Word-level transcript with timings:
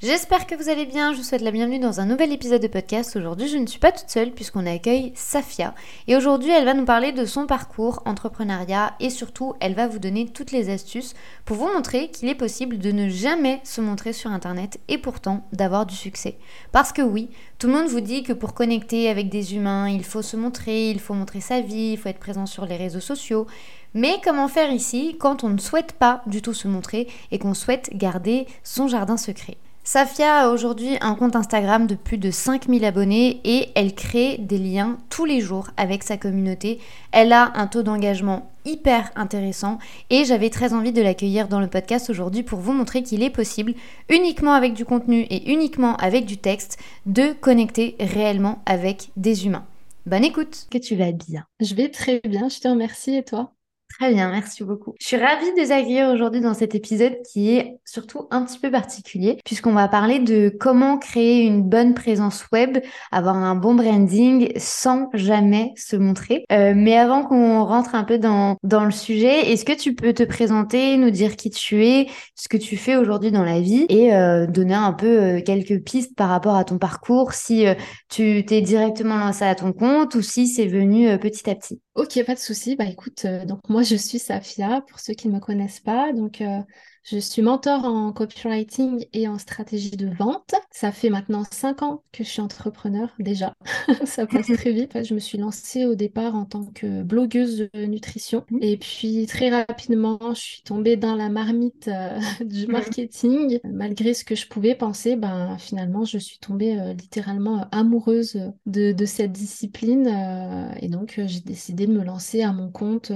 J'espère 0.00 0.46
que 0.46 0.54
vous 0.54 0.68
allez 0.68 0.86
bien, 0.86 1.12
je 1.12 1.18
vous 1.18 1.24
souhaite 1.24 1.42
la 1.42 1.50
bienvenue 1.50 1.80
dans 1.80 1.98
un 1.98 2.06
nouvel 2.06 2.30
épisode 2.32 2.62
de 2.62 2.68
podcast. 2.68 3.16
Aujourd'hui 3.16 3.48
je 3.48 3.56
ne 3.56 3.66
suis 3.66 3.80
pas 3.80 3.90
toute 3.90 4.08
seule 4.08 4.30
puisqu'on 4.30 4.64
accueille 4.64 5.10
Safia 5.16 5.74
et 6.06 6.14
aujourd'hui 6.14 6.52
elle 6.52 6.66
va 6.66 6.74
nous 6.74 6.84
parler 6.84 7.10
de 7.10 7.24
son 7.24 7.48
parcours 7.48 8.00
entrepreneuriat 8.04 8.94
et 9.00 9.10
surtout 9.10 9.54
elle 9.58 9.74
va 9.74 9.88
vous 9.88 9.98
donner 9.98 10.28
toutes 10.28 10.52
les 10.52 10.70
astuces 10.70 11.14
pour 11.44 11.56
vous 11.56 11.72
montrer 11.74 12.12
qu'il 12.12 12.28
est 12.28 12.36
possible 12.36 12.78
de 12.78 12.92
ne 12.92 13.08
jamais 13.08 13.60
se 13.64 13.80
montrer 13.80 14.12
sur 14.12 14.30
internet 14.30 14.78
et 14.86 14.98
pourtant 14.98 15.48
d'avoir 15.52 15.84
du 15.84 15.96
succès. 15.96 16.38
Parce 16.70 16.92
que 16.92 17.02
oui, 17.02 17.28
tout 17.58 17.66
le 17.66 17.72
monde 17.72 17.88
vous 17.88 18.00
dit 18.00 18.22
que 18.22 18.32
pour 18.32 18.54
connecter 18.54 19.10
avec 19.10 19.28
des 19.28 19.56
humains 19.56 19.88
il 19.88 20.04
faut 20.04 20.22
se 20.22 20.36
montrer, 20.36 20.90
il 20.90 21.00
faut 21.00 21.14
montrer 21.14 21.40
sa 21.40 21.60
vie, 21.60 21.94
il 21.94 21.98
faut 21.98 22.08
être 22.08 22.20
présent 22.20 22.46
sur 22.46 22.66
les 22.66 22.76
réseaux 22.76 23.00
sociaux. 23.00 23.48
Mais 23.94 24.20
comment 24.22 24.46
faire 24.46 24.70
ici 24.70 25.16
quand 25.18 25.42
on 25.42 25.48
ne 25.48 25.58
souhaite 25.58 25.94
pas 25.94 26.22
du 26.26 26.40
tout 26.40 26.54
se 26.54 26.68
montrer 26.68 27.08
et 27.32 27.40
qu'on 27.40 27.54
souhaite 27.54 27.90
garder 27.96 28.46
son 28.62 28.86
jardin 28.86 29.16
secret? 29.16 29.56
Safia 29.90 30.40
a 30.40 30.48
aujourd'hui 30.50 30.98
un 31.00 31.14
compte 31.14 31.34
Instagram 31.34 31.86
de 31.86 31.94
plus 31.94 32.18
de 32.18 32.30
5000 32.30 32.84
abonnés 32.84 33.40
et 33.44 33.70
elle 33.74 33.94
crée 33.94 34.36
des 34.36 34.58
liens 34.58 34.98
tous 35.08 35.24
les 35.24 35.40
jours 35.40 35.68
avec 35.78 36.02
sa 36.02 36.18
communauté. 36.18 36.78
Elle 37.10 37.32
a 37.32 37.52
un 37.54 37.66
taux 37.66 37.82
d'engagement 37.82 38.52
hyper 38.66 39.10
intéressant 39.16 39.78
et 40.10 40.26
j'avais 40.26 40.50
très 40.50 40.74
envie 40.74 40.92
de 40.92 41.00
l'accueillir 41.00 41.48
dans 41.48 41.58
le 41.58 41.68
podcast 41.68 42.10
aujourd'hui 42.10 42.42
pour 42.42 42.58
vous 42.58 42.74
montrer 42.74 43.02
qu'il 43.02 43.22
est 43.22 43.30
possible, 43.30 43.72
uniquement 44.10 44.52
avec 44.52 44.74
du 44.74 44.84
contenu 44.84 45.22
et 45.30 45.50
uniquement 45.50 45.96
avec 45.96 46.26
du 46.26 46.36
texte, 46.36 46.78
de 47.06 47.32
connecter 47.32 47.96
réellement 47.98 48.60
avec 48.66 49.08
des 49.16 49.46
humains. 49.46 49.64
Bonne 50.04 50.24
écoute 50.24 50.66
Que 50.70 50.76
tu 50.76 50.96
vas 50.96 51.12
bien 51.12 51.46
Je 51.60 51.74
vais 51.74 51.88
très 51.88 52.20
bien, 52.28 52.50
je 52.50 52.60
te 52.60 52.68
remercie 52.68 53.14
et 53.14 53.24
toi? 53.24 53.54
Très 53.96 54.12
bien, 54.12 54.30
merci 54.30 54.62
beaucoup. 54.62 54.94
Je 55.00 55.06
suis 55.06 55.16
ravie 55.16 55.52
de 55.54 56.06
vous 56.06 56.14
aujourd'hui 56.14 56.40
dans 56.40 56.54
cet 56.54 56.76
épisode 56.76 57.16
qui 57.32 57.56
est 57.56 57.78
surtout 57.84 58.28
un 58.30 58.44
petit 58.44 58.58
peu 58.60 58.70
particulier 58.70 59.38
puisqu'on 59.44 59.72
va 59.72 59.88
parler 59.88 60.20
de 60.20 60.50
comment 60.60 60.98
créer 60.98 61.42
une 61.42 61.62
bonne 61.62 61.94
présence 61.94 62.46
web, 62.52 62.78
avoir 63.10 63.36
un 63.36 63.56
bon 63.56 63.74
branding 63.74 64.52
sans 64.56 65.08
jamais 65.14 65.72
se 65.76 65.96
montrer. 65.96 66.44
Euh, 66.52 66.74
mais 66.76 66.96
avant 66.96 67.24
qu'on 67.24 67.64
rentre 67.64 67.96
un 67.96 68.04
peu 68.04 68.18
dans, 68.18 68.56
dans 68.62 68.84
le 68.84 68.92
sujet, 68.92 69.50
est-ce 69.50 69.64
que 69.64 69.72
tu 69.72 69.94
peux 69.94 70.12
te 70.12 70.22
présenter, 70.22 70.96
nous 70.96 71.10
dire 71.10 71.34
qui 71.34 71.50
tu 71.50 71.84
es, 71.84 72.08
ce 72.36 72.48
que 72.48 72.56
tu 72.56 72.76
fais 72.76 72.94
aujourd'hui 72.94 73.32
dans 73.32 73.44
la 73.44 73.60
vie 73.60 73.86
et 73.88 74.14
euh, 74.14 74.46
donner 74.46 74.74
un 74.74 74.92
peu 74.92 75.06
euh, 75.38 75.40
quelques 75.40 75.82
pistes 75.82 76.14
par 76.14 76.28
rapport 76.28 76.54
à 76.54 76.64
ton 76.64 76.78
parcours, 76.78 77.32
si 77.32 77.64
tu 78.08 78.44
t'es 78.44 78.60
directement 78.60 79.16
lancé 79.16 79.44
à 79.44 79.56
ton 79.56 79.72
compte 79.72 80.14
ou 80.14 80.22
si 80.22 80.46
c'est 80.46 80.66
venu 80.66 81.18
petit 81.18 81.50
à 81.50 81.56
petit? 81.56 81.80
Ok, 81.98 82.22
pas 82.24 82.34
de 82.34 82.38
souci. 82.38 82.76
Bah 82.76 82.84
écoute, 82.86 83.26
donc 83.26 83.68
moi 83.68 83.82
je 83.82 83.96
suis 83.96 84.20
Safia, 84.20 84.82
pour 84.82 85.00
ceux 85.00 85.14
qui 85.14 85.26
ne 85.28 85.34
me 85.34 85.40
connaissent 85.40 85.80
pas. 85.80 86.12
Donc, 86.12 86.40
euh, 86.40 86.60
je 87.10 87.18
suis 87.18 87.40
mentor 87.40 87.86
en 87.86 88.12
copywriting 88.12 89.06
et 89.14 89.28
en 89.28 89.38
stratégie 89.38 89.96
de 89.96 90.08
vente. 90.08 90.54
Ça 90.70 90.92
fait 90.92 91.08
maintenant 91.08 91.42
cinq 91.50 91.82
ans 91.82 92.02
que 92.12 92.22
je 92.22 92.28
suis 92.28 92.42
entrepreneur 92.42 93.08
déjà. 93.18 93.54
ça 94.04 94.26
passe 94.26 94.48
très 94.48 94.72
vite. 94.72 95.02
Je 95.02 95.14
me 95.14 95.18
suis 95.18 95.38
lancée 95.38 95.86
au 95.86 95.94
départ 95.94 96.34
en 96.34 96.44
tant 96.44 96.66
que 96.66 97.02
blogueuse 97.02 97.70
de 97.72 97.84
nutrition. 97.86 98.44
Mmh. 98.50 98.58
Et 98.60 98.76
puis 98.76 99.26
très 99.26 99.48
rapidement, 99.48 100.18
je 100.34 100.40
suis 100.40 100.62
tombée 100.62 100.96
dans 100.96 101.14
la 101.14 101.30
marmite 101.30 101.88
euh, 101.88 102.18
du 102.44 102.66
marketing. 102.66 103.58
Malgré 103.64 104.12
ce 104.12 104.24
que 104.24 104.34
je 104.34 104.46
pouvais 104.46 104.74
penser, 104.74 105.16
ben, 105.16 105.56
finalement, 105.58 106.04
je 106.04 106.18
suis 106.18 106.38
tombée 106.38 106.78
euh, 106.78 106.92
littéralement 106.92 107.68
amoureuse 107.72 108.52
de, 108.66 108.92
de 108.92 109.04
cette 109.06 109.32
discipline. 109.32 110.08
et 110.80 110.88
donc, 110.88 111.20
j'ai 111.24 111.40
décidé 111.40 111.86
de 111.86 111.92
me 111.92 112.04
lancer 112.04 112.42
à 112.42 112.52
mon 112.52 112.70
compte 112.70 113.12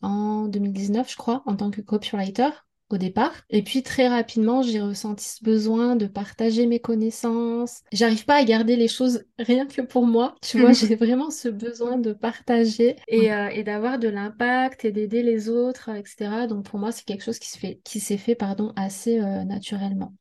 en 0.00 0.46
2019, 0.46 1.10
je 1.10 1.16
crois, 1.16 1.42
en 1.44 1.56
tant 1.56 1.70
que 1.70 1.82
copywriter 1.82 2.48
au 2.90 2.98
départ. 2.98 3.32
Et 3.50 3.62
puis 3.62 3.82
très 3.82 4.08
rapidement, 4.08 4.62
j'ai 4.62 4.80
ressenti 4.80 5.24
ce 5.28 5.44
besoin 5.44 5.96
de 5.96 6.06
partager 6.06 6.66
mes 6.66 6.80
connaissances. 6.80 7.82
J'arrive 7.92 8.24
pas 8.24 8.36
à 8.36 8.44
garder 8.44 8.76
les 8.76 8.88
choses 8.88 9.24
rien 9.38 9.66
que 9.66 9.82
pour 9.82 10.06
moi. 10.06 10.34
Tu 10.42 10.60
vois, 10.60 10.72
j'ai 10.72 10.94
vraiment 10.96 11.30
ce 11.30 11.48
besoin 11.48 11.98
de 11.98 12.12
partager 12.12 12.96
et, 13.08 13.32
euh, 13.32 13.48
et 13.48 13.62
d'avoir 13.62 13.98
de 13.98 14.08
l'impact 14.08 14.84
et 14.84 14.92
d'aider 14.92 15.22
les 15.22 15.48
autres, 15.48 15.90
etc. 15.90 16.46
Donc 16.48 16.64
pour 16.64 16.78
moi, 16.78 16.92
c'est 16.92 17.04
quelque 17.04 17.24
chose 17.24 17.38
qui 17.38 17.50
se 17.50 17.58
fait, 17.58 17.80
qui 17.84 18.00
s'est 18.00 18.18
fait, 18.18 18.34
pardon, 18.34 18.72
assez 18.76 19.20
euh, 19.20 19.44
naturellement. 19.44 20.12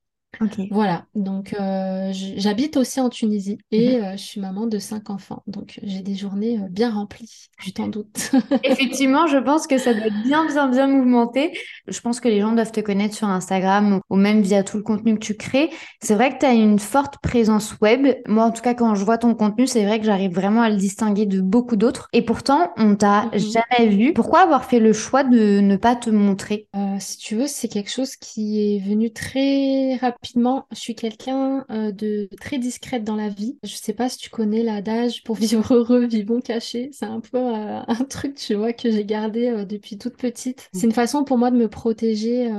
Voilà, 0.72 1.06
donc 1.16 1.54
euh, 1.60 2.12
j'habite 2.14 2.78
aussi 2.78 3.02
en 3.02 3.10
Tunisie 3.10 3.58
et 3.72 3.98
mhm. 3.98 4.04
euh, 4.04 4.12
je 4.14 4.24
suis 4.24 4.40
maman 4.40 4.68
de 4.68 4.78
cinq 4.78 5.10
enfants, 5.10 5.44
donc 5.48 5.80
j'ai 5.84 6.02
des 6.02 6.16
journées 6.16 6.60
euh, 6.60 6.68
bien 6.70 6.92
remplies, 6.92 7.48
je 7.60 7.72
t'en 7.72 7.88
doute. 7.88 8.32
Effectivement, 8.64 9.28
je 9.28 9.38
pense 9.38 9.68
que 9.68 9.78
ça 9.78 9.94
doit 9.94 10.06
être 10.06 10.24
bien, 10.24 10.46
bien, 10.48 10.70
bien 10.70 10.88
mouvementé. 10.88 11.58
Je 11.88 12.00
pense 12.00 12.20
que 12.20 12.30
les 12.30 12.40
gens 12.40 12.54
doivent 12.54 12.72
te 12.72 12.80
connaître 12.80 13.16
sur 13.16 13.28
Instagram 13.28 14.00
ou, 14.10 14.16
même 14.16 14.42
via 14.42 14.64
tout 14.64 14.78
le 14.78 14.84
contenu 14.84 15.16
que 15.16 15.26
tu 15.26 15.36
crées. 15.36 15.72
C'est 16.02 16.16
vrai 16.16 16.32
que 16.32 16.40
tu 16.40 16.46
as 16.46 16.54
une 16.54 16.80
forte 16.80 17.16
présence 17.22 17.76
web. 17.82 18.08
Moi, 18.28 18.46
en 18.46 18.52
tout 18.52 18.62
cas, 18.62 18.76
quand 18.76 18.96
je 18.96 19.04
vois 19.04 19.18
ton 19.18 19.36
contenu, 19.36 19.68
c'est 19.68 19.84
vrai 19.84 20.00
que 20.00 20.06
j'arrive 20.06 20.34
vraiment 20.34 20.62
à 20.62 20.70
le 20.70 20.78
distinguer 20.78 21.26
de 21.26 21.42
beaucoup 21.42 21.76
d'autres. 21.76 22.08
Et 22.14 22.22
pourtant, 22.22 22.72
on 22.78 22.96
t'a 22.96 23.26
mhm. 23.26 23.40
jamais 23.40 23.90
vu. 23.90 24.14
Pourquoi 24.14 24.42
avoir 24.42 24.64
fait 24.64 24.80
le 24.80 24.94
choix 24.94 25.24
de 25.24 25.60
ne 25.60 25.76
pas 25.76 25.96
te 25.96 26.10
montrer? 26.10 26.68
Si 27.00 27.18
tu 27.18 27.36
veux, 27.36 27.48
c'est 27.48 27.68
quelque 27.68 27.92
chose 27.92 28.16
qui 28.16 28.76
est 28.76 28.80
venu 28.80 29.12
très 29.12 29.96
rapidement 29.96 30.19
rapidement, 30.22 30.66
je 30.72 30.80
suis 30.80 30.96
quelqu'un 30.96 31.66
euh, 31.69 31.91
de 31.91 32.28
très 32.40 32.57
discrète 32.57 33.03
dans 33.03 33.16
la 33.16 33.30
vie. 33.30 33.57
Je 33.63 33.75
sais 33.75 33.94
pas 33.94 34.09
si 34.09 34.18
tu 34.18 34.30
connais 34.30 34.63
l'adage 34.63 35.24
pour 35.24 35.35
vivre 35.35 35.74
heureux, 35.74 36.06
vivons 36.06 36.41
cachés. 36.41 36.90
C'est 36.91 37.06
un 37.06 37.22
peu 37.22 37.38
euh, 37.38 37.80
un 37.88 38.03
truc, 38.06 38.35
tu 38.35 38.56
vois, 38.56 38.74
que 38.74 38.91
j'ai 38.91 39.06
gardé 39.06 39.47
euh, 39.47 39.66
depuis 39.66 39.97
toute 39.97 40.18
petite. 40.18 40.69
C'est 40.74 40.88
une 40.88 40.94
façon 40.94 41.24
pour 41.24 41.38
moi 41.38 41.52
de 41.52 41.57
me 41.57 41.69
protéger 41.69 42.50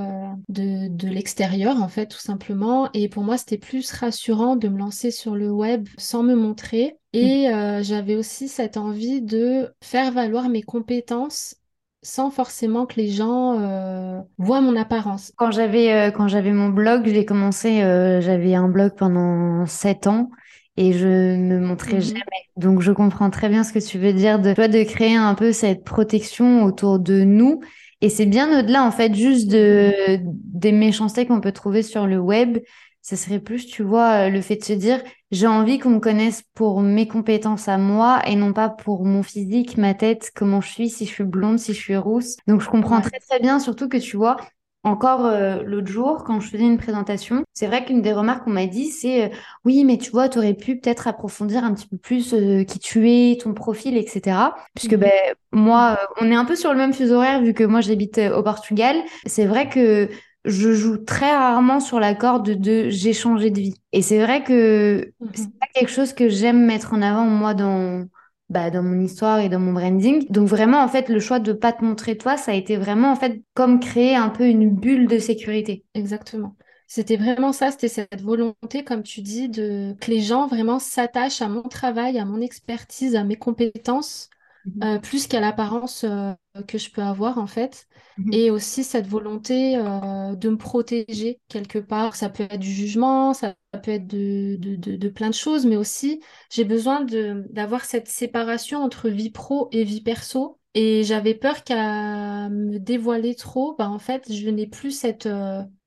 de, 0.49 0.89
de 0.89 1.09
l'extérieur, 1.09 1.83
en 1.83 1.89
fait, 1.89 2.07
tout 2.07 2.19
simplement. 2.19 2.89
Et 2.95 3.09
pour 3.09 3.23
moi, 3.23 3.37
c'était 3.37 3.59
plus 3.59 3.91
rassurant 3.93 4.57
de 4.57 4.69
me 4.69 4.79
lancer 4.79 5.11
sur 5.11 5.35
le 5.35 5.51
web 5.51 5.89
sans 5.99 6.23
me 6.23 6.35
montrer. 6.35 6.99
Et 7.13 7.49
j'avais 7.83 8.15
aussi 8.15 8.49
cette 8.49 8.77
envie 8.77 9.21
de 9.21 9.69
faire 9.83 10.13
valoir 10.13 10.49
mes 10.49 10.63
compétences 10.63 11.57
sans 12.03 12.31
forcément 12.31 12.87
que 12.87 12.97
les 12.97 13.09
gens 13.11 13.61
euh, 13.61 14.21
voient 14.39 14.61
mon 14.61 14.77
apparence. 14.77 15.33
Quand 15.37 15.51
j'avais 15.51 15.93
euh, 15.93 16.11
quand 16.11 16.29
j'avais 16.29 16.53
mon 16.53 16.71
blog, 16.71 17.07
j'ai 17.07 17.25
commencé, 17.25 17.83
euh, 17.83 18.21
j'avais 18.21 18.55
un 18.55 18.69
blog 18.69 18.93
pendant 18.97 19.67
sept 19.67 20.07
ans 20.07 20.31
et 20.77 20.93
je 20.93 21.37
ne 21.37 21.59
montrais 21.59 21.97
mhm. 21.97 22.01
jamais. 22.01 22.21
Donc 22.57 22.81
je 22.81 22.93
comprends 22.93 23.31
très 23.31 23.49
bien 23.49 23.65
ce 23.65 23.73
que 23.73 23.79
tu 23.79 23.99
veux 23.99 24.15
dire 24.15 24.39
de 24.39 24.51
de 24.51 24.85
créer 24.85 25.17
un 25.17 25.35
peu 25.35 25.53
cette 25.53 25.85
protection 25.85 26.65
autour 26.65 26.99
de 26.99 27.23
nous. 27.23 27.61
Et 28.01 28.09
c'est 28.09 28.27
bien 28.27 28.59
au-delà 28.59 28.83
en 28.83 28.91
fait 28.91 29.15
juste 29.15 29.51
de 29.51 30.19
des 30.25 30.73
méchancetés 30.73 31.27
qu'on 31.27 31.43
peut 31.43 31.53
trouver 31.53 31.83
sur 31.83 32.07
le 32.07 32.19
web 32.19 32.59
ce 33.03 33.17
serait 33.17 33.41
plus, 33.41 33.67
tu 33.67 33.83
vois, 33.83 34.27
euh, 34.27 34.29
le 34.29 34.41
fait 34.41 34.57
de 34.57 34.65
se 34.65 34.73
dire, 34.73 35.03
j'ai 35.31 35.47
envie 35.47 35.79
qu'on 35.79 35.91
me 35.91 36.01
connaisse 36.01 36.43
pour 36.55 36.81
mes 36.83 37.09
compétences 37.09 37.69
à 37.69 37.79
moi 37.79 38.21
et 38.27 38.37
non 38.37 38.53
pas 38.53 38.69
pour 38.69 39.05
mon 39.05 39.23
physique, 39.23 39.79
ma 39.79 39.95
tête, 39.95 40.31
comment 40.35 40.61
je 40.61 40.69
suis, 40.69 40.91
si 40.91 41.07
je 41.07 41.11
suis 41.11 41.25
blonde, 41.25 41.59
si 41.59 41.73
je 41.73 41.79
suis 41.81 41.97
rousse. 41.97 42.37
Donc, 42.47 42.61
je 42.61 42.69
comprends 42.69 43.01
très, 43.01 43.19
très 43.19 43.41
bien, 43.41 43.59
surtout 43.59 43.89
que 43.89 43.97
tu 43.97 44.17
vois, 44.17 44.37
encore 44.83 45.25
euh, 45.27 45.63
l'autre 45.63 45.89
jour, 45.89 46.25
quand 46.25 46.41
je 46.41 46.49
faisais 46.49 46.65
une 46.65 46.79
présentation, 46.79 47.45
c'est 47.55 47.67
vrai 47.67 47.85
qu'une 47.85 48.03
des 48.03 48.13
remarques 48.13 48.45
qu'on 48.45 48.51
m'a 48.51 48.67
dit, 48.67 48.91
c'est 48.91 49.25
euh, 49.25 49.29
oui, 49.65 49.85
mais 49.85 49.97
tu 49.97 50.11
vois, 50.11 50.29
tu 50.29 50.39
aurais 50.39 50.55
pu 50.55 50.79
peut-être 50.79 51.09
approfondir 51.09 51.65
un 51.65 51.73
petit 51.75 51.87
peu 51.87 51.97
plus 51.97 52.35
qui 52.67 52.79
tu 52.79 53.11
es, 53.11 53.39
ton 53.39 53.55
profil, 53.55 53.97
etc. 53.97 54.37
Puisque 54.75 54.95
mhm. 54.95 55.01
ben, 55.01 55.35
moi, 55.53 55.99
on 56.21 56.31
est 56.31 56.35
un 56.35 56.45
peu 56.45 56.57
sur 56.57 56.73
le 56.73 56.79
même 56.79 56.93
fuseau 56.93 57.17
horaire 57.17 57.43
vu 57.43 57.55
que 57.55 57.65
moi 57.65 57.81
j'habite 57.81 58.19
au 58.19 58.43
Portugal. 58.43 58.97
C'est 59.27 59.47
vrai 59.47 59.69
que 59.69 60.09
je 60.45 60.73
joue 60.73 60.99
très 60.99 61.31
rarement 61.31 61.81
sur 61.81 62.01
la 62.01 62.15
corde 62.15 62.51
de 62.51 62.89
j'ai 62.89 63.13
changé 63.13 63.51
de 63.51 63.61
vie. 63.61 63.75
Et 63.93 64.03
c'est 64.03 64.23
vrai 64.23 64.43
que 64.43 65.13
mhm. 65.21 65.31
c'est 65.35 65.59
pas 65.59 65.67
quelque 65.75 65.91
chose 65.91 66.13
que 66.13 66.29
j'aime 66.29 66.65
mettre 66.65 66.95
en 66.95 67.03
avant 67.03 67.25
moi 67.25 67.55
dans 67.55 68.07
bah, 68.49 68.71
dans 68.71 68.83
mon 68.83 69.01
histoire 69.01 69.39
et 69.39 69.49
dans 69.49 69.61
mon 69.61 69.73
branding. 69.73 70.27
Donc 70.31 70.49
vraiment 70.49 70.83
en 70.83 70.89
fait 70.89 71.09
le 71.09 71.21
choix 71.21 71.39
de 71.39 71.53
pas 71.53 71.73
te 71.73 71.85
montrer 71.85 72.17
toi, 72.17 72.37
ça 72.37 72.53
a 72.53 72.55
été 72.55 72.77
vraiment 72.77 73.13
en 73.13 73.17
fait 73.17 73.43
comme 73.55 73.81
créer 73.81 74.17
un 74.17 74.29
peu 74.29 74.47
une 74.47 74.71
bulle 74.71 75.07
de 75.07 75.19
sécurité. 75.19 75.85
Exactement. 75.95 76.57
C'était 76.89 77.17
vraiment 77.17 77.53
ça, 77.53 77.71
c'était 77.71 77.87
cette 77.87 78.21
volonté, 78.21 78.83
comme 78.83 79.05
tu 79.05 79.23
dis, 79.23 79.49
de 79.49 79.95
que 80.01 80.11
les 80.11 80.21
gens 80.21 80.49
vraiment 80.49 80.81
s'attachent 80.81 81.41
à 81.41 81.49
mon 81.49 81.63
travail, 81.63 82.19
à 82.19 82.25
mon 82.25 82.41
expertise, 82.41 83.15
à 83.15 83.23
mes 83.23 83.37
compétences, 83.37 84.29
mhm. 84.65 84.83
euh, 84.83 84.99
plus 84.99 85.27
qu'à 85.27 85.41
l'apparence 85.41 86.05
euh, 86.05 86.33
que 86.67 86.79
je 86.79 86.91
peux 86.91 87.03
avoir 87.03 87.39
en 87.39 87.47
fait. 87.47 87.87
Mhm. 88.19 88.33
Et 88.33 88.51
aussi 88.51 88.85
cette 88.85 89.07
volonté 89.07 89.77
euh, 89.77 90.35
de 90.35 90.49
me 90.51 90.57
protéger 90.57 91.41
quelque 91.49 91.79
part. 91.79 92.17
Ça 92.17 92.29
peut 92.29 92.45
être 92.45 92.59
du 92.59 92.73
jugement, 92.73 93.35
ça 93.35 93.55
peut 93.83 93.91
être 93.91 94.07
de, 94.07 94.57
de, 94.57 94.77
de, 94.97 95.09
plein 95.09 95.29
de 95.31 95.35
choses, 95.35 95.67
mais 95.67 95.77
aussi 95.77 96.21
j'ai 96.51 96.65
besoin 96.65 97.05
d'avoir 97.05 97.85
cette 97.85 98.09
séparation 98.09 98.83
entre 98.83 99.09
vie 99.09 99.31
pro 99.31 99.69
et 99.73 99.85
vie 99.85 100.03
perso 100.03 100.59
Et 100.75 101.03
j'avais 101.05 101.35
peur 101.35 101.65
qu'à 101.65 102.49
me 102.49 102.79
dévoiler 102.79 103.35
trop, 103.35 103.75
bah, 103.77 103.89
en 103.89 103.99
fait, 103.99 104.33
je 104.33 104.49
n'ai 104.49 104.67
plus 104.67 104.91
cette, 104.91 105.29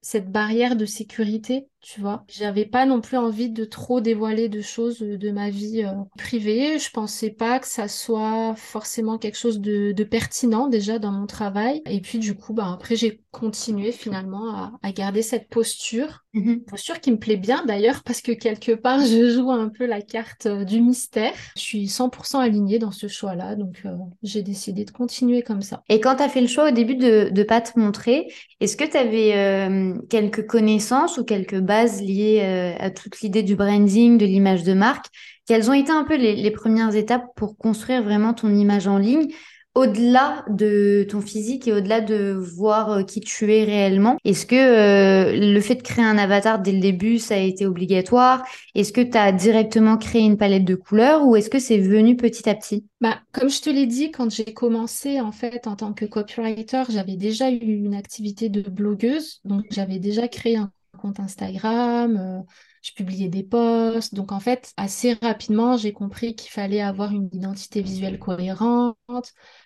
cette 0.01 0.31
barrière 0.31 0.75
de 0.75 0.85
sécurité, 0.85 1.67
tu 1.83 2.00
vois. 2.00 2.24
J'avais 2.30 2.65
pas 2.65 2.85
non 2.85 3.01
plus 3.01 3.18
envie 3.18 3.50
de 3.50 3.65
trop 3.65 4.00
dévoiler 4.00 4.47
de 4.47 4.62
choses 4.62 5.00
de 5.00 5.31
ma 5.31 5.50
vie 5.50 5.83
euh, 5.83 5.91
privée. 6.18 6.80
Je 6.80 6.89
pensais 6.89 7.30
pas 7.30 7.59
que 7.59 7.68
ça 7.68 7.89
soit 7.89 8.56
forcément 8.56 9.18
quelque 9.18 9.38
chose 9.38 9.59
de, 9.59 9.91
de, 9.91 10.03
pertinent 10.06 10.68
déjà 10.69 10.97
dans 10.97 11.12
mon 11.12 11.27
travail. 11.27 11.81
Et 11.85 12.00
puis 12.00 12.19
du 12.19 12.35
coup, 12.35 12.53
bah 12.53 12.71
après 12.74 12.95
j'ai 12.95 13.21
continué 13.31 13.91
finalement 13.91 14.56
à, 14.56 14.71
à 14.81 14.91
garder 14.94 15.21
cette 15.21 15.50
posture, 15.50 16.24
mm-hmm. 16.33 16.63
posture 16.63 17.01
qui 17.01 17.12
me 17.12 17.18
plaît 17.18 17.35
bien 17.35 17.65
d'ailleurs 17.65 18.03
parce 18.03 18.21
que 18.21 18.31
quelque 18.31 18.71
part 18.71 19.00
je 19.06 19.29
joue 19.29 19.51
un 19.51 19.68
peu 19.68 19.86
la 19.86 20.01
carte 20.01 20.45
euh, 20.45 20.63
du 20.63 20.79
mystère. 20.79 21.33
Je 21.57 21.62
suis 21.62 21.86
100% 21.88 22.39
alignée 22.39 22.79
dans 22.79 22.91
ce 22.91 23.09
choix-là, 23.09 23.56
donc 23.56 23.81
euh, 23.86 23.91
j'ai 24.24 24.41
décidé 24.41 24.86
de 24.86 24.91
continuer 24.91 25.44
comme 25.44 25.62
ça. 25.62 25.83
Et 25.89 26.00
quand 26.00 26.15
tu 26.15 26.24
as 26.24 26.29
fait 26.29 26.41
le 26.41 26.47
choix 26.47 26.69
au 26.69 26.71
début 26.71 26.95
de 26.95 27.29
ne 27.29 27.44
pas 27.44 27.59
te 27.59 27.77
montrer, 27.77 28.31
est-ce 28.62 28.77
que 28.77 28.86
tu 28.86 28.95
avais 28.95 30.00
quelques 30.09 30.47
connaissances 30.47 31.18
ou 31.18 31.25
quelques 31.25 31.59
bases 31.59 31.72
liées 32.01 32.41
euh, 32.43 32.75
à 32.79 32.89
toute 32.89 33.21
l'idée 33.21 33.43
du 33.43 33.55
branding, 33.55 34.17
de 34.17 34.25
l'image 34.25 34.63
de 34.63 34.73
marque. 34.73 35.07
Quelles 35.47 35.69
ont 35.69 35.73
été 35.73 35.91
un 35.91 36.03
peu 36.03 36.15
les, 36.15 36.51
premières 36.51 36.95
étapes 36.95 37.25
pour 37.35 37.57
construire 37.57 38.03
vraiment 38.03 38.33
ton 38.33 38.53
image 38.53 38.87
en 38.87 38.97
ligne 38.97 39.27
au-delà 39.75 40.45
de 40.49 41.05
ton 41.09 41.19
physique 41.19 41.67
et 41.67 41.73
au-delà 41.73 41.99
de 41.99 42.31
voir 42.31 42.91
euh, 42.91 43.03
qui 43.03 43.21
tu 43.21 43.51
es 43.51 43.63
réellement, 43.63 44.17
est-ce 44.23 44.45
que 44.45 44.55
euh, 44.55 45.35
le 45.35 45.59
fait 45.61 45.75
de 45.75 45.81
créer 45.81 46.05
un 46.05 46.17
avatar 46.17 46.59
dès 46.59 46.71
le 46.71 46.79
début, 46.79 47.17
ça 47.17 47.35
a 47.35 47.39
été 47.39 47.65
obligatoire? 47.65 48.43
Est-ce 48.75 48.93
que 48.93 49.01
tu 49.01 49.17
as 49.17 49.31
directement 49.31 49.97
créé 49.97 50.21
une 50.21 50.37
palette 50.37 50.65
de 50.65 50.75
couleurs 50.75 51.25
ou 51.25 51.35
est-ce 51.35 51.49
que 51.49 51.59
c'est 51.59 51.79
venu 51.79 52.15
petit 52.15 52.47
à 52.47 52.53
petit? 52.53 52.85
Bah, 53.01 53.19
Comme 53.31 53.49
je 53.49 53.61
te 53.61 53.69
l'ai 53.69 53.87
dit, 53.87 54.11
quand 54.11 54.29
j'ai 54.29 54.53
commencé 54.53 55.19
en 55.19 55.31
fait 55.31 55.65
en 55.65 55.75
tant 55.75 55.93
que 55.93 56.05
copywriter, 56.05 56.83
j'avais 56.89 57.17
déjà 57.17 57.49
eu 57.49 57.83
une 57.83 57.95
activité 57.95 58.49
de 58.49 58.61
blogueuse, 58.69 59.41
donc 59.43 59.63
j'avais 59.71 59.97
déjà 59.97 60.27
créé 60.27 60.55
un 60.55 60.71
compte 61.03 61.19
Instagram. 61.19 62.17
Euh, 62.17 62.41
je 62.83 62.91
publiais 62.91 63.29
des 63.29 63.44
posts. 63.44 64.13
Donc 64.13 64.31
en 64.31 64.41
fait, 64.41 64.73
assez 64.75 65.13
rapidement, 65.13 65.77
j'ai 65.77 65.94
compris 65.94 66.35
qu'il 66.35 66.51
fallait 66.51 66.81
avoir 66.81 67.13
une 67.13 67.29
identité 67.31 67.81
visuelle 67.81 68.19
cohérente, 68.19 68.97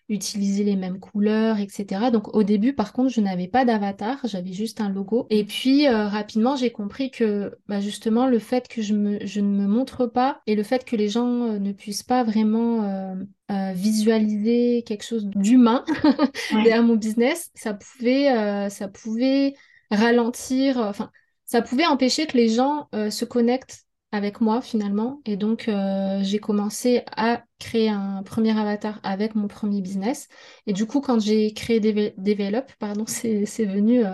utiliser 0.08 0.64
les 0.64 0.76
mêmes 0.76 1.00
couleurs, 1.00 1.58
etc. 1.58 2.12
Donc 2.12 2.34
au 2.36 2.44
début, 2.44 2.74
par 2.74 2.94
contre, 2.94 3.12
je 3.12 3.20
n'avais 3.20 3.48
pas 3.48 3.66
d'avatar, 3.66 4.20
j'avais 4.26 4.54
juste 4.54 4.82
un 4.82 4.90
logo. 4.90 5.26
Et 5.32 5.44
puis 5.46 5.88
euh, 5.88 6.08
rapidement, 6.08 6.56
j'ai 6.56 6.72
compris 6.72 7.10
que 7.10 7.58
bah, 7.68 7.82
justement, 7.82 8.28
le 8.28 8.38
fait 8.38 8.68
que 8.68 8.84
je, 8.84 8.94
me, 8.94 9.26
je 9.26 9.42
ne 9.42 9.50
me 9.50 9.68
montre 9.68 10.06
pas 10.06 10.42
et 10.46 10.54
le 10.54 10.64
fait 10.64 10.86
que 10.86 10.96
les 10.96 11.10
gens 11.10 11.48
euh, 11.48 11.60
ne 11.60 11.72
puissent 11.72 12.04
pas 12.04 12.24
vraiment 12.24 12.84
euh, 12.84 13.74
visualiser 13.74 14.84
quelque 14.86 15.04
chose 15.04 15.26
d'humain 15.26 15.84
derrière 16.52 16.84
mon 16.84 16.98
business, 16.98 17.50
ça 17.56 17.74
pouvait, 17.74 18.70
ça 18.70 18.90
pouvait 18.90 19.56
ralentir, 19.90 20.78
enfin, 20.78 21.10
ça 21.48 21.62
pouvait 21.62 21.86
empêcher 21.86 22.28
que 22.28 22.38
les 22.38 22.50
gens 22.50 22.90
euh, 22.94 23.10
se 23.10 23.26
connectent 23.26 23.86
avec 24.12 24.42
moi 24.42 24.62
finalement. 24.62 25.22
Et 25.26 25.38
donc, 25.38 25.68
euh, 25.70 26.20
j'ai 26.22 26.40
commencé 26.40 27.04
à 27.16 27.44
créer 27.58 27.90
un 27.90 28.22
premier 28.24 28.58
avatar 28.58 29.00
avec 29.02 29.34
mon 29.34 29.48
premier 29.48 29.82
business. 29.82 30.28
Et 30.68 30.74
du 30.74 30.86
coup, 30.86 31.00
quand 31.00 31.20
j'ai 31.20 31.54
créé 31.54 31.80
Develop, 31.80 32.66
pardon, 32.80 33.06
c'est 33.08 33.66
venu 33.66 34.06
euh, 34.06 34.14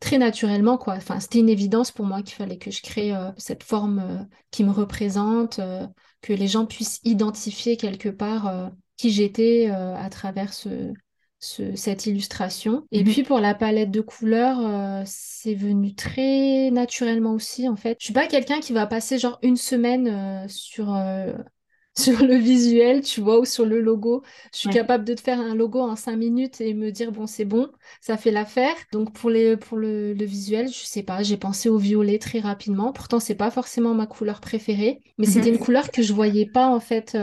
très 0.00 0.18
naturellement. 0.18 0.76
Quoi. 0.76 0.94
Enfin, 0.94 1.20
c'était 1.20 1.38
une 1.38 1.48
évidence 1.48 1.92
pour 1.92 2.06
moi 2.06 2.22
qu'il 2.22 2.34
fallait 2.34 2.58
que 2.58 2.72
je 2.72 2.82
crée 2.82 3.12
cette 3.38 3.62
forme 3.62 4.28
qui 4.50 4.64
me 4.64 4.72
représente, 4.72 5.60
que 6.20 6.32
les 6.32 6.48
gens 6.48 6.66
puissent 6.66 7.00
identifier 7.04 7.76
quelque 7.76 8.08
part 8.08 8.70
qui 8.96 9.10
j'étais 9.10 9.70
à 9.70 10.10
travers 10.10 10.52
ce, 10.52 10.92
cette 11.74 12.06
illustration. 12.06 12.84
Et 12.90 13.04
mhm. 13.04 13.12
puis 13.12 13.22
pour 13.22 13.40
la 13.40 13.54
palette 13.54 13.90
de 13.90 14.00
couleurs, 14.00 14.58
euh, 14.60 15.02
c'est 15.06 15.54
venu 15.54 15.94
très 15.94 16.70
naturellement 16.70 17.32
aussi 17.32 17.68
en 17.68 17.76
fait. 17.76 17.96
Je 18.00 18.06
suis 18.06 18.14
pas 18.14 18.26
quelqu'un 18.26 18.60
qui 18.60 18.72
va 18.72 18.86
passer 18.86 19.18
genre 19.18 19.38
une 19.42 19.56
semaine 19.56 20.08
euh, 20.08 20.48
sur 20.48 20.94
euh, 20.94 21.32
sur 21.96 22.24
le 22.24 22.34
visuel, 22.34 23.02
tu 23.02 23.20
vois, 23.20 23.38
ou 23.38 23.44
sur 23.44 23.66
le 23.66 23.80
logo. 23.80 24.22
Je 24.52 24.58
suis 24.58 24.68
capable 24.70 25.04
de 25.04 25.14
te 25.14 25.20
faire 25.20 25.38
un 25.38 25.54
logo 25.54 25.80
en 25.80 25.94
cinq 25.94 26.16
minutes 26.16 26.60
et 26.60 26.74
me 26.74 26.90
dire 26.90 27.12
bon 27.12 27.26
c'est 27.26 27.44
bon, 27.44 27.70
ça 28.00 28.16
fait 28.16 28.32
l'affaire. 28.32 28.74
Donc 28.92 29.12
pour 29.12 29.30
les 29.30 29.56
pour 29.56 29.78
le, 29.78 30.12
le, 30.12 30.24
visuel, 30.24 30.68
je 30.68 30.84
sais 30.84 31.04
pas, 31.04 31.22
j'ai 31.22 31.36
pensé 31.36 31.68
au 31.68 31.78
violet 31.78 32.18
très 32.18 32.40
rapidement. 32.40 32.92
Pourtant 32.92 33.20
c'est 33.20 33.36
pas 33.36 33.50
forcément 33.50 33.94
ma 33.94 34.06
couleur 34.06 34.40
préférée, 34.40 35.02
mais 35.18 35.26
c'était 35.26 35.50
mhm. 35.50 35.56
une 35.56 35.60
couleur 35.60 35.90
que 35.90 36.02
je 36.02 36.12
voyais 36.12 36.46
pas 36.46 36.68
en 36.68 36.80
fait 36.80 37.16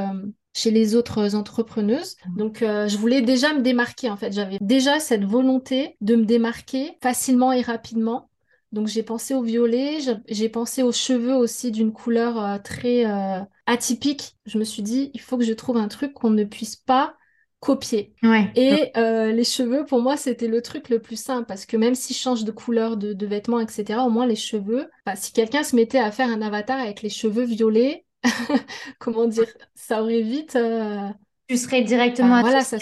chez 0.53 0.71
les 0.71 0.95
autres 0.95 1.35
entrepreneuses. 1.35 2.17
Mmh. 2.25 2.37
Donc, 2.37 2.61
euh, 2.61 2.87
je 2.87 2.97
voulais 2.97 3.21
déjà 3.21 3.53
me 3.53 3.61
démarquer, 3.61 4.09
en 4.09 4.17
fait. 4.17 4.33
J'avais 4.33 4.57
déjà 4.61 4.99
cette 4.99 5.23
volonté 5.23 5.95
de 6.01 6.15
me 6.15 6.25
démarquer 6.25 6.97
facilement 7.01 7.51
et 7.51 7.61
rapidement. 7.61 8.29
Donc, 8.71 8.87
j'ai 8.87 9.03
pensé 9.03 9.33
au 9.33 9.41
violet, 9.41 9.99
j'ai 10.29 10.49
pensé 10.49 10.81
aux 10.81 10.93
cheveux 10.93 11.35
aussi 11.35 11.71
d'une 11.71 11.91
couleur 11.91 12.41
euh, 12.41 12.57
très 12.57 13.05
euh, 13.05 13.39
atypique. 13.65 14.35
Je 14.45 14.57
me 14.57 14.63
suis 14.63 14.81
dit, 14.81 15.11
il 15.13 15.21
faut 15.21 15.37
que 15.37 15.43
je 15.43 15.53
trouve 15.53 15.77
un 15.77 15.87
truc 15.87 16.13
qu'on 16.13 16.29
ne 16.29 16.43
puisse 16.43 16.75
pas 16.75 17.15
copier. 17.59 18.13
Et 18.55 18.91
les 18.95 19.43
cheveux, 19.43 19.85
pour 19.85 20.01
moi, 20.01 20.17
c'était 20.17 20.47
le 20.47 20.63
truc 20.63 20.89
le 20.89 20.97
plus 20.97 21.21
simple 21.21 21.45
parce 21.45 21.67
que 21.67 21.77
même 21.77 21.93
si 21.93 22.15
je 22.15 22.17
change 22.17 22.43
de 22.43 22.49
couleur 22.49 22.97
de, 22.97 23.13
de 23.13 23.25
vêtements, 23.27 23.59
etc., 23.59 23.99
au 24.03 24.09
moins 24.09 24.25
les 24.25 24.35
cheveux, 24.35 24.89
si 25.15 25.31
quelqu'un 25.31 25.61
se 25.61 25.75
mettait 25.75 25.99
à 25.99 26.09
faire 26.09 26.29
un 26.29 26.41
avatar 26.41 26.79
avec 26.79 27.03
les 27.03 27.09
cheveux 27.09 27.43
violets, 27.43 28.03
comment 28.99 29.27
dire, 29.27 29.47
ça 29.75 30.01
aurait 30.01 30.21
vite. 30.21 30.55
Euh, 30.55 31.09
tu 31.47 31.57
serais 31.57 31.81
directement 31.81 32.35
ah, 32.35 32.41
voilà, 32.41 32.63
ça 32.63 32.77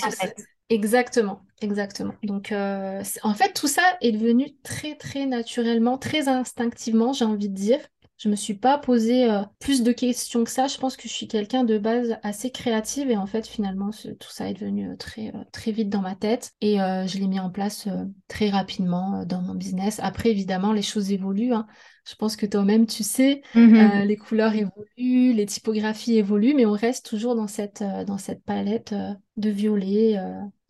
Exactement, 0.69 1.41
exactement. 1.62 2.13
Donc, 2.24 2.51
euh, 2.51 3.03
en 3.24 3.33
fait, 3.33 3.53
tout 3.53 3.68
ça 3.68 3.81
est 4.01 4.12
devenu 4.12 4.56
très, 4.62 4.95
très 4.95 5.25
naturellement, 5.25 5.97
très 5.97 6.27
instinctivement, 6.27 7.12
j'ai 7.12 7.25
envie 7.25 7.50
de 7.50 7.56
dire. 7.56 7.80
Je 8.19 8.27
me 8.27 8.36
suis 8.36 8.54
pas 8.54 8.77
posé 8.77 9.31
euh, 9.31 9.44
plus 9.60 9.81
de 9.81 9.94
questions 9.94 10.44
que 10.44 10.51
ça. 10.51 10.68
Je 10.68 10.77
pense 10.77 10.98
que 10.98 11.07
je 11.07 11.13
suis 11.13 11.30
quelqu'un 11.30 11.63
de 11.63 11.77
base 11.77 12.18
assez 12.21 12.51
créative 12.51 13.10
et 13.10 13.16
en 13.16 13.25
fait 13.25 13.48
finalement 13.48 13.92
tout 13.92 14.30
ça 14.30 14.50
est 14.50 14.56
devenu 14.56 14.89
euh, 14.89 14.98
très 14.98 15.30
euh, 15.30 15.44
très 15.54 15.71
vite 15.71 15.88
dans 15.88 16.01
ma 16.01 16.16
tête 16.16 16.51
et 16.60 16.80
je 16.80 17.18
l'ai 17.18 17.27
mis 17.27 17.39
en 17.39 17.50
place 17.50 17.88
très 18.27 18.50
rapidement 18.50 19.24
dans 19.25 19.42
mon 19.42 19.56
business. 19.56 20.01
Après 20.04 20.31
évidemment 20.31 20.74
les 20.74 20.81
choses 20.81 21.13
évoluent. 21.13 21.54
Hein. 21.54 21.66
Je 22.06 22.16
pense 22.16 22.36
que 22.36 22.45
toi-même 22.45 22.88
tu 22.88 23.04
sais, 23.04 23.42
mm-hmm. 23.56 24.04
les 24.04 24.18
couleurs 24.18 24.54
évoluent, 24.54 25.33
les 25.33 25.45
typographies 25.45 26.18
évoluent, 26.18 26.56
mais 26.56 26.66
on 26.66 26.74
reste 26.74 27.06
toujours 27.06 27.36
dans 27.36 27.48
cette 27.48 27.83
dans 28.06 28.18
cette 28.18 28.44
palette 28.44 28.94
de 29.38 29.50
violet. 29.50 30.18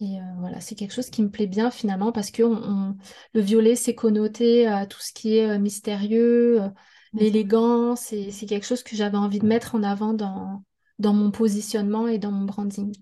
Et 0.02 0.18
voilà, 0.38 0.60
c'est 0.60 0.76
quelque 0.76 0.94
chose 0.94 1.10
qui 1.10 1.24
me 1.24 1.30
plaît 1.30 1.48
bien 1.48 1.72
finalement 1.72 2.12
parce 2.12 2.30
que 2.30 2.44
le 2.44 3.42
violet, 3.42 3.76
c'est 3.76 3.96
connoté 3.96 4.68
à 4.68 4.86
tout 4.86 5.02
ce 5.02 5.14
qui 5.14 5.38
est 5.38 5.58
mystérieux, 5.58 6.62
l'élégance, 7.14 8.02
c'est 8.32 8.46
quelque 8.46 8.66
chose 8.66 8.84
que 8.84 8.96
j'avais 8.96 9.18
envie 9.18 9.40
de 9.40 9.46
mettre 9.48 9.76
en 9.76 9.84
avant 9.84 10.14
dans, 10.14 10.64
dans 11.00 11.14
mon 11.14 11.32
positionnement 11.32 12.08
et 12.08 12.18
dans 12.20 12.32
mon 12.32 12.46
branding. 12.46 12.94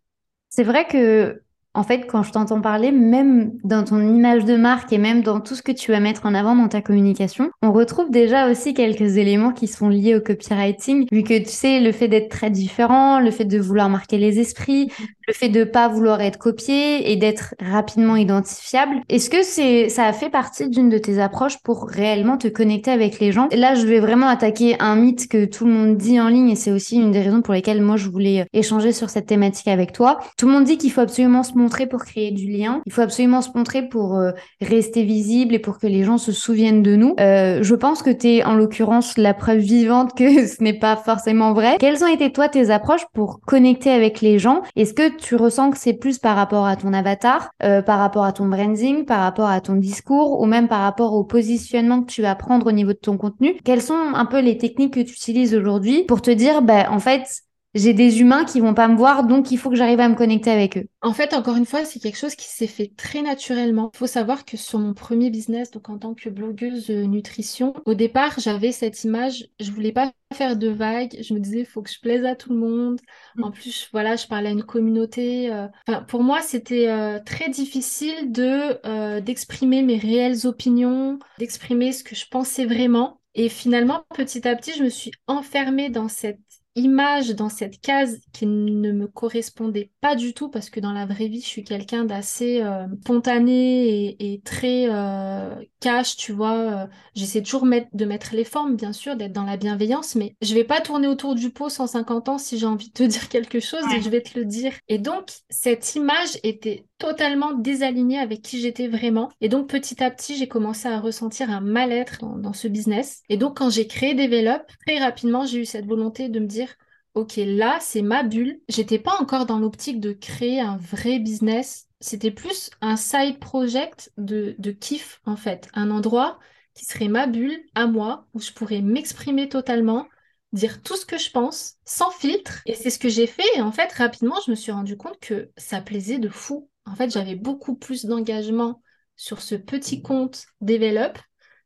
C'est 0.49 0.63
vrai 0.63 0.87
que 0.87 1.43
en 1.77 1.83
fait, 1.83 2.07
quand 2.07 2.23
je 2.23 2.31
t'entends 2.31 2.59
parler, 2.59 2.91
même 2.91 3.51
dans 3.63 3.83
ton 3.83 4.01
image 4.01 4.45
de 4.45 4.55
marque 4.55 4.91
et 4.91 4.97
même 4.97 5.21
dans 5.21 5.39
tout 5.39 5.53
ce 5.53 5.61
que 5.61 5.71
tu 5.71 5.91
vas 5.91 5.99
mettre 5.99 6.25
en 6.25 6.33
avant 6.33 6.55
dans 6.55 6.67
ta 6.67 6.81
communication, 6.81 7.51
on 7.61 7.71
retrouve 7.71 8.09
déjà 8.09 8.49
aussi 8.49 8.73
quelques 8.73 9.17
éléments 9.17 9.51
qui 9.51 9.67
sont 9.67 9.87
liés 9.87 10.15
au 10.15 10.19
copywriting, 10.19 11.05
vu 11.11 11.21
que 11.21 11.37
tu 11.37 11.49
sais, 11.49 11.79
le 11.79 11.91
fait 11.91 12.07
d'être 12.07 12.29
très 12.29 12.49
différent, 12.49 13.19
le 13.19 13.29
fait 13.29 13.45
de 13.45 13.59
vouloir 13.59 13.89
marquer 13.89 14.17
les 14.17 14.39
esprits, 14.39 14.91
le 15.27 15.33
fait 15.33 15.49
de 15.49 15.65
pas 15.65 15.87
vouloir 15.87 16.19
être 16.21 16.39
copié 16.39 17.11
et 17.11 17.15
d'être 17.15 17.53
rapidement 17.61 18.15
identifiable. 18.15 18.95
Est-ce 19.07 19.29
que 19.29 19.43
c'est, 19.43 19.89
ça 19.89 20.05
a 20.05 20.13
fait 20.13 20.31
partie 20.31 20.69
d'une 20.69 20.89
de 20.89 20.97
tes 20.97 21.19
approches 21.19 21.59
pour 21.63 21.87
réellement 21.87 22.37
te 22.37 22.47
connecter 22.47 22.89
avec 22.89 23.19
les 23.19 23.31
gens? 23.31 23.49
Là, 23.51 23.75
je 23.75 23.85
vais 23.85 23.99
vraiment 23.99 24.29
attaquer 24.29 24.77
un 24.79 24.95
mythe 24.95 25.27
que 25.27 25.45
tout 25.45 25.65
le 25.65 25.73
monde 25.73 25.97
dit 25.97 26.19
en 26.19 26.29
ligne 26.29 26.49
et 26.49 26.55
c'est 26.55 26.71
aussi 26.71 26.95
une 26.95 27.11
des 27.11 27.21
raisons 27.21 27.43
pour 27.43 27.53
lesquelles 27.53 27.83
moi 27.83 27.97
je 27.97 28.09
voulais 28.09 28.47
échanger 28.53 28.93
sur 28.93 29.11
cette 29.11 29.27
thématique 29.27 29.67
avec 29.67 29.91
toi. 29.91 30.17
Tout 30.39 30.47
le 30.47 30.53
monde 30.53 30.63
dit 30.63 30.79
qu'il 30.79 30.91
faut 30.91 31.01
absolument 31.01 31.43
se 31.43 31.53
montrer 31.53 31.66
pour 31.69 32.03
créer 32.03 32.31
du 32.31 32.47
lien. 32.47 32.81
Il 32.85 32.91
faut 32.91 33.01
absolument 33.01 33.41
se 33.41 33.49
montrer 33.55 33.87
pour 33.87 34.15
euh, 34.15 34.31
rester 34.61 35.03
visible 35.03 35.53
et 35.53 35.59
pour 35.59 35.79
que 35.79 35.87
les 35.87 36.03
gens 36.03 36.17
se 36.17 36.31
souviennent 36.31 36.81
de 36.81 36.95
nous. 36.95 37.15
Euh, 37.19 37.59
je 37.61 37.75
pense 37.75 38.01
que 38.01 38.09
tu 38.09 38.43
en 38.43 38.55
l'occurrence 38.55 39.17
la 39.17 39.33
preuve 39.33 39.59
vivante 39.59 40.17
que 40.17 40.47
ce 40.47 40.63
n'est 40.63 40.77
pas 40.77 40.95
forcément 40.95 41.53
vrai. 41.53 41.77
Quelles 41.79 42.03
ont 42.03 42.07
été 42.07 42.31
toi 42.31 42.49
tes 42.49 42.69
approches 42.69 43.05
pour 43.13 43.39
connecter 43.45 43.91
avec 43.91 44.21
les 44.21 44.39
gens? 44.39 44.61
Est-ce 44.75 44.93
que 44.93 45.15
tu 45.17 45.35
ressens 45.35 45.71
que 45.71 45.77
c'est 45.77 45.93
plus 45.93 46.17
par 46.17 46.35
rapport 46.35 46.65
à 46.65 46.75
ton 46.75 46.93
avatar, 46.93 47.49
euh, 47.63 47.81
par 47.81 47.99
rapport 47.99 48.23
à 48.23 48.31
ton 48.31 48.47
branding, 48.47 49.05
par 49.05 49.19
rapport 49.19 49.49
à 49.49 49.61
ton 49.61 49.75
discours 49.75 50.39
ou 50.39 50.45
même 50.45 50.67
par 50.67 50.81
rapport 50.81 51.13
au 51.13 51.23
positionnement 51.23 52.01
que 52.01 52.11
tu 52.11 52.21
vas 52.21 52.35
prendre 52.35 52.67
au 52.67 52.71
niveau 52.71 52.93
de 52.93 52.97
ton 52.97 53.17
contenu? 53.17 53.55
Quelles 53.63 53.81
sont 53.81 54.13
un 54.13 54.25
peu 54.25 54.39
les 54.39 54.57
techniques 54.57 54.93
que 54.93 54.99
tu 55.01 55.13
utilises 55.13 55.55
aujourd'hui 55.55 56.03
pour 56.05 56.21
te 56.21 56.31
dire, 56.31 56.61
bah, 56.61 56.87
en 56.89 56.99
fait, 56.99 57.43
j'ai 57.73 57.93
des 57.93 58.21
humains 58.21 58.45
qui 58.45 58.59
vont 58.59 58.73
pas 58.73 58.87
me 58.87 58.95
voir, 58.95 59.25
donc 59.25 59.51
il 59.51 59.57
faut 59.57 59.69
que 59.69 59.75
j'arrive 59.75 59.99
à 59.99 60.09
me 60.09 60.15
connecter 60.15 60.49
avec 60.51 60.77
eux. 60.77 60.87
En 61.01 61.13
fait, 61.13 61.33
encore 61.33 61.57
une 61.57 61.65
fois, 61.65 61.85
c'est 61.85 61.99
quelque 61.99 62.17
chose 62.17 62.35
qui 62.35 62.47
s'est 62.47 62.67
fait 62.67 62.91
très 62.97 63.21
naturellement. 63.21 63.91
Il 63.93 63.97
faut 63.97 64.07
savoir 64.07 64.45
que 64.45 64.57
sur 64.57 64.79
mon 64.79 64.93
premier 64.93 65.29
business, 65.29 65.71
donc 65.71 65.89
en 65.89 65.97
tant 65.97 66.13
que 66.13 66.29
blogueuse 66.29 66.89
euh, 66.89 67.03
nutrition, 67.03 67.73
au 67.85 67.93
départ, 67.93 68.39
j'avais 68.39 68.71
cette 68.71 69.03
image, 69.03 69.47
je 69.59 69.71
voulais 69.71 69.91
pas 69.91 70.11
faire 70.33 70.57
de 70.57 70.69
vagues, 70.69 71.17
je 71.21 71.33
me 71.33 71.39
disais, 71.39 71.59
il 71.59 71.65
faut 71.65 71.81
que 71.81 71.91
je 71.91 71.99
plaise 71.99 72.25
à 72.25 72.35
tout 72.35 72.51
le 72.51 72.59
monde. 72.59 72.99
Mm. 73.35 73.43
En 73.43 73.51
plus, 73.51 73.89
voilà, 73.91 74.15
je 74.15 74.27
parlais 74.27 74.49
à 74.49 74.53
une 74.53 74.63
communauté. 74.63 75.53
Euh, 75.53 75.67
pour 76.07 76.23
moi, 76.23 76.41
c'était 76.41 76.87
euh, 76.87 77.19
très 77.23 77.49
difficile 77.49 78.31
de 78.31 79.19
d'exprimer 79.19 79.83
mes 79.83 79.97
réelles 79.97 80.47
opinions, 80.47 81.19
d'exprimer 81.37 81.91
ce 81.91 82.03
que 82.03 82.15
je 82.15 82.25
pensais 82.29 82.65
vraiment. 82.65 83.21
Et 83.35 83.49
finalement, 83.49 84.03
petit 84.15 84.47
à 84.47 84.55
petit, 84.55 84.73
je 84.75 84.83
me 84.83 84.89
suis 84.89 85.11
enfermée 85.27 85.89
dans 85.89 86.07
cette 86.07 86.39
image 86.77 87.29
dans 87.29 87.49
cette 87.49 87.81
case 87.81 88.19
qui 88.31 88.45
ne 88.45 88.91
me 88.91 89.07
correspondait 89.07 89.91
pas 89.99 90.15
du 90.15 90.33
tout 90.33 90.47
parce 90.49 90.69
que 90.69 90.79
dans 90.79 90.93
la 90.93 91.05
vraie 91.05 91.27
vie, 91.27 91.41
je 91.41 91.47
suis 91.47 91.63
quelqu'un 91.63 92.05
d'assez 92.05 92.61
euh, 92.61 92.85
spontané 93.01 94.15
et, 94.19 94.41
très 94.45 94.85
euh, 94.89 95.55
cash, 95.79 96.15
tu 96.15 96.31
vois. 96.31 96.57
Euh, 96.57 96.87
j'essaie 97.15 97.41
toujours 97.41 97.65
de 97.65 98.05
mettre 98.05 98.35
les 98.35 98.43
formes, 98.43 98.75
bien 98.75 98.93
sûr, 98.93 99.15
d'être 99.15 99.33
dans 99.33 99.43
la 99.43 99.57
bienveillance, 99.57 100.15
mais 100.15 100.35
je 100.41 100.53
vais 100.53 100.63
pas 100.63 100.79
tourner 100.79 101.07
autour 101.07 101.33
du 101.33 101.49
pot 101.49 101.69
150 101.69 102.29
ans 102.29 102.37
si 102.37 102.59
j'ai 102.59 102.67
envie 102.67 102.89
de 102.89 102.93
te 102.93 103.03
dire 103.07 103.27
quelque 103.27 103.59
chose 103.59 103.83
et 103.95 104.01
je 104.01 104.09
vais 104.09 104.21
te 104.21 104.37
le 104.37 104.45
dire. 104.45 104.73
Et 104.87 104.99
donc, 104.99 105.31
cette 105.49 105.95
image 105.95 106.37
était 106.43 106.85
totalement 106.97 107.53
désalignée 107.53 108.19
avec 108.19 108.41
qui 108.41 108.59
j'étais 108.59 108.87
vraiment. 108.87 109.31
Et 109.41 109.49
donc, 109.49 109.69
petit 109.69 110.03
à 110.03 110.11
petit, 110.11 110.35
j'ai 110.35 110.47
commencé 110.47 110.87
à 110.87 110.99
ressentir 110.99 111.49
un 111.49 111.61
mal-être 111.61 112.19
dans, 112.37 112.53
ce 112.53 112.67
business. 112.67 113.21
Et 113.29 113.37
donc, 113.37 113.57
quand 113.57 113.69
j'ai 113.69 113.87
créé 113.87 114.13
Develop, 114.13 114.63
très 114.85 114.99
rapidement, 114.99 115.45
j'ai 115.45 115.59
eu 115.59 115.65
cette 115.65 115.85
volonté 115.85 116.29
de 116.29 116.39
me 116.39 116.47
dire 116.47 116.75
ok, 117.13 117.33
là, 117.37 117.77
c'est 117.81 118.01
ma 118.01 118.23
bulle. 118.23 118.59
J'étais 118.69 118.99
pas 118.99 119.17
encore 119.19 119.45
dans 119.45 119.59
l'optique 119.59 119.99
de 119.99 120.13
créer 120.13 120.59
un 120.59 120.77
vrai 120.77 121.19
business. 121.19 121.87
C'était 121.99 122.31
plus 122.31 122.69
un 122.81 122.95
side 122.95 123.39
project 123.39 124.11
de, 124.17 124.55
de 124.59 124.71
kiff, 124.71 125.19
en 125.25 125.35
fait. 125.35 125.67
Un 125.73 125.89
endroit 125.89 126.39
qui 126.75 126.85
serait 126.85 127.07
ma 127.07 127.25
bulle 127.25 127.59
à 127.73 127.87
moi, 127.87 128.27
où 128.35 128.39
je 128.39 128.51
pourrais 128.51 128.81
m'exprimer 128.81 129.49
totalement, 129.49 130.07
dire 130.53 130.83
tout 130.83 130.95
ce 130.95 131.05
que 131.05 131.17
je 131.17 131.31
pense, 131.31 131.77
sans 131.85 132.11
filtre. 132.11 132.61
Et 132.67 132.75
c'est 132.75 132.91
ce 132.91 132.99
que 132.99 133.09
j'ai 133.09 133.27
fait. 133.27 133.47
Et 133.55 133.61
en 133.61 133.71
fait, 133.71 133.91
rapidement, 133.93 134.37
je 134.45 134.51
me 134.51 134.55
suis 134.55 134.71
rendu 134.71 134.95
compte 134.95 135.19
que 135.19 135.49
ça 135.57 135.81
plaisait 135.81 136.19
de 136.19 136.29
fou. 136.29 136.69
En 136.87 136.95
fait, 136.95 137.09
j'avais 137.11 137.35
beaucoup 137.35 137.75
plus 137.75 138.05
d'engagement 138.05 138.81
sur 139.15 139.41
ce 139.41 139.55
petit 139.55 140.01
compte 140.01 140.45
Develop 140.61 141.19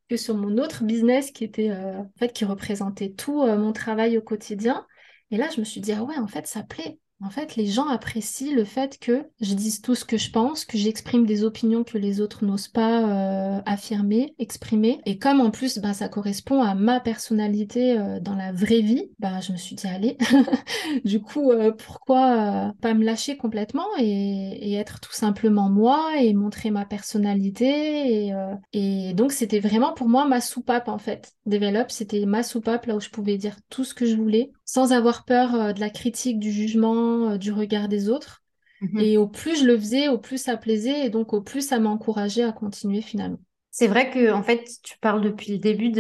que 0.10 0.18
sur 0.18 0.36
mon 0.36 0.58
autre 0.58 0.84
business 0.84 1.32
qui 1.32 1.44
était 1.44 1.70
euh, 1.70 2.00
en 2.00 2.12
fait 2.18 2.34
qui 2.34 2.46
représentait 2.46 3.12
tout 3.12 3.44
euh, 3.44 3.58
mon 3.58 3.74
travail 3.74 4.18
au 4.18 4.22
quotidien. 4.22 4.88
Et 5.32 5.38
là, 5.38 5.50
je 5.54 5.60
me 5.60 5.66
suis 5.66 5.82
dit, 5.82 5.94
ah 5.94 6.04
ouais, 6.04 6.18
en 6.18 6.28
fait, 6.28 6.48
ça 6.48 6.64
plaît. 6.64 7.00
En 7.24 7.30
fait, 7.30 7.56
les 7.56 7.68
gens 7.68 7.88
apprécient 7.88 8.56
le 8.56 8.64
fait 8.64 8.98
que 9.00 9.26
je 9.42 9.54
dise 9.54 9.82
tout 9.82 9.94
ce 9.94 10.06
que 10.06 10.18
je 10.18 10.32
pense, 10.32 10.66
que 10.66 10.76
j'exprime 10.76 11.28
des 11.28 11.44
opinions 11.44 11.84
que 11.84 12.00
les 12.00 12.20
autres 12.20 12.44
n'osent 12.44 12.68
pas 12.68 13.04
euh, 13.04 13.62
affirmer, 13.68 14.34
exprimer. 14.40 15.00
Et 15.06 15.20
comme 15.20 15.40
en 15.40 15.52
plus, 15.52 15.78
bah, 15.78 15.94
ça 15.94 16.10
correspond 16.10 16.64
à 16.64 16.74
ma 16.74 17.00
personnalité 17.00 18.00
euh, 18.00 18.20
dans 18.20 18.36
la 18.36 18.52
vraie 18.52 18.82
vie, 18.82 19.12
bah, 19.20 19.40
je 19.40 19.52
me 19.52 19.58
suis 19.58 19.76
dit, 19.76 19.86
allez, 19.86 20.18
du 21.06 21.22
coup, 21.22 21.52
euh, 21.52 21.72
pourquoi 21.72 22.74
pas 22.82 22.96
me 22.96 23.06
lâcher 23.06 23.38
complètement 23.38 23.88
et, 24.00 24.72
être 24.72 25.00
tout 25.02 25.14
simplement 25.14 25.70
moi 25.70 26.14
et 26.20 26.34
montrer 26.34 26.72
ma 26.72 26.86
personnalité. 26.86 28.30
Et, 28.30 28.34
et 28.72 29.14
donc, 29.14 29.32
c'était 29.32 29.60
vraiment 29.60 29.94
pour 29.94 30.08
moi 30.08 30.26
ma 30.26 30.42
soupape, 30.42 30.88
en 30.88 30.98
fait. 30.98 31.34
Develop, 31.46 31.90
c'était 31.90 32.26
ma 32.26 32.42
soupape 32.42 32.86
là 32.86 32.96
où 32.96 33.00
je 33.00 33.10
pouvais 33.10 33.38
dire 33.38 33.58
tout 33.70 33.84
ce 33.84 33.94
que 33.94 34.06
je 34.06 34.16
voulais 34.16 34.52
sans 34.72 34.94
avoir 34.94 35.26
peur 35.26 35.74
de 35.74 35.82
la 35.82 35.90
critique, 35.90 36.40
du 36.40 36.50
jugement 36.50 37.32
euh, 37.32 37.38
du 37.38 37.52
regard 37.52 37.90
des 37.90 38.08
autres. 38.08 38.42
Mhm. 38.80 39.00
Et 39.02 39.18
au 39.18 39.28
plus 39.28 39.60
je 39.60 39.66
le 39.66 39.78
faisais, 39.78 40.08
au 40.08 40.18
plus 40.18 40.38
ça 40.38 40.56
plaisait 40.56 41.06
et 41.06 41.10
donc 41.10 41.34
au 41.34 41.42
plus 41.42 41.68
ça 41.68 41.78
m'encourageait 41.78 42.44
à 42.44 42.54
continuer 42.54 43.02
finalement. 43.02 43.42
C'est 43.70 43.88
vrai 43.88 44.10
que 44.10 44.32
en 44.32 44.44
fait, 44.44 44.64
tu 44.82 44.98
parles 45.00 45.22
depuis 45.22 45.52
le 45.52 45.58
début 45.58 45.92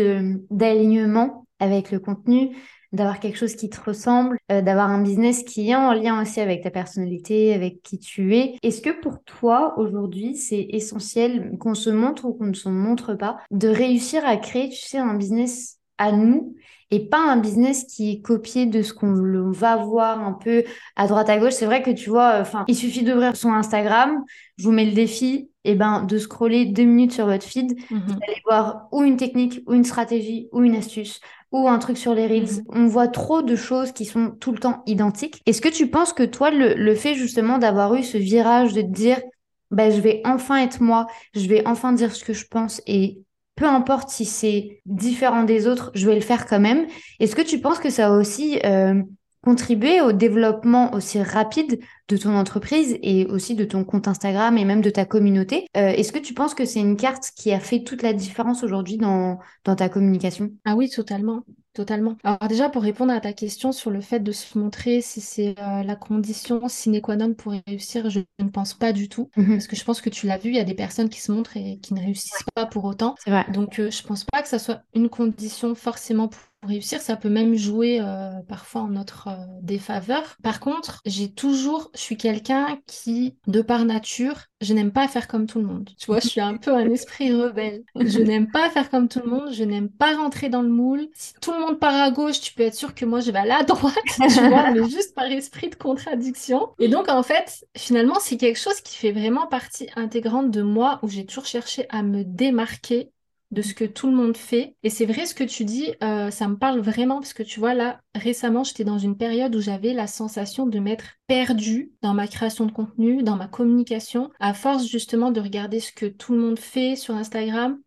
d'alignement 0.50 1.46
avec 1.60 1.92
le 1.92 2.00
contenu, 2.00 2.56
d'avoir 2.94 3.20
quelque 3.20 3.38
chose 3.38 3.56
qui 3.56 3.70
te 3.70 3.82
ressemble, 3.82 4.38
euh, 4.54 4.62
d'avoir 4.62 4.90
un 4.90 5.02
business 5.02 5.44
qui 5.44 5.70
est 5.70 5.76
en 5.76 5.92
lien 5.92 6.22
aussi 6.22 6.40
avec 6.40 6.64
ta 6.64 6.72
personnalité, 6.72 7.54
avec 7.54 7.82
qui 7.82 8.00
tu 8.00 8.38
es. 8.38 8.56
Est-ce 8.64 8.82
que 8.82 9.02
pour 9.02 9.22
toi, 9.26 9.78
aujourd'hui, 9.80 10.38
c'est 10.38 10.68
essentiel 10.70 11.58
qu'on 11.60 11.76
se 11.76 11.90
montre 11.90 12.24
ou 12.24 12.34
qu'on 12.34 12.48
ne 12.48 12.54
se 12.54 12.70
montre 12.70 13.16
pas, 13.16 13.38
de 13.52 13.68
réussir 13.68 14.26
à 14.26 14.38
créer, 14.38 14.70
tu 14.70 14.80
sais, 14.80 14.98
un 14.98 15.16
business 15.16 15.78
à 15.98 16.14
nous 16.14 16.56
et 16.92 17.00
pas 17.00 17.20
un 17.20 17.38
business 17.38 17.86
qui 17.86 18.12
est 18.12 18.22
copié 18.22 18.66
de 18.66 18.82
ce 18.82 18.94
qu'on 18.94 19.52
va 19.52 19.78
voir 19.78 20.20
un 20.20 20.34
peu 20.34 20.64
à 20.96 21.08
droite 21.08 21.30
à 21.30 21.40
gauche. 21.40 21.54
C'est 21.54 21.66
vrai 21.66 21.82
que 21.82 21.92
tu 21.92 22.10
vois, 22.10 22.38
enfin, 22.40 22.66
il 22.68 22.76
suffit 22.76 23.04
d'ouvrir 23.04 23.36
son 23.36 23.54
Instagram, 23.54 24.24
je 24.58 24.66
vous 24.66 24.72
mets 24.72 24.86
le 24.86 24.92
défi, 24.92 25.50
et 25.64 25.72
eh 25.72 25.76
ben 25.76 26.04
de 26.04 26.18
scroller 26.18 26.66
deux 26.66 26.84
minutes 26.84 27.14
sur 27.14 27.28
votre 27.28 27.46
feed, 27.46 27.76
vous 27.90 27.96
mhm. 27.96 28.20
allez 28.28 28.42
voir 28.46 28.88
ou 28.92 29.04
une 29.04 29.16
technique, 29.16 29.62
ou 29.68 29.74
une 29.74 29.84
stratégie, 29.84 30.50
ou 30.52 30.64
une 30.64 30.76
astuce, 30.76 31.22
ou 31.52 31.68
un 31.68 31.78
truc 31.78 31.98
sur 31.98 32.14
les 32.14 32.28
reels. 32.28 32.44
Mhm. 32.44 32.64
On 32.70 32.88
voit 32.88 33.08
trop 33.08 33.42
de 33.42 33.56
choses 33.56 33.92
qui 33.92 34.06
sont 34.06 34.32
tout 34.32 34.52
le 34.52 34.58
temps 34.58 34.84
identiques. 34.88 35.42
Est-ce 35.46 35.62
que 35.62 35.70
tu 35.70 35.88
penses 35.88 36.14
que 36.14 36.24
toi, 36.24 36.52
le, 36.52 36.74
le 36.74 36.96
fait 36.96 37.14
justement 37.14 37.58
d'avoir 37.58 37.94
eu 37.96 38.04
ce 38.04 38.18
virage 38.18 38.74
de 38.74 38.82
te 38.82 38.88
dire, 38.88 39.22
ben, 39.70 39.92
je 39.92 40.02
vais 40.02 40.22
enfin 40.26 40.58
être 40.58 40.82
moi, 40.82 41.08
je 41.34 41.48
vais 41.48 41.66
enfin 41.66 41.94
dire 41.94 42.14
ce 42.14 42.24
que 42.24 42.34
je 42.34 42.46
pense 42.48 42.82
et 42.88 43.22
peu 43.56 43.66
importe 43.66 44.10
si 44.10 44.26
c'est 44.26 44.82
différent 44.86 45.44
des 45.44 45.68
autres, 45.68 45.92
je 45.94 46.08
vais 46.08 46.16
le 46.16 46.22
faire 46.22 46.46
quand 46.46 46.60
même. 46.60 46.88
Est-ce 47.20 47.36
que 47.36 47.42
tu 47.42 47.60
penses 47.60 47.80
que 47.80 47.90
ça 47.90 48.08
a 48.08 48.12
aussi 48.12 48.60
euh, 48.66 49.02
contribué 49.44 50.02
au 50.02 50.12
développement 50.12 50.94
aussi 50.94 51.22
rapide 51.22 51.80
de 52.08 52.18
ton 52.18 52.36
entreprise 52.36 52.98
et 53.02 53.26
aussi 53.26 53.56
de 53.56 53.66
ton 53.66 53.84
compte 53.84 54.08
Instagram 54.08 54.58
et 54.58 54.66
même 54.66 54.82
de 54.82 54.90
ta 54.90 55.06
communauté? 55.06 55.68
Euh, 55.78 55.90
Est-ce 55.90 56.12
que 56.12 56.20
tu 56.20 56.34
penses 56.34 56.54
que 56.54 56.66
c'est 56.66 56.80
une 56.80 56.98
carte 56.98 57.32
qui 57.36 57.52
a 57.52 57.60
fait 57.60 57.84
toute 57.84 58.04
la 58.04 58.14
différence 58.14 58.64
aujourd'hui 58.64 58.98
dans, 58.98 59.40
dans 59.64 59.76
ta 59.76 59.90
communication? 59.90 60.52
Ah 60.66 60.76
oui, 60.76 60.90
totalement. 60.90 61.44
Totalement. 61.74 62.18
Alors 62.26 62.50
déjà, 62.50 62.70
pour 62.70 62.82
répondre 62.82 63.14
à 63.14 63.22
ta 63.22 63.32
question 63.32 63.72
sur 63.72 63.92
le 63.92 64.02
fait 64.02 64.20
de 64.20 64.34
se 64.34 64.58
montrer, 64.58 65.00
si 65.02 65.22
c'est 65.22 65.56
euh, 65.58 65.84
la 65.84 65.96
condition 65.96 66.68
sine 66.68 67.00
qua 67.00 67.16
non 67.16 67.34
pour 67.34 67.54
réussir, 67.66 68.10
je 68.10 68.20
ne 68.40 68.50
pense 68.50 68.74
pas 68.74 68.92
du 68.92 69.08
tout. 69.08 69.30
Mhm. 69.38 69.52
Parce 69.54 69.68
que 69.68 69.78
je 69.78 69.86
pense 69.86 70.02
que 70.02 70.10
tu 70.10 70.28
l'as 70.28 70.38
vu, 70.38 70.50
il 70.50 70.56
y 70.56 70.60
a 70.60 70.66
des 70.66 70.74
personnes 70.74 71.08
qui 71.08 71.22
se 71.22 71.32
montrent 71.32 71.56
et 71.56 71.80
qui 71.80 71.94
ne 71.94 72.02
réussissent 72.02 72.44
pas 72.56 72.66
pour 72.66 72.84
autant. 72.84 73.16
C'est 73.24 73.32
vrai. 73.32 73.46
Donc, 73.54 73.76
je 73.76 73.84
euh, 73.84 73.92
je 73.92 74.04
pense 74.04 74.26
pas 74.26 74.42
que 74.42 74.50
ça 74.50 74.60
soit 74.60 74.82
une 74.94 75.08
condition 75.10 75.74
forcément 75.76 76.28
pour 76.28 76.42
réussir, 76.64 77.02
ça 77.02 77.16
peut 77.16 77.30
même 77.30 77.56
jouer 77.56 78.00
euh, 78.02 78.32
parfois 78.48 78.82
en 78.82 78.88
notre 78.88 79.28
euh, 79.28 79.46
défaveur. 79.62 80.38
Par 80.44 80.60
contre, 80.60 81.02
j'ai 81.06 81.32
toujours, 81.32 81.92
je 81.96 82.00
suis 82.02 82.18
quelqu'un 82.18 82.80
qui, 82.86 83.36
de 83.48 83.62
par 83.62 83.86
nature, 83.86 84.46
je 84.62 84.74
n'aime 84.74 84.92
pas 84.92 85.08
faire 85.08 85.28
comme 85.28 85.48
tout 85.48 85.60
le 85.60 85.66
monde. 85.66 85.90
Tu 85.98 86.06
vois, 86.06 86.20
je 86.20 86.28
suis 86.28 86.42
un 86.42 86.58
peu 86.58 86.74
un 86.74 86.90
esprit 86.90 87.34
rebelle. 87.34 87.84
Je 87.96 88.20
n'aime 88.20 88.50
pas 88.52 88.70
faire 88.70 88.90
comme 88.90 89.08
tout 89.08 89.22
le 89.24 89.30
monde, 89.30 89.52
je 89.54 89.64
n'aime 89.64 89.90
pas 89.90 90.16
rentrer 90.16 90.50
dans 90.50 90.62
le 90.62 90.70
moule. 90.70 91.08
Si 91.14 91.34
tout 91.42 91.52
le 91.52 91.60
monde 91.60 91.80
part 91.80 91.96
à 91.96 92.12
gauche, 92.12 92.40
tu 92.42 92.54
peux 92.54 92.64
être 92.64 92.76
sûr 92.76 92.94
que 92.94 93.06
moi 93.06 93.22
je 93.22 93.32
vais 93.32 93.40
aller 93.40 93.52
à 93.52 93.64
droite, 93.64 93.96
tu 94.06 94.48
vois, 94.48 94.72
mais 94.74 94.88
juste 94.90 95.16
par 95.16 95.26
esprit 95.26 95.70
de 95.70 95.76
contradiction. 95.76 96.70
Et 96.80 96.88
donc, 96.88 97.10
en 97.10 97.24
fait, 97.24 97.66
finalement, 97.76 98.18
c'est 98.20 98.38
quelque 98.38 98.60
chose 98.60 98.82
qui 98.82 98.96
fait 98.98 99.12
vraiment 99.12 99.48
partie 99.48 99.88
intégrante 99.96 100.52
de 100.52 100.62
moi, 100.62 101.00
où 101.02 101.10
j'ai 101.10 101.26
toujours 101.26 101.46
cherché 101.46 101.86
à 101.90 102.04
me 102.04 102.24
démarquer 102.24 103.12
de 103.52 103.62
ce 103.62 103.74
que 103.74 103.86
tout 103.86 104.10
le 104.10 104.16
monde 104.16 104.38
fait. 104.38 104.76
Et 104.84 104.90
c'est 104.90 105.06
vrai 105.06 105.26
ce 105.26 105.36
que 105.36 105.44
tu 105.44 105.66
dis, 105.66 105.94
euh, 106.04 106.32
ça 106.32 106.48
me 106.48 106.58
parle 106.58 106.80
vraiment 106.80 107.20
parce 107.20 107.34
que 107.34 107.44
tu 107.44 107.60
vois 107.60 107.74
là, 107.74 108.02
récemment, 108.16 108.64
j'étais 108.64 108.84
dans 108.84 108.98
une 108.98 109.18
période 109.18 109.56
où 109.56 109.62
j'avais 109.62 109.94
la 109.94 110.08
sensation 110.08 110.66
de 110.66 110.80
m'être 110.80 111.06
perdue 111.28 111.92
dans 112.02 112.14
ma 112.14 112.28
création 112.28 112.66
de 112.66 112.72
contenu, 112.72 113.24
dans 113.24 113.36
ma 113.36 113.48
communication, 113.48 114.32
à 114.40 114.54
force 114.54 114.88
justement 114.88 115.32
de 115.32 115.42
regarder 115.42 115.80
ce 115.80 115.92
que 115.92 116.06
tout 116.06 116.34
le 116.34 116.40
monde 116.40 116.60
fait 116.60 116.96
sur 116.96 117.16
Instagram 117.16 117.80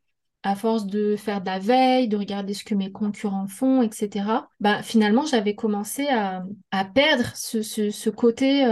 à 0.44 0.54
force 0.54 0.84
de 0.84 1.16
faire 1.16 1.40
de 1.40 1.46
la 1.46 1.58
veille, 1.58 2.06
de 2.06 2.18
regarder 2.18 2.52
ce 2.52 2.64
que 2.64 2.74
mes 2.74 2.92
concurrents 2.92 3.46
font, 3.46 3.80
etc., 3.80 4.26
bah, 4.60 4.82
finalement, 4.82 5.24
j'avais 5.24 5.54
commencé 5.54 6.06
à, 6.08 6.44
perdre 6.94 7.24
ce, 7.34 8.10
côté 8.10 8.62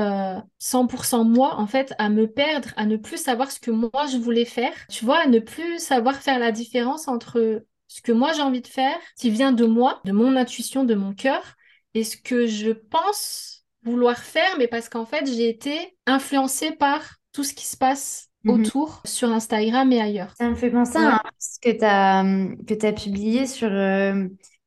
100% 0.61 1.21
euh, 1.21 1.25
moi, 1.25 1.59
en 1.59 1.67
fait, 1.67 1.95
à 1.99 2.11
me 2.11 2.27
perdre, 2.27 2.69
à 2.77 2.85
ne 2.85 2.99
plus 2.99 3.17
savoir 3.17 3.51
ce 3.51 3.59
que 3.59 3.71
moi 3.71 4.07
je 4.13 4.19
voulais 4.19 4.45
faire, 4.45 4.75
tu 4.91 5.07
vois, 5.07 5.21
à 5.21 5.27
ne 5.27 5.39
plus 5.39 5.79
savoir 5.79 6.17
faire 6.17 6.39
la 6.39 6.53
différence 6.53 7.09
entre 7.09 7.65
ce 7.89 8.03
que 8.03 8.13
moi 8.13 8.33
j'ai 8.35 8.43
envie 8.43 8.61
de 8.61 8.67
faire, 8.67 8.99
qui 9.19 9.31
vient 9.31 9.53
de 9.53 9.65
moi, 9.65 10.01
de 10.05 10.13
mon 10.13 10.37
intuition, 10.37 10.85
de 10.85 10.95
mon 10.95 11.15
cœur, 11.15 11.55
et 11.95 12.05
ce 12.05 12.19
que 12.19 12.47
je 12.47 12.71
pense 12.71 13.65
vouloir 13.83 14.19
faire, 14.19 14.59
mais 14.59 14.69
parce 14.69 14.91
qu'en 14.91 15.07
fait, 15.07 15.27
j'ai 15.27 15.49
été 15.49 15.97
influencée 16.07 16.73
par 16.73 17.17
tout 17.33 17.45
ce 17.45 17.55
qui 17.55 17.67
se 17.67 17.79
passe 17.79 18.29
Mhm. 18.45 18.61
autour 18.61 19.03
sur 19.05 19.31
Instagram 19.31 19.91
et 19.93 20.01
ailleurs. 20.01 20.35
Ça 20.37 20.49
me 20.49 20.55
fait 20.55 20.71
penser 20.71 20.99
à 20.99 21.23
post 21.23 21.63
que 21.63 21.71
tu 21.71 21.85
as, 21.85 22.25
que 22.67 22.87
as 22.87 22.93
publié 22.93 23.47
sur. 23.47 23.71
Euh, 23.71 24.27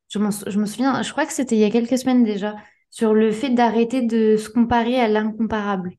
je, 0.10 0.20
je, 0.48 0.60
me 0.60 0.65
souviens, 0.65 1.01
je 1.01 1.12
crois 1.12 1.25
que 1.25 1.34
c'était 1.34 1.55
il 1.55 1.62
y 1.62 1.65
a 1.65 1.70
quelques 1.70 1.98
semaines 1.98 2.24
déjà, 2.24 2.55
sur 2.89 3.13
le 3.13 3.32
fait 3.32 3.50
d'arrêter 3.50 4.01
de 4.01 4.38
se 4.38 4.50
comparer 4.50 5.00
à 5.00 5.08
l'incomparable. 5.08 5.91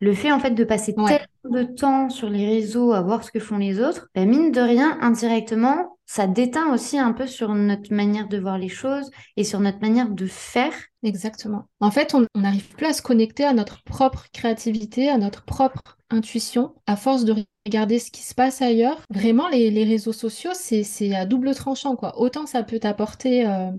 Le 0.00 0.14
fait 0.14 0.32
en 0.32 0.40
fait 0.40 0.50
de 0.50 0.64
passer 0.64 0.94
tellement 0.94 1.18
de 1.44 1.62
temps 1.62 2.10
sur 2.10 2.28
les 2.28 2.44
réseaux 2.44 2.92
à 2.92 3.02
voir 3.02 3.22
ce 3.22 3.30
que 3.30 3.38
font 3.38 3.56
les 3.56 3.80
autres, 3.80 4.08
ben, 4.14 4.28
mine 4.28 4.50
de 4.50 4.60
rien, 4.60 4.98
indirectement, 5.00 5.91
ça 6.14 6.26
déteint 6.26 6.74
aussi 6.74 6.98
un 6.98 7.12
peu 7.12 7.26
sur 7.26 7.54
notre 7.54 7.90
manière 7.90 8.28
de 8.28 8.36
voir 8.36 8.58
les 8.58 8.68
choses 8.68 9.10
et 9.38 9.44
sur 9.44 9.60
notre 9.60 9.80
manière 9.80 10.10
de 10.10 10.26
faire. 10.26 10.74
Exactement. 11.02 11.64
En 11.80 11.90
fait, 11.90 12.14
on 12.14 12.26
n'arrive 12.38 12.68
plus 12.76 12.84
à 12.84 12.92
se 12.92 13.00
connecter 13.00 13.44
à 13.44 13.54
notre 13.54 13.82
propre 13.82 14.26
créativité, 14.30 15.08
à 15.08 15.16
notre 15.16 15.42
propre 15.42 15.96
intuition, 16.10 16.74
à 16.86 16.96
force 16.96 17.24
de 17.24 17.34
regarder 17.64 17.98
ce 17.98 18.10
qui 18.10 18.20
se 18.20 18.34
passe 18.34 18.60
ailleurs. 18.60 19.00
Vraiment, 19.08 19.48
les, 19.48 19.84
réseaux 19.84 20.12
sociaux, 20.12 20.50
c'est 20.52 21.14
à 21.14 21.24
double 21.24 21.54
tranchant. 21.54 21.96
Autant 22.18 22.44
ça 22.44 22.62
peut 22.62 22.78
t'apporter 22.78 23.46
euh, 23.46 23.70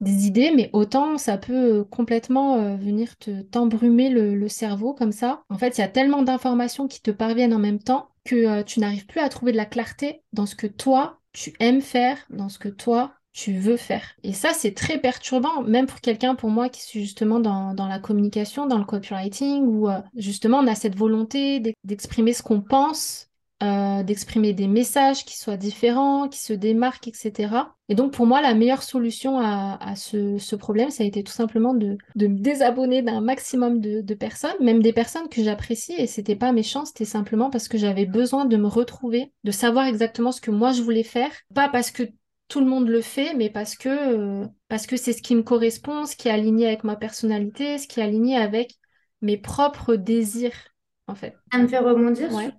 des 0.00 0.26
idées, 0.26 0.52
mais 0.56 0.70
autant 0.72 1.18
ça 1.18 1.36
peut 1.36 1.84
complètement 1.84 2.56
euh, 2.56 2.76
venir 2.76 3.18
te 3.18 3.42
t'embrumer 3.42 4.08
le, 4.08 4.48
cerveau 4.48 4.94
comme 4.94 5.12
ça. 5.12 5.42
En 5.50 5.58
fait, 5.58 5.76
il 5.76 5.82
y 5.82 5.84
a 5.84 5.88
tellement 5.88 6.22
d'informations 6.22 6.88
qui 6.88 7.02
te 7.02 7.10
parviennent 7.10 7.52
en 7.52 7.58
même 7.58 7.80
temps 7.80 8.08
que 8.24 8.34
euh, 8.34 8.62
tu 8.62 8.80
n'arrives 8.80 9.06
plus 9.06 9.20
à 9.20 9.28
trouver 9.28 9.52
de 9.52 9.58
la 9.58 9.66
clarté 9.66 10.22
dans 10.32 10.46
ce 10.46 10.56
que 10.56 10.66
toi, 10.66 11.20
tu 11.36 11.52
aimes 11.60 11.82
faire, 11.82 12.16
dans 12.30 12.48
ce 12.48 12.58
que 12.58 12.68
toi, 12.68 13.12
tu 13.32 13.52
veux 13.52 13.76
faire. 13.76 14.14
Et 14.22 14.32
ça, 14.32 14.54
c'est 14.54 14.72
très 14.72 14.98
perturbant, 14.98 15.62
même 15.62 15.84
pour 15.84 16.00
quelqu'un, 16.00 16.34
pour 16.34 16.48
moi, 16.48 16.70
qui 16.70 16.80
suis 16.80 17.02
justement 17.02 17.38
dans, 17.38 17.74
la 17.76 17.98
communication, 17.98 18.66
dans 18.66 18.78
le 18.78 18.86
copywriting, 18.86 19.62
où 19.66 19.90
euh, 19.90 20.00
justement 20.16 20.60
on 20.60 20.66
a 20.66 20.74
cette 20.74 20.96
volonté 20.96 21.60
d'exprimer 21.84 22.32
ce 22.32 22.42
qu'on 22.42 22.62
pense, 22.62 23.25
euh, 23.62 24.02
d'exprimer 24.02 24.52
des 24.52 24.68
messages 24.68 25.24
qui 25.24 25.38
soient 25.38 25.56
différents, 25.56 26.28
qui 26.28 26.38
se 26.38 26.52
démarquent, 26.52 27.08
etc. 27.08 27.48
Et 27.88 27.94
donc 27.94 28.12
pour 28.12 28.26
moi, 28.26 28.42
la 28.42 28.52
meilleure 28.52 28.82
solution 28.82 29.38
à, 29.40 29.94
ce, 29.96 30.56
problème, 30.56 30.90
ça 30.90 31.04
a 31.04 31.06
été 31.06 31.22
tout 31.24 31.32
simplement 31.32 31.72
de, 31.72 31.96
me 32.16 32.38
désabonner 32.38 33.00
d'un 33.00 33.22
maximum 33.22 33.80
de, 33.80 34.02
de, 34.02 34.14
personnes, 34.14 34.56
même 34.60 34.82
des 34.82 34.92
personnes 34.92 35.28
que 35.30 35.42
j'apprécie, 35.42 35.94
et 35.96 36.06
c'était 36.06 36.36
pas 36.36 36.52
méchant, 36.52 36.84
c'était 36.84 37.06
simplement 37.06 37.48
parce 37.48 37.68
que 37.68 37.78
j'avais 37.78 38.04
besoin 38.04 38.44
de 38.44 38.58
me 38.58 38.66
retrouver, 38.66 39.32
de 39.44 39.50
savoir 39.50 39.86
exactement 39.86 40.32
ce 40.32 40.42
que 40.42 40.50
moi 40.50 40.72
je 40.72 40.82
voulais 40.82 41.02
faire, 41.02 41.30
pas 41.54 41.70
parce 41.70 41.90
que 41.90 42.02
tout 42.48 42.60
le 42.60 42.66
monde 42.66 42.88
le 42.88 43.00
fait, 43.00 43.34
mais 43.34 43.50
parce 43.50 43.74
que 43.74 43.88
euh, 43.88 44.46
parce 44.68 44.86
que 44.86 44.96
c'est 44.96 45.12
ce 45.12 45.22
qui 45.22 45.34
me 45.34 45.42
correspond, 45.42 46.04
ce 46.04 46.14
qui 46.14 46.28
est 46.28 46.32
aligné 46.32 46.66
avec 46.66 46.84
ma 46.84 46.96
personnalité, 46.96 47.78
ce 47.78 47.88
qui 47.88 48.00
est 48.00 48.04
aligné 48.04 48.36
avec 48.36 48.74
mes 49.22 49.36
propres 49.36 49.96
désirs, 49.96 50.74
en 51.06 51.14
fait. 51.14 51.34
Ça 51.52 51.58
me 51.58 51.68
fait 51.68 51.78
rebondir 51.78 52.30
sur, 52.30 52.52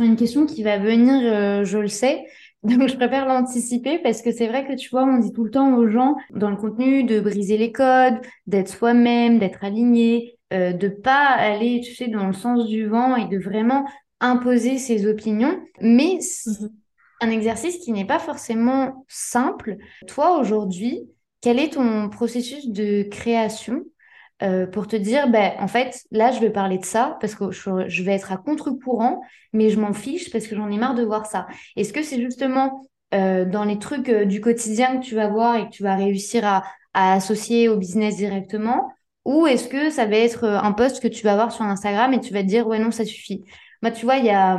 une 0.00 0.16
question 0.16 0.46
qui 0.46 0.62
va 0.62 0.78
venir, 0.78 1.20
euh, 1.22 1.64
je 1.64 1.78
le 1.78 1.88
sais. 1.88 2.24
Donc, 2.62 2.88
je 2.88 2.96
préfère 2.96 3.26
l'anticiper 3.26 3.98
parce 3.98 4.22
que 4.22 4.30
c'est 4.30 4.46
vrai 4.46 4.66
que 4.66 4.74
tu 4.74 4.88
vois, 4.90 5.04
on 5.04 5.18
dit 5.18 5.32
tout 5.32 5.44
le 5.44 5.50
temps 5.50 5.76
aux 5.76 5.88
gens 5.88 6.16
dans 6.30 6.50
le 6.50 6.56
contenu 6.56 7.02
de 7.04 7.20
briser 7.20 7.58
les 7.58 7.72
codes, 7.72 8.20
d'être 8.46 8.68
soi-même, 8.68 9.38
d'être 9.38 9.64
aligné, 9.64 10.38
de 10.52 10.88
pas 10.88 11.26
aller, 11.26 11.80
tu 11.82 11.94
sais, 11.94 12.06
dans 12.06 12.26
le 12.26 12.34
sens 12.34 12.68
du 12.68 12.86
vent 12.86 13.16
et 13.16 13.26
de 13.26 13.38
vraiment 13.38 13.84
imposer 14.20 14.78
ses 14.78 15.06
opinions. 15.06 15.58
Mais 15.80 16.18
mmh 16.46 16.68
un 17.22 17.30
exercice 17.30 17.78
qui 17.78 17.92
n'est 17.92 18.04
pas 18.04 18.18
forcément 18.18 19.06
simple. 19.08 19.76
Toi, 20.08 20.38
aujourd'hui, 20.38 21.08
quel 21.40 21.58
est 21.58 21.74
ton 21.74 22.08
processus 22.08 22.68
de 22.68 23.04
création 23.04 23.84
euh, 24.42 24.66
pour 24.66 24.88
te 24.88 24.96
dire, 24.96 25.28
ben, 25.28 25.52
en 25.60 25.68
fait, 25.68 26.02
là, 26.10 26.32
je 26.32 26.40
vais 26.40 26.50
parler 26.50 26.78
de 26.78 26.84
ça 26.84 27.16
parce 27.20 27.34
que 27.34 27.52
je, 27.52 28.02
vais 28.02 28.12
être 28.12 28.32
à 28.32 28.36
contre-courant, 28.36 29.20
mais 29.52 29.70
je 29.70 29.78
m'en 29.78 29.92
fiche 29.92 30.32
parce 30.32 30.46
que 30.46 30.56
j'en 30.56 30.68
ai 30.70 30.78
marre 30.78 30.94
de 30.94 31.04
voir 31.04 31.26
ça. 31.26 31.46
Est-ce 31.76 31.92
que 31.92 32.02
c'est 32.02 32.20
justement 32.20 32.88
euh, 33.14 33.44
dans 33.44 33.64
les 33.64 33.78
trucs 33.78 34.08
euh, 34.08 34.24
du 34.24 34.40
quotidien 34.40 34.98
que 34.98 35.04
tu 35.04 35.14
vas 35.14 35.28
voir 35.28 35.56
et 35.56 35.66
que 35.66 35.70
tu 35.70 35.84
vas 35.84 35.94
réussir 35.94 36.44
à, 36.44 36.64
associer 36.94 37.68
au 37.68 37.76
business 37.76 38.16
directement? 38.16 38.92
Ou 39.24 39.46
est-ce 39.46 39.68
que 39.68 39.90
ça 39.90 40.06
va 40.06 40.16
être 40.16 40.44
un 40.44 40.72
post 40.72 41.00
que 41.00 41.08
tu 41.08 41.22
vas 41.22 41.34
voir 41.34 41.52
sur 41.52 41.64
Instagram 41.64 42.12
et 42.12 42.20
tu 42.20 42.32
vas 42.32 42.42
te 42.42 42.48
dire, 42.48 42.66
ouais, 42.66 42.80
non, 42.80 42.90
ça 42.90 43.04
suffit? 43.04 43.44
Moi, 43.80 43.92
tu 43.92 44.04
vois, 44.04 44.16
il 44.16 44.24
y 44.24 44.30
a, 44.30 44.58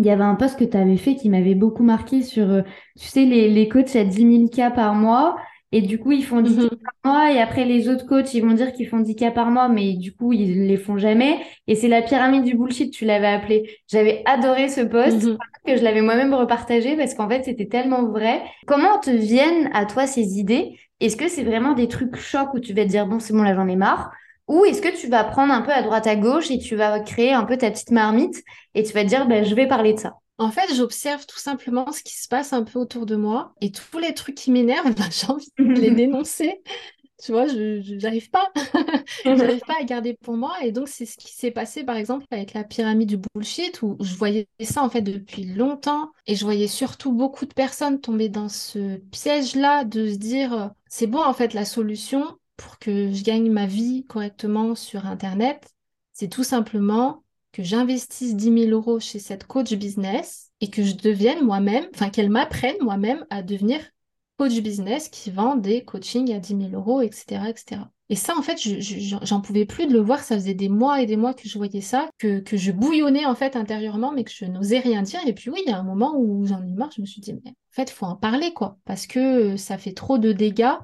il 0.00 0.06
y 0.06 0.10
avait 0.10 0.24
un 0.24 0.34
post 0.34 0.58
que 0.58 0.64
tu 0.64 0.76
avais 0.76 0.96
fait 0.96 1.14
qui 1.14 1.30
m'avait 1.30 1.54
beaucoup 1.54 1.84
marqué 1.84 2.22
sur, 2.22 2.64
tu 2.98 3.06
sais, 3.06 3.24
les, 3.24 3.48
les 3.48 3.68
coachs 3.68 3.94
à 3.94 4.04
10 4.04 4.38
000 4.38 4.48
cas 4.48 4.72
par 4.72 4.94
mois. 4.94 5.36
Et 5.70 5.82
du 5.82 5.98
coup, 5.98 6.12
ils 6.12 6.24
font 6.24 6.40
10 6.40 6.56
cas 6.56 6.62
mhm. 6.62 6.68
par 7.02 7.12
mois. 7.12 7.32
Et 7.32 7.40
après, 7.40 7.64
les 7.64 7.88
autres 7.88 8.06
coachs, 8.06 8.32
ils 8.34 8.40
vont 8.40 8.54
dire 8.54 8.72
qu'ils 8.72 8.88
font 8.88 9.00
10 9.00 9.16
cas 9.16 9.30
par 9.30 9.50
mois, 9.50 9.68
mais 9.68 9.94
du 9.94 10.14
coup, 10.14 10.32
ils 10.32 10.66
les 10.66 10.76
font 10.76 10.96
jamais. 10.96 11.38
Et 11.66 11.74
c'est 11.74 11.88
la 11.88 12.02
pyramide 12.02 12.44
du 12.44 12.56
bullshit, 12.56 12.92
tu 12.92 13.04
l'avais 13.04 13.26
appelé. 13.26 13.70
J'avais 13.86 14.22
adoré 14.24 14.68
ce 14.68 14.80
post, 14.80 15.22
mhm. 15.24 15.36
que 15.66 15.76
je 15.76 15.82
l'avais 15.82 16.00
moi-même 16.00 16.32
repartagé 16.32 16.96
parce 16.96 17.14
qu'en 17.14 17.28
fait, 17.28 17.44
c'était 17.44 17.66
tellement 17.66 18.06
vrai. 18.08 18.42
Comment 18.66 18.98
te 18.98 19.10
viennent 19.10 19.70
à 19.74 19.84
toi 19.84 20.06
ces 20.06 20.38
idées? 20.38 20.78
Est-ce 21.00 21.16
que 21.16 21.28
c'est 21.28 21.44
vraiment 21.44 21.74
des 21.74 21.88
trucs 21.88 22.16
chocs 22.16 22.54
où 22.54 22.60
tu 22.60 22.72
vas 22.72 22.84
te 22.84 22.88
dire, 22.88 23.06
bon, 23.06 23.20
c'est 23.20 23.32
bon, 23.32 23.42
là, 23.42 23.54
j'en 23.54 23.68
ai 23.68 23.76
marre? 23.76 24.10
Ou 24.48 24.64
est-ce 24.64 24.80
que 24.80 24.96
tu 24.96 25.08
vas 25.08 25.24
prendre 25.24 25.52
un 25.52 25.60
peu 25.60 25.72
à 25.72 25.82
droite 25.82 26.06
à 26.06 26.16
gauche 26.16 26.50
et 26.50 26.58
tu 26.58 26.74
vas 26.74 27.00
créer 27.00 27.34
un 27.34 27.44
peu 27.44 27.58
ta 27.58 27.70
petite 27.70 27.90
marmite 27.90 28.42
et 28.74 28.82
tu 28.82 28.94
vas 28.94 29.02
te 29.04 29.08
dire, 29.08 29.26
ben, 29.28 29.44
je 29.44 29.54
vais 29.54 29.68
parler 29.68 29.92
de 29.92 29.98
ça? 29.98 30.14
En 30.38 30.50
fait, 30.52 30.72
j'observe 30.74 31.26
tout 31.26 31.38
simplement 31.38 31.90
ce 31.92 32.02
qui 32.02 32.16
se 32.16 32.28
passe 32.28 32.52
un 32.52 32.62
peu 32.62 32.78
autour 32.78 33.06
de 33.06 33.16
moi 33.16 33.54
et 33.60 33.72
tous 33.72 33.98
les 33.98 34.14
trucs 34.14 34.36
qui 34.36 34.50
m'énervent, 34.52 34.94
ben, 34.94 35.08
j'ai 35.10 35.26
envie 35.26 35.52
de 35.58 35.64
les 35.64 35.90
dénoncer. 35.94 36.62
Tu 37.20 37.32
vois, 37.32 37.48
je 37.48 38.00
n'arrive 38.00 38.30
pas. 38.30 38.48
j'arrive 39.24 39.62
pas 39.66 39.74
à 39.80 39.82
garder 39.82 40.14
pour 40.14 40.36
moi. 40.36 40.54
Et 40.62 40.70
donc, 40.70 40.86
c'est 40.86 41.04
ce 41.04 41.16
qui 41.16 41.34
s'est 41.34 41.50
passé, 41.50 41.82
par 41.82 41.96
exemple, 41.96 42.24
avec 42.30 42.54
la 42.54 42.62
pyramide 42.62 43.08
du 43.08 43.18
bullshit, 43.34 43.82
où 43.82 43.96
je 43.98 44.14
voyais 44.14 44.46
ça, 44.60 44.84
en 44.84 44.88
fait, 44.88 45.02
depuis 45.02 45.42
longtemps. 45.42 46.12
Et 46.28 46.36
je 46.36 46.44
voyais 46.44 46.68
surtout 46.68 47.12
beaucoup 47.12 47.44
de 47.44 47.52
personnes 47.52 48.00
tomber 48.00 48.28
dans 48.28 48.48
ce 48.48 48.98
piège-là 49.10 49.82
de 49.82 50.06
se 50.06 50.16
dire, 50.16 50.70
c'est 50.88 51.08
bon, 51.08 51.20
en 51.20 51.34
fait, 51.34 51.54
la 51.54 51.64
solution, 51.64 52.38
pour 52.56 52.78
que 52.78 53.12
je 53.12 53.24
gagne 53.24 53.50
ma 53.50 53.66
vie 53.66 54.04
correctement 54.06 54.76
sur 54.76 55.04
Internet, 55.06 55.74
c'est 56.12 56.28
tout 56.28 56.44
simplement 56.44 57.24
que 57.52 57.62
j'investisse 57.62 58.36
10 58.36 58.66
000 58.66 58.70
euros 58.70 59.00
chez 59.00 59.18
cette 59.18 59.46
coach 59.46 59.72
business 59.74 60.50
et 60.60 60.70
que 60.70 60.82
je 60.82 60.94
devienne 60.94 61.44
moi-même, 61.44 61.86
enfin 61.94 62.10
qu'elle 62.10 62.30
m'apprenne 62.30 62.76
moi-même 62.80 63.24
à 63.30 63.42
devenir 63.42 63.80
coach 64.38 64.60
business 64.60 65.08
qui 65.08 65.30
vend 65.30 65.56
des 65.56 65.84
coachings 65.84 66.32
à 66.34 66.38
10 66.38 66.70
000 66.70 66.70
euros, 66.72 67.02
etc., 67.02 67.42
etc. 67.48 67.80
Et 68.10 68.16
ça, 68.16 68.36
en 68.38 68.42
fait, 68.42 68.58
j'en 69.22 69.40
pouvais 69.40 69.66
plus 69.66 69.86
de 69.86 69.92
le 69.92 70.00
voir. 70.00 70.20
Ça 70.20 70.36
faisait 70.36 70.54
des 70.54 70.70
mois 70.70 71.02
et 71.02 71.06
des 71.06 71.16
mois 71.16 71.34
que 71.34 71.46
je 71.46 71.58
voyais 71.58 71.82
ça, 71.82 72.08
que, 72.18 72.42
je 72.50 72.72
bouillonnais 72.72 73.26
en 73.26 73.34
fait 73.34 73.54
intérieurement, 73.54 74.12
mais 74.12 74.24
que 74.24 74.30
je 74.34 74.46
n'osais 74.46 74.78
rien 74.78 75.02
dire. 75.02 75.20
Et 75.26 75.34
puis 75.34 75.50
oui, 75.50 75.60
il 75.66 75.70
y 75.70 75.74
a 75.74 75.78
un 75.78 75.82
moment 75.82 76.14
où 76.16 76.46
j'en 76.46 76.62
ai 76.62 76.72
marre. 76.72 76.90
Je 76.96 77.02
me 77.02 77.06
suis 77.06 77.20
dit, 77.20 77.34
mais 77.34 77.50
en 77.50 77.54
fait, 77.72 77.90
faut 77.90 78.06
en 78.06 78.16
parler, 78.16 78.54
quoi, 78.54 78.78
parce 78.86 79.06
que 79.06 79.56
ça 79.56 79.76
fait 79.76 79.92
trop 79.92 80.16
de 80.16 80.32
dégâts 80.32 80.76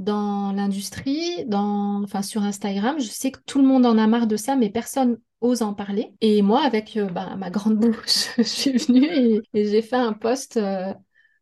dans 0.00 0.52
l'industrie, 0.52 1.44
dans, 1.46 2.02
enfin, 2.02 2.22
sur 2.22 2.42
Instagram. 2.42 2.98
Je 2.98 3.08
sais 3.08 3.30
que 3.30 3.38
tout 3.46 3.60
le 3.60 3.68
monde 3.68 3.86
en 3.86 3.98
a 3.98 4.06
marre 4.06 4.26
de 4.26 4.36
ça, 4.36 4.56
mais 4.56 4.70
personne 4.70 5.18
ose 5.42 5.62
en 5.62 5.74
parler. 5.74 6.12
Et 6.20 6.42
moi, 6.42 6.64
avec 6.64 6.96
euh, 6.96 7.06
bah, 7.06 7.36
ma 7.36 7.50
grande 7.50 7.76
bouche, 7.76 8.28
je 8.38 8.42
suis 8.42 8.72
venue 8.72 9.06
et, 9.06 9.42
j'ai 9.54 9.82
fait 9.82 9.96
un 9.96 10.14
post, 10.14 10.56
euh, 10.56 10.92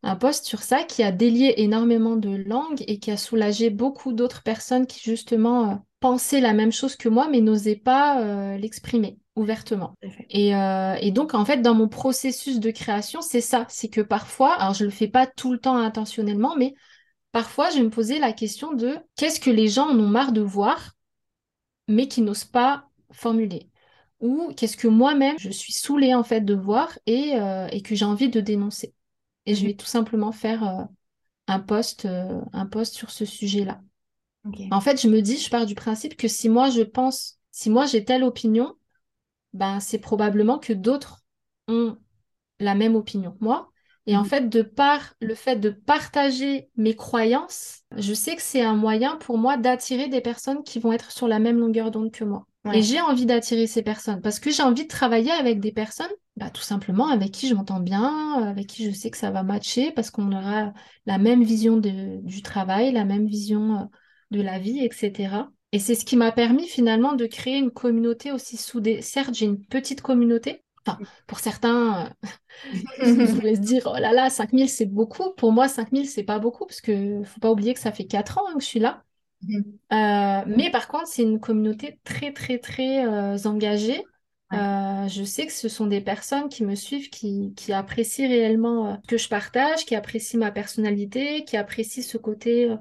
un 0.03 0.15
post 0.17 0.45
sur 0.45 0.61
ça 0.61 0.83
qui 0.83 1.03
a 1.03 1.11
délié 1.11 1.55
énormément 1.57 2.17
de 2.17 2.35
langues 2.35 2.83
et 2.87 2.99
qui 2.99 3.11
a 3.11 3.17
soulagé 3.17 3.69
beaucoup 3.69 4.11
d'autres 4.11 4.43
personnes 4.43 4.87
qui 4.87 4.99
justement 4.99 5.71
euh, 5.71 5.75
pensaient 6.01 6.41
la 6.41 6.53
même 6.53 6.73
chose 6.73 6.97
que 6.97 7.07
moi, 7.07 7.29
mais 7.29 7.41
n'osaient 7.41 7.75
pas 7.75 8.57
l'exprimer 8.57 9.17
ouvertement. 9.35 9.95
Et, 10.29 10.51
et, 10.51 11.11
donc, 11.11 11.33
en 11.33 11.43
fait, 11.43 11.61
dans 11.61 11.73
mon 11.73 11.89
processus 11.89 12.61
de 12.61 12.71
création, 12.71 13.21
c'est 13.21 13.41
ça, 13.41 13.65
c'est 13.67 13.89
que 13.89 13.99
parfois, 13.99 14.53
alors 14.53 14.73
je 14.73 14.85
le 14.85 14.91
fais 14.91 15.09
pas 15.09 15.27
tout 15.27 15.51
le 15.51 15.59
temps 15.59 15.75
intentionnellement, 15.75 16.55
mais 16.57 16.73
Parfois, 17.31 17.69
je 17.69 17.79
me 17.79 17.89
posais 17.89 18.19
la 18.19 18.33
question 18.33 18.73
de 18.73 18.97
qu'est-ce 19.15 19.39
que 19.39 19.49
les 19.49 19.67
gens 19.67 19.89
en 19.89 19.99
ont 19.99 20.07
marre 20.07 20.31
de 20.31 20.41
voir, 20.41 20.95
mais 21.87 22.07
qui 22.07 22.21
n'osent 22.21 22.45
pas 22.45 22.89
formuler. 23.11 23.69
Ou 24.19 24.51
qu'est-ce 24.55 24.77
que 24.77 24.87
moi-même, 24.87 25.37
je 25.37 25.49
suis 25.49 25.73
saoulée 25.73 26.13
en 26.13 26.23
fait 26.23 26.41
de 26.41 26.55
voir 26.55 26.97
et, 27.05 27.35
euh, 27.35 27.67
que 27.83 27.95
j'ai 27.95 28.05
envie 28.05 28.29
de 28.29 28.41
dénoncer. 28.41 28.93
Et 29.45 29.55
je 29.55 29.65
vais 29.65 29.75
tout 29.75 29.85
simplement 29.85 30.31
faire 30.31 30.67
euh, 30.67 30.83
un, 31.47 31.59
post, 31.59 32.05
euh, 32.05 32.41
un 32.51 32.65
post 32.65 32.95
sur 32.95 33.11
ce 33.11 33.25
sujet-là. 33.25 33.81
En 34.71 34.81
fait, 34.81 35.01
je 35.01 35.07
me 35.07 35.21
dis, 35.21 35.37
je 35.37 35.49
pars 35.49 35.65
du 35.65 35.75
principe 35.75 36.17
que 36.17 36.27
si 36.27 36.49
moi 36.49 36.69
je 36.69 36.81
pense, 36.81 37.39
si 37.51 37.69
moi 37.69 37.85
j'ai 37.85 38.03
telle 38.03 38.23
opinion, 38.23 38.73
ben 39.53 39.79
c'est 39.79 39.99
probablement 39.99 40.59
que 40.59 40.73
d'autres 40.73 41.23
ont 41.67 41.97
la 42.59 42.75
même 42.75 42.95
opinion 42.95 43.31
que 43.31 43.43
moi 43.43 43.68
et 44.09 44.17
en 44.17 44.23
fait, 44.23 44.49
de 44.49 44.63
par 44.63 45.13
le 45.21 45.35
fait 45.35 45.57
de 45.57 45.69
partager 45.69 46.67
mes 46.75 46.95
croyances, 46.95 47.83
je 47.95 48.15
sais 48.15 48.35
que 48.35 48.41
c'est 48.41 48.63
un 48.63 48.73
moyen 48.73 49.17
pour 49.17 49.37
moi 49.37 49.55
d'attirer 49.55 50.07
des 50.07 50.19
personnes 50.19 50.63
qui 50.63 50.79
vont 50.79 50.91
être 50.91 51.11
sur 51.11 51.27
la 51.27 51.37
même 51.37 51.59
longueur 51.59 51.91
d'onde 51.91 52.11
que 52.11 52.23
moi. 52.23 52.47
Et 52.73 52.81
j'ai 52.81 52.99
envie 53.01 53.27
d'attirer 53.27 53.67
ces 53.67 53.83
personnes 53.83 54.19
parce 54.19 54.39
que 54.39 54.49
j'ai 54.49 54.63
envie 54.63 54.85
de 54.85 54.87
travailler 54.87 55.29
avec 55.29 55.59
des 55.59 55.71
personnes, 55.71 56.09
bah, 56.37 56.49
tout 56.49 56.63
simplement 56.63 57.09
avec 57.09 57.29
qui 57.29 57.47
je 57.47 57.53
m'entends 57.53 57.81
bien, 57.81 58.41
avec 58.41 58.65
qui 58.65 58.83
je 58.83 58.89
sais 58.89 59.11
que 59.11 59.17
ça 59.17 59.29
va 59.29 59.43
matcher 59.43 59.91
parce 59.91 60.09
qu'on 60.09 60.31
aura 60.31 60.73
la 61.05 61.19
même 61.19 61.43
vision 61.43 61.77
du 61.77 62.41
travail, 62.41 62.91
la 62.91 63.05
même 63.05 63.27
vision 63.27 63.75
euh, 63.75 63.83
de 64.31 64.41
la 64.41 64.57
vie, 64.57 64.83
etc. 64.83 65.51
Et 65.71 65.77
c'est 65.77 65.93
ce 65.93 66.03
qui 66.03 66.15
m'a 66.15 66.31
permis 66.31 66.67
finalement 66.67 67.13
de 67.13 67.27
créer 67.27 67.59
une 67.59 67.69
communauté 67.69 68.31
aussi 68.31 68.57
soudée. 68.57 69.03
Certes, 69.03 69.35
j'ai 69.35 69.45
une 69.45 69.63
petite 69.63 70.01
communauté, 70.01 70.63
pour 71.27 71.39
certains, 71.39 72.13
je 73.01 73.09
vous 73.33 73.41
laisse 73.41 73.61
dire, 73.61 73.83
oh 73.85 73.97
là 73.99 74.11
là, 74.11 74.29
5000 74.29 74.69
c'est 74.69 74.85
beaucoup. 74.85 75.31
Pour 75.37 75.51
moi, 75.51 75.67
5000 75.67 76.07
c'est 76.07 76.23
pas 76.23 76.39
beaucoup 76.39 76.65
parce 76.65 76.81
que 76.81 77.23
faut 77.23 77.39
pas 77.39 77.51
oublier 77.51 77.73
que 77.73 77.79
ça 77.79 77.91
fait 77.91 78.05
4 78.05 78.37
ans 78.39 78.47
hein, 78.49 78.53
que 78.55 78.61
je 78.61 78.67
suis 78.67 78.79
là. 78.79 79.03
Mhm. 79.41 79.63
Euh, 79.93 80.43
mais 80.47 80.69
par 80.71 80.87
contre, 80.87 81.07
c'est 81.07 81.23
une 81.23 81.39
communauté 81.39 81.99
très, 82.03 82.33
très, 82.33 82.57
très 82.57 83.05
euh, 83.05 83.37
engagée 83.45 84.03
je 84.51 85.23
sais 85.23 85.45
que 85.45 85.53
ce 85.53 85.69
sont 85.69 85.87
des 85.87 86.01
personnes 86.01 86.49
qui 86.49 86.63
me 86.63 86.75
suivent, 86.75 87.09
qui, 87.09 87.53
qui 87.55 87.73
apprécient 87.73 88.27
réellement 88.27 88.99
ce 89.03 89.07
que 89.07 89.17
je 89.17 89.29
partage, 89.29 89.85
qui 89.85 89.95
apprécient 89.95 90.39
ma 90.39 90.51
personnalité, 90.51 91.43
qui 91.43 91.57
apprécient 91.57 92.03
ce 92.03 92.17
côté 92.17 92.73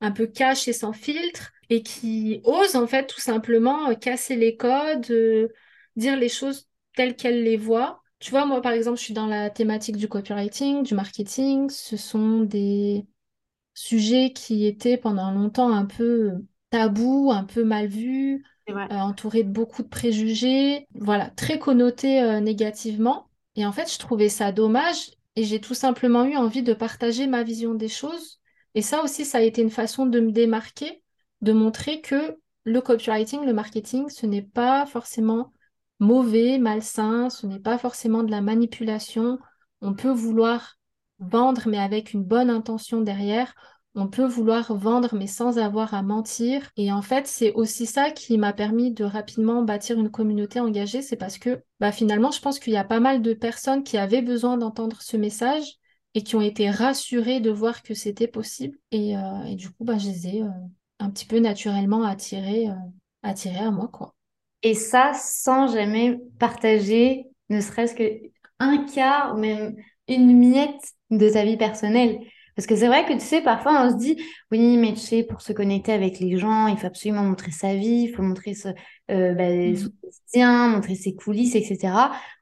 un 0.00 0.10
peu 0.10 0.26
cash 0.26 0.68
et 0.68 0.72
sans 0.72 0.92
filtre, 0.92 1.52
et 1.70 1.82
qui 1.82 2.40
osent 2.44 2.76
en 2.76 2.86
fait 2.86 3.06
tout 3.06 3.20
simplement 3.20 3.94
casser 3.94 4.36
les 4.36 4.56
codes, 4.56 5.06
dire 5.96 6.16
les 6.16 6.28
choses 6.28 6.68
telles 6.94 7.16
qu'elles 7.16 7.42
les 7.42 7.56
voient 7.56 8.02
tu 8.22 8.30
vois, 8.30 8.46
moi, 8.46 8.62
par 8.62 8.70
exemple, 8.70 8.98
je 8.98 9.02
suis 9.02 9.14
dans 9.14 9.26
la 9.26 9.50
thématique 9.50 9.96
du 9.96 10.06
copywriting, 10.06 10.84
du 10.84 10.94
marketing. 10.94 11.68
Ce 11.70 11.96
sont 11.96 12.42
des 12.42 13.04
sujets 13.74 14.32
qui 14.32 14.64
étaient 14.66 14.96
pendant 14.96 15.32
longtemps 15.32 15.72
un 15.72 15.86
peu 15.86 16.32
tabous, 16.70 17.32
un 17.32 17.42
peu 17.42 17.64
mal 17.64 17.88
vus, 17.88 18.44
euh, 18.70 18.74
entourés 18.90 19.42
de 19.42 19.50
beaucoup 19.50 19.82
de 19.82 19.88
préjugés, 19.88 20.86
voilà, 20.94 21.30
très 21.30 21.58
connotés 21.58 22.22
euh, 22.22 22.38
négativement. 22.38 23.28
Et 23.56 23.66
en 23.66 23.72
fait, 23.72 23.92
je 23.92 23.98
trouvais 23.98 24.28
ça 24.28 24.52
dommage 24.52 25.10
et 25.34 25.42
j'ai 25.42 25.60
tout 25.60 25.74
simplement 25.74 26.24
eu 26.24 26.36
envie 26.36 26.62
de 26.62 26.74
partager 26.74 27.26
ma 27.26 27.42
vision 27.42 27.74
des 27.74 27.88
choses. 27.88 28.40
Et 28.76 28.82
ça 28.82 29.02
aussi, 29.02 29.24
ça 29.24 29.38
a 29.38 29.42
été 29.42 29.62
une 29.62 29.70
façon 29.70 30.06
de 30.06 30.20
me 30.20 30.30
démarquer, 30.30 31.02
de 31.40 31.52
montrer 31.52 32.00
que 32.00 32.38
le 32.62 32.80
copywriting, 32.80 33.44
le 33.44 33.52
marketing, 33.52 34.08
ce 34.10 34.26
n'est 34.26 34.42
pas 34.42 34.86
forcément 34.86 35.52
mauvais, 36.02 36.58
malsain, 36.58 37.30
ce 37.30 37.46
n'est 37.46 37.60
pas 37.60 37.78
forcément 37.78 38.22
de 38.22 38.30
la 38.30 38.40
manipulation. 38.40 39.38
On 39.80 39.94
peut 39.94 40.10
vouloir 40.10 40.78
vendre, 41.20 41.62
mais 41.66 41.78
avec 41.78 42.12
une 42.12 42.24
bonne 42.24 42.50
intention 42.50 43.00
derrière. 43.00 43.54
On 43.94 44.08
peut 44.08 44.24
vouloir 44.24 44.74
vendre, 44.74 45.14
mais 45.14 45.26
sans 45.26 45.58
avoir 45.58 45.94
à 45.94 46.02
mentir. 46.02 46.70
Et 46.76 46.92
en 46.92 47.02
fait, 47.02 47.26
c'est 47.26 47.52
aussi 47.52 47.86
ça 47.86 48.10
qui 48.10 48.36
m'a 48.38 48.52
permis 48.52 48.92
de 48.92 49.04
rapidement 49.04 49.62
bâtir 49.62 49.98
une 49.98 50.10
communauté 50.10 50.60
engagée. 50.60 51.02
C'est 51.02 51.16
parce 51.16 51.38
que 51.38 51.62
bah, 51.78 51.92
finalement, 51.92 52.30
je 52.30 52.40
pense 52.40 52.58
qu'il 52.58 52.72
y 52.72 52.78
a 52.78 52.84
pas 52.84 53.00
mal 53.00 53.22
de 53.22 53.34
personnes 53.34 53.84
qui 53.84 53.98
avaient 53.98 54.22
besoin 54.22 54.56
d'entendre 54.56 55.00
ce 55.02 55.16
message 55.16 55.78
et 56.14 56.22
qui 56.22 56.36
ont 56.36 56.40
été 56.40 56.70
rassurées 56.70 57.40
de 57.40 57.50
voir 57.50 57.82
que 57.82 57.94
c'était 57.94 58.28
possible. 58.28 58.76
Et, 58.90 59.16
euh, 59.16 59.54
du 59.54 59.70
coup, 59.70 59.84
bah, 59.84 59.98
je 59.98 60.08
les 60.08 60.26
ai 60.28 60.42
euh, 60.42 60.48
un 60.98 61.10
petit 61.10 61.26
peu 61.26 61.38
naturellement 61.38 62.02
attirées, 62.02 62.68
euh, 62.70 62.74
à 63.22 63.70
moi, 63.70 63.88
quoi. 63.88 64.14
Et 64.62 64.74
ça, 64.74 65.12
sans 65.14 65.72
jamais 65.72 66.18
partager 66.38 67.26
ne 67.48 67.60
serait-ce 67.60 67.94
qu'un 67.94 68.84
quart, 68.86 69.36
même 69.36 69.74
une 70.08 70.38
miette 70.38 70.82
de 71.10 71.28
sa 71.28 71.44
vie 71.44 71.56
personnelle. 71.56 72.20
Parce 72.54 72.66
que 72.66 72.76
c'est 72.76 72.86
vrai 72.86 73.06
que 73.06 73.14
tu 73.14 73.20
sais, 73.20 73.40
parfois 73.40 73.82
on 73.82 73.90
se 73.90 73.96
dit, 73.96 74.22
oui, 74.50 74.76
mais 74.76 74.92
tu 74.92 75.00
sais, 75.00 75.22
pour 75.22 75.40
se 75.40 75.52
connecter 75.52 75.92
avec 75.92 76.18
les 76.20 76.36
gens, 76.36 76.66
il 76.66 76.76
faut 76.76 76.86
absolument 76.86 77.22
montrer 77.22 77.50
sa 77.50 77.74
vie, 77.74 78.08
il 78.08 78.14
faut 78.14 78.22
montrer 78.22 78.54
ce, 78.54 78.68
euh, 79.10 79.34
bah, 79.34 79.48
mmh. 79.48 79.76
son 79.76 79.90
quotidien, 80.02 80.68
montrer 80.68 80.94
ses 80.94 81.14
coulisses, 81.14 81.54
etc. 81.54 81.94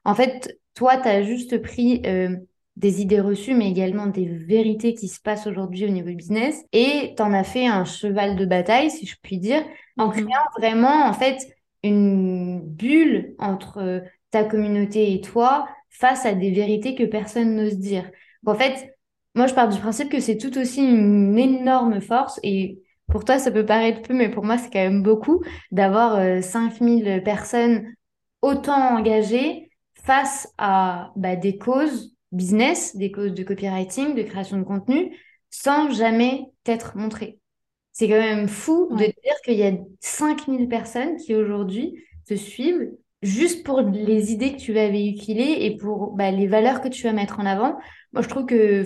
En 0.03 0.13
fait, 0.13 0.59
toi, 0.73 0.97
tu 0.97 1.07
as 1.07 1.23
juste 1.23 1.61
pris 1.61 2.01
euh, 2.05 2.35
des 2.75 3.01
idées 3.01 3.21
reçues, 3.21 3.53
mais 3.53 3.69
également 3.69 4.07
des 4.07 4.25
vérités 4.25 4.93
qui 4.93 5.07
se 5.07 5.21
passent 5.21 5.47
aujourd'hui 5.47 5.85
au 5.85 5.89
niveau 5.89 6.13
business, 6.13 6.61
et 6.73 7.13
tu 7.15 7.23
en 7.23 7.31
as 7.31 7.45
fait 7.45 7.67
un 7.67 7.85
cheval 7.85 8.35
de 8.35 8.45
bataille, 8.45 8.91
si 8.91 9.05
je 9.05 9.15
puis 9.21 9.37
dire, 9.37 9.63
en 9.97 10.09
mmh. 10.09 10.11
créant 10.11 10.45
vraiment, 10.57 11.05
en 11.05 11.13
fait, 11.13 11.37
une 11.83 12.61
bulle 12.61 13.35
entre 13.39 13.77
euh, 13.79 13.99
ta 14.31 14.43
communauté 14.43 15.13
et 15.13 15.21
toi 15.21 15.67
face 15.89 16.25
à 16.25 16.33
des 16.33 16.51
vérités 16.51 16.95
que 16.95 17.03
personne 17.03 17.55
n'ose 17.55 17.77
dire. 17.77 18.09
En 18.45 18.55
fait, 18.55 18.95
moi, 19.35 19.47
je 19.47 19.53
pars 19.53 19.69
du 19.69 19.79
principe 19.79 20.09
que 20.09 20.19
c'est 20.19 20.37
tout 20.37 20.57
aussi 20.57 20.83
une 20.83 21.37
énorme 21.37 22.01
force 22.01 22.39
et 22.43 22.79
pour 23.11 23.25
toi, 23.25 23.39
ça 23.39 23.51
peut 23.51 23.65
paraître 23.65 24.01
peu, 24.01 24.13
mais 24.13 24.29
pour 24.29 24.45
moi, 24.45 24.57
c'est 24.57 24.69
quand 24.69 24.79
même 24.79 25.03
beaucoup 25.03 25.43
d'avoir 25.71 26.43
5000 26.43 27.07
euh, 27.07 27.19
personnes 27.19 27.93
autant 28.41 28.97
engagées 28.97 29.69
face 29.93 30.47
à 30.57 31.11
bah, 31.15 31.35
des 31.35 31.57
causes 31.57 32.15
business, 32.31 32.95
des 32.95 33.11
causes 33.11 33.33
de 33.33 33.43
copywriting, 33.43 34.15
de 34.15 34.23
création 34.23 34.57
de 34.57 34.63
contenu, 34.63 35.17
sans 35.49 35.91
jamais 35.91 36.45
t'être 36.63 36.95
montré. 36.95 37.40
C'est 37.93 38.07
quand 38.07 38.19
même 38.19 38.47
fou 38.47 38.87
de 38.91 39.03
dire 39.03 39.41
qu'il 39.43 39.55
y 39.55 39.63
a 39.63 39.73
5000 39.99 40.67
personnes 40.67 41.17
qui 41.17 41.35
aujourd'hui 41.35 42.03
te 42.27 42.35
suivent 42.35 42.91
juste 43.21 43.63
pour 43.65 43.81
les 43.81 44.31
idées 44.31 44.53
que 44.53 44.59
tu 44.59 44.73
vas 44.73 44.89
véhiculer 44.89 45.57
et 45.61 45.77
pour 45.77 46.11
bah, 46.13 46.31
les 46.31 46.47
valeurs 46.47 46.81
que 46.81 46.87
tu 46.87 47.03
vas 47.03 47.13
mettre 47.13 47.39
en 47.39 47.45
avant. 47.45 47.77
Moi, 48.13 48.23
je 48.23 48.27
trouve 48.27 48.45
que 48.45 48.83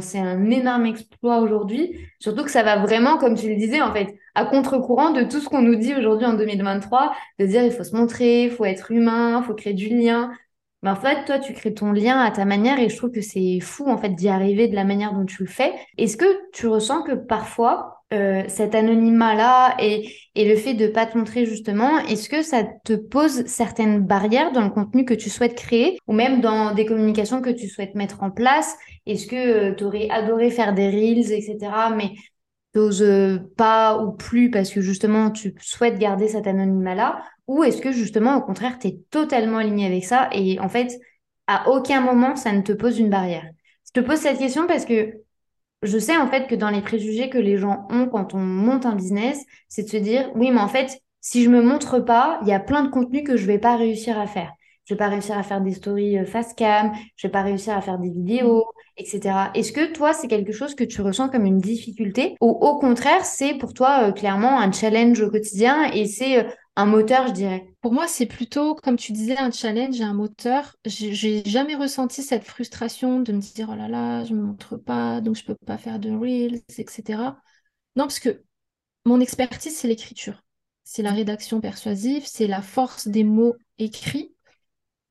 c'est 0.00 0.18
un 0.18 0.50
énorme 0.50 0.86
exploit 0.86 1.38
aujourd'hui, 1.38 1.96
surtout 2.18 2.42
que 2.44 2.50
ça 2.50 2.62
va 2.62 2.76
vraiment, 2.76 3.18
comme 3.18 3.36
tu 3.36 3.48
le 3.48 3.56
disais, 3.56 3.80
en 3.80 3.92
fait, 3.92 4.14
à 4.34 4.44
contre-courant 4.46 5.10
de 5.10 5.22
tout 5.22 5.40
ce 5.40 5.48
qu'on 5.48 5.62
nous 5.62 5.76
dit 5.76 5.94
aujourd'hui 5.94 6.26
en 6.26 6.34
2023, 6.34 7.14
de 7.38 7.46
dire 7.46 7.62
il 7.62 7.70
faut 7.70 7.84
se 7.84 7.94
montrer, 7.94 8.44
il 8.44 8.50
faut 8.50 8.64
être 8.64 8.90
humain, 8.90 9.40
il 9.40 9.44
faut 9.44 9.54
créer 9.54 9.74
du 9.74 9.88
lien. 9.88 10.32
Mais 10.82 10.90
en 10.90 10.96
fait, 10.96 11.24
toi, 11.24 11.38
tu 11.38 11.52
crées 11.52 11.72
ton 11.72 11.92
lien 11.92 12.18
à 12.18 12.30
ta 12.30 12.44
manière 12.44 12.78
et 12.78 12.88
je 12.88 12.96
trouve 12.96 13.10
que 13.10 13.20
c'est 13.20 13.60
fou, 13.60 13.88
en 13.88 13.96
fait, 13.96 14.10
d'y 14.10 14.28
arriver 14.28 14.66
de 14.68 14.74
la 14.74 14.84
manière 14.84 15.14
dont 15.14 15.24
tu 15.24 15.44
le 15.44 15.48
fais. 15.48 15.72
Est-ce 15.96 16.16
que 16.16 16.50
tu 16.52 16.66
ressens 16.66 17.04
que 17.04 17.12
parfois, 17.12 18.03
euh, 18.14 18.44
cet 18.48 18.74
anonymat-là 18.74 19.76
et, 19.80 20.08
et, 20.34 20.48
le 20.48 20.56
fait 20.56 20.74
de 20.74 20.86
pas 20.86 21.06
te 21.06 21.18
montrer 21.18 21.46
justement, 21.46 21.98
est-ce 21.98 22.28
que 22.28 22.42
ça 22.42 22.64
te 22.84 22.92
pose 22.94 23.44
certaines 23.46 24.00
barrières 24.00 24.52
dans 24.52 24.62
le 24.62 24.70
contenu 24.70 25.04
que 25.04 25.14
tu 25.14 25.30
souhaites 25.30 25.54
créer 25.54 25.98
ou 26.06 26.12
même 26.12 26.40
dans 26.40 26.72
des 26.72 26.86
communications 26.86 27.42
que 27.42 27.50
tu 27.50 27.68
souhaites 27.68 27.94
mettre 27.94 28.22
en 28.22 28.30
place? 28.30 28.76
Est-ce 29.06 29.26
que 29.26 29.36
euh, 29.36 29.74
tu 29.74 29.84
aurais 29.84 30.08
adoré 30.10 30.50
faire 30.50 30.74
des 30.74 30.88
reels, 30.88 31.32
etc., 31.32 31.58
mais 31.96 32.12
t'oses 32.72 33.02
euh, 33.02 33.38
pas 33.56 33.98
ou 33.98 34.12
plus 34.12 34.50
parce 34.50 34.70
que 34.70 34.80
justement 34.80 35.30
tu 35.30 35.54
souhaites 35.60 35.98
garder 35.98 36.28
cet 36.28 36.46
anonymat-là? 36.46 37.22
Ou 37.46 37.64
est-ce 37.64 37.80
que 37.80 37.92
justement 37.92 38.36
au 38.36 38.42
contraire 38.42 38.78
tu 38.78 38.88
es 38.88 38.98
totalement 39.10 39.58
aligné 39.58 39.86
avec 39.86 40.04
ça 40.04 40.28
et 40.32 40.58
en 40.60 40.68
fait 40.68 40.98
à 41.46 41.68
aucun 41.70 42.00
moment 42.00 42.36
ça 42.36 42.52
ne 42.52 42.62
te 42.62 42.72
pose 42.72 42.98
une 42.98 43.10
barrière? 43.10 43.46
Je 43.86 44.00
te 44.00 44.06
pose 44.06 44.18
cette 44.18 44.38
question 44.38 44.66
parce 44.66 44.84
que 44.84 45.24
je 45.84 45.98
sais 45.98 46.16
en 46.16 46.28
fait 46.28 46.46
que 46.46 46.54
dans 46.54 46.70
les 46.70 46.80
préjugés 46.80 47.30
que 47.30 47.38
les 47.38 47.56
gens 47.56 47.86
ont 47.90 48.06
quand 48.06 48.34
on 48.34 48.38
monte 48.40 48.86
un 48.86 48.94
business, 48.94 49.44
c'est 49.68 49.84
de 49.84 49.88
se 49.88 49.96
dire 49.96 50.30
oui, 50.34 50.50
mais 50.50 50.60
en 50.60 50.68
fait, 50.68 51.00
si 51.20 51.42
je 51.42 51.50
me 51.50 51.62
montre 51.62 52.00
pas, 52.00 52.38
il 52.42 52.48
y 52.48 52.52
a 52.52 52.60
plein 52.60 52.82
de 52.82 52.90
contenus 52.90 53.24
que 53.24 53.36
je 53.36 53.46
vais 53.46 53.58
pas 53.58 53.76
réussir 53.76 54.18
à 54.18 54.26
faire. 54.26 54.52
Je 54.84 54.94
vais 54.94 54.98
pas 54.98 55.08
réussir 55.08 55.38
à 55.38 55.42
faire 55.42 55.62
des 55.62 55.72
stories 55.72 56.18
euh, 56.18 56.26
face 56.26 56.52
cam, 56.52 56.92
je 57.16 57.26
vais 57.26 57.30
pas 57.30 57.40
réussir 57.40 57.74
à 57.74 57.80
faire 57.80 57.98
des 57.98 58.10
vidéos, 58.10 58.66
etc. 58.98 59.50
Est-ce 59.54 59.72
que 59.72 59.92
toi, 59.92 60.12
c'est 60.12 60.28
quelque 60.28 60.52
chose 60.52 60.74
que 60.74 60.84
tu 60.84 61.00
ressens 61.00 61.30
comme 61.30 61.46
une 61.46 61.58
difficulté? 61.58 62.36
Ou 62.42 62.50
au 62.50 62.78
contraire, 62.78 63.24
c'est 63.24 63.54
pour 63.54 63.72
toi 63.72 64.08
euh, 64.08 64.12
clairement 64.12 64.60
un 64.60 64.70
challenge 64.72 65.20
au 65.22 65.30
quotidien 65.30 65.84
et 65.92 66.06
c'est 66.06 66.40
euh, 66.40 66.50
un 66.76 66.86
moteur, 66.86 67.28
je 67.28 67.32
dirais. 67.32 67.72
Pour 67.80 67.92
moi, 67.92 68.08
c'est 68.08 68.26
plutôt, 68.26 68.74
comme 68.74 68.96
tu 68.96 69.12
disais, 69.12 69.36
un 69.38 69.50
challenge 69.50 70.00
et 70.00 70.04
un 70.04 70.14
moteur. 70.14 70.76
J'ai 70.84 71.44
jamais 71.44 71.76
ressenti 71.76 72.22
cette 72.22 72.44
frustration 72.44 73.20
de 73.20 73.32
me 73.32 73.40
dire, 73.40 73.68
oh 73.72 73.76
là 73.76 73.88
là, 73.88 74.24
je 74.24 74.34
me 74.34 74.42
montre 74.42 74.76
pas, 74.76 75.20
donc 75.20 75.36
je 75.36 75.44
peux 75.44 75.54
pas 75.54 75.78
faire 75.78 76.00
de 76.00 76.10
reels, 76.10 76.62
etc. 76.78 77.36
Non, 77.96 78.04
parce 78.04 78.18
que 78.18 78.42
mon 79.04 79.20
expertise, 79.20 79.76
c'est 79.76 79.88
l'écriture. 79.88 80.42
C'est 80.82 81.02
la 81.02 81.12
rédaction 81.12 81.60
persuasive, 81.60 82.24
c'est 82.26 82.46
la 82.46 82.60
force 82.60 83.08
des 83.08 83.24
mots 83.24 83.54
écrits. 83.78 84.34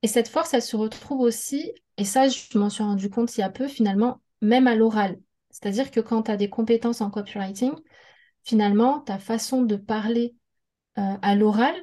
Et 0.02 0.08
cette 0.08 0.28
force, 0.28 0.54
elle 0.54 0.62
se 0.62 0.76
retrouve 0.76 1.22
aussi, 1.22 1.72
et 1.98 2.04
ça, 2.04 2.28
je 2.28 2.58
m'en 2.58 2.70
suis 2.70 2.84
rendu 2.84 3.10
compte 3.10 3.36
il 3.38 3.42
y 3.42 3.44
a 3.44 3.50
peu, 3.50 3.68
finalement, 3.70 4.22
même 4.42 4.68
à 4.68 4.76
l'oral. 4.76 5.18
C'est-à-dire 5.50 5.92
que 5.92 6.02
quand 6.02 6.24
tu 6.24 6.32
as 6.32 6.38
des 6.38 6.50
compétences 6.50 7.00
en 7.00 7.10
copywriting, 7.10 7.72
finalement, 8.44 9.00
ta 9.00 9.18
façon 9.18 9.62
de 9.62 9.78
parler 9.78 10.36
euh, 11.00 11.18
à 11.24 11.36
l'oral 11.36 11.74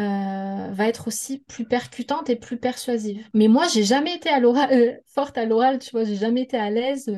euh, 0.00 0.68
va 0.70 0.86
être 0.86 1.08
aussi 1.08 1.38
plus 1.38 1.64
percutante 1.64 2.28
et 2.28 2.36
plus 2.36 2.58
persuasive. 2.58 3.26
Mais 3.32 3.48
moi, 3.48 3.66
j'ai 3.68 3.84
jamais 3.84 4.14
été 4.14 4.28
à 4.28 4.38
l'oral, 4.38 4.72
euh, 4.72 4.92
forte 5.06 5.38
à 5.38 5.46
l'oral, 5.46 5.78
tu 5.78 5.90
vois, 5.92 6.04
j'ai 6.04 6.16
jamais 6.16 6.42
été 6.42 6.58
à 6.58 6.70
l'aise. 6.70 7.10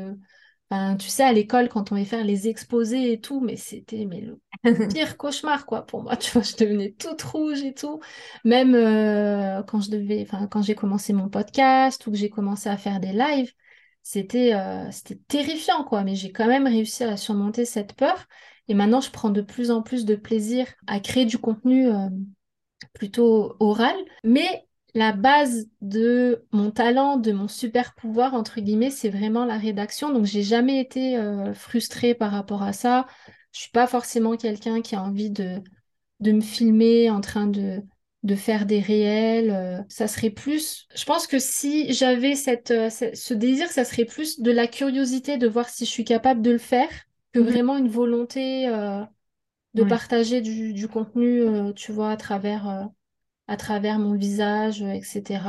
tu 0.99 1.09
sais, 1.09 1.25
à 1.25 1.33
l'école, 1.33 1.69
quand 1.69 1.93
on 1.93 1.97
va 1.97 2.05
faire 2.05 2.25
les 2.25 2.49
exposés 2.49 3.13
et 3.13 3.21
tout, 3.21 3.41
mais 3.41 3.57
c'était 3.57 4.07
mais 4.07 4.21
le 4.21 4.39
pire 4.89 5.17
cauchemar, 5.17 5.67
quoi, 5.67 5.85
pour 5.85 6.03
moi. 6.03 6.17
Tu 6.17 6.31
vois, 6.31 6.43
je 6.43 6.57
devenais 6.57 6.93
toute 6.93 7.23
rouge 7.23 7.63
et 7.63 7.75
tout. 7.75 8.01
Même 8.45 8.73
quand 9.67 9.81
je 9.81 9.91
devais, 9.91 10.23
enfin, 10.23 10.47
quand 10.47 10.63
j'ai 10.63 10.75
commencé 10.75 11.13
mon 11.13 11.29
podcast 11.29 12.07
ou 12.07 12.13
que 12.13 12.17
j'ai 12.17 12.31
commencé 12.31 12.69
à 12.69 12.77
faire 12.77 13.01
des 13.01 13.13
lives, 13.13 13.53
c'était 14.03 14.53
c'était 14.93 15.21
terrifiant, 15.29 15.85
quoi. 15.85 16.05
Mais 16.05 16.15
j'ai 16.15 16.33
quand 16.33 16.47
même 16.47 16.67
réussi 16.67 17.05
à 17.05 17.17
surmonter 17.17 17.65
cette 17.65 17.95
peur. 17.95 18.27
Et 18.69 18.75
maintenant, 18.75 19.01
je 19.01 19.11
prends 19.11 19.31
de 19.31 19.41
plus 19.41 19.71
en 19.71 19.83
plus 19.83 20.05
de 20.05 20.15
plaisir 20.15 20.67
à 20.87 21.01
créer 21.01 21.25
du 21.25 21.39
contenu 21.39 21.89
euh, 21.89 22.09
plutôt 22.93 23.57
oral. 23.61 23.97
Mais 24.25 24.67
la 24.95 25.13
base 25.13 25.67
de 25.81 26.45
mon 26.53 26.71
talent, 26.71 27.17
de 27.17 27.33
mon 27.33 27.49
super 27.49 27.95
pouvoir, 27.95 28.35
entre 28.35 28.61
guillemets, 28.61 28.91
c'est 28.91 29.09
vraiment 29.09 29.45
la 29.45 29.59
rédaction. 29.59 30.13
Donc, 30.13 30.27
j'ai 30.27 30.43
jamais 30.43 30.81
été 30.81 31.17
euh, 31.17 31.55
frustrée 31.55 32.15
par 32.15 32.31
rapport 32.31 32.63
à 32.63 32.73
ça. 32.73 33.07
Je 33.53 33.61
suis 33.61 33.71
pas 33.71 33.87
forcément 33.87 34.37
quelqu'un 34.37 34.81
qui 34.81 34.95
a 34.95 35.03
envie 35.03 35.31
de, 35.31 35.59
de 36.21 36.33
me 36.33 36.41
filmer 36.41 37.11
en 37.11 37.21
train 37.21 37.47
de, 37.47 37.81
de 38.23 38.35
faire 38.37 38.67
des 38.67 38.81
réels. 38.81 39.51
Euh, 39.51 39.83
ça 39.89 40.09
serait 40.09 40.31
plus. 40.31 40.87
Je 40.95 41.05
pense 41.05 41.27
que 41.27 41.39
si 41.39 41.93
j'avais 41.93 42.35
cette, 42.35 42.73
ce 42.91 43.35
désir, 43.35 43.71
ça 43.71 43.85
serait 43.85 44.05
plus 44.05 44.41
de 44.41 44.51
la 44.51 44.67
curiosité 44.67 45.37
de 45.39 45.49
voir 45.49 45.69
si 45.69 45.85
je 45.85 45.91
suis 45.91 46.05
capable 46.05 46.43
de 46.43 46.51
le 46.51 46.59
faire 46.59 46.89
que 47.33 47.41
mm. 47.41 47.45
vraiment 47.45 47.77
une 47.77 47.89
volonté 47.89 48.69
euh, 48.69 49.03
de 49.75 49.85
partager 49.85 50.41
du, 50.41 50.89
contenu, 50.89 51.41
euh, 51.41 51.73
tu 51.73 51.93
vois, 51.93 52.11
à 52.11 52.17
travers, 52.17 52.69
euh, 52.69 52.85
à 53.49 53.57
travers 53.57 53.99
mon 53.99 54.15
visage, 54.15 54.83
etc. 54.83 55.41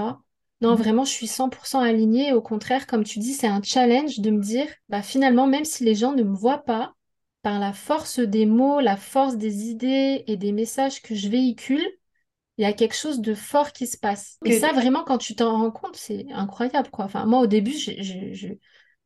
Non, 0.61 0.75
vraiment, 0.75 1.03
je 1.03 1.11
suis 1.11 1.27
100% 1.27 1.79
alignée. 1.79 2.31
Au 2.31 2.41
contraire, 2.41 2.87
comme 2.87 3.03
tu 3.03 3.19
dis, 3.19 3.33
c'est 3.33 3.47
un 3.47 3.61
challenge 3.61 4.19
de 4.19 4.31
me 4.31 4.41
dire, 4.41 4.67
bah, 4.87 5.01
finalement, 5.01 5.45
même 5.45 5.65
si 5.65 5.83
les 5.83 5.93
gens 5.93 6.13
ne 6.13 6.23
me 6.23 6.35
voient 6.35 6.63
pas, 6.63 6.93
par 7.41 7.59
la 7.59 7.73
force 7.73 8.19
des 8.19 8.45
mots, 8.45 8.79
la 8.79 8.95
force 8.95 9.35
des 9.35 9.65
idées 9.67 10.23
et 10.27 10.37
des 10.37 10.53
messages 10.53 11.01
que 11.01 11.13
je 11.13 11.27
véhicule, 11.27 11.85
il 12.57 12.61
y 12.61 12.65
a 12.65 12.71
quelque 12.71 12.95
chose 12.95 13.19
de 13.19 13.33
fort 13.33 13.73
qui 13.73 13.87
se 13.87 13.97
passe. 13.97 14.37
Et 14.45 14.59
ça, 14.59 14.71
vraiment, 14.71 15.03
quand 15.03 15.17
tu 15.17 15.35
t'en 15.35 15.57
rends 15.57 15.71
compte, 15.71 15.97
c'est 15.97 16.25
incroyable, 16.31 16.89
quoi. 16.89 17.05
Enfin, 17.05 17.25
moi, 17.25 17.41
au 17.41 17.47
début, 17.47 17.73
je, 17.73 17.91
je, 17.99 18.47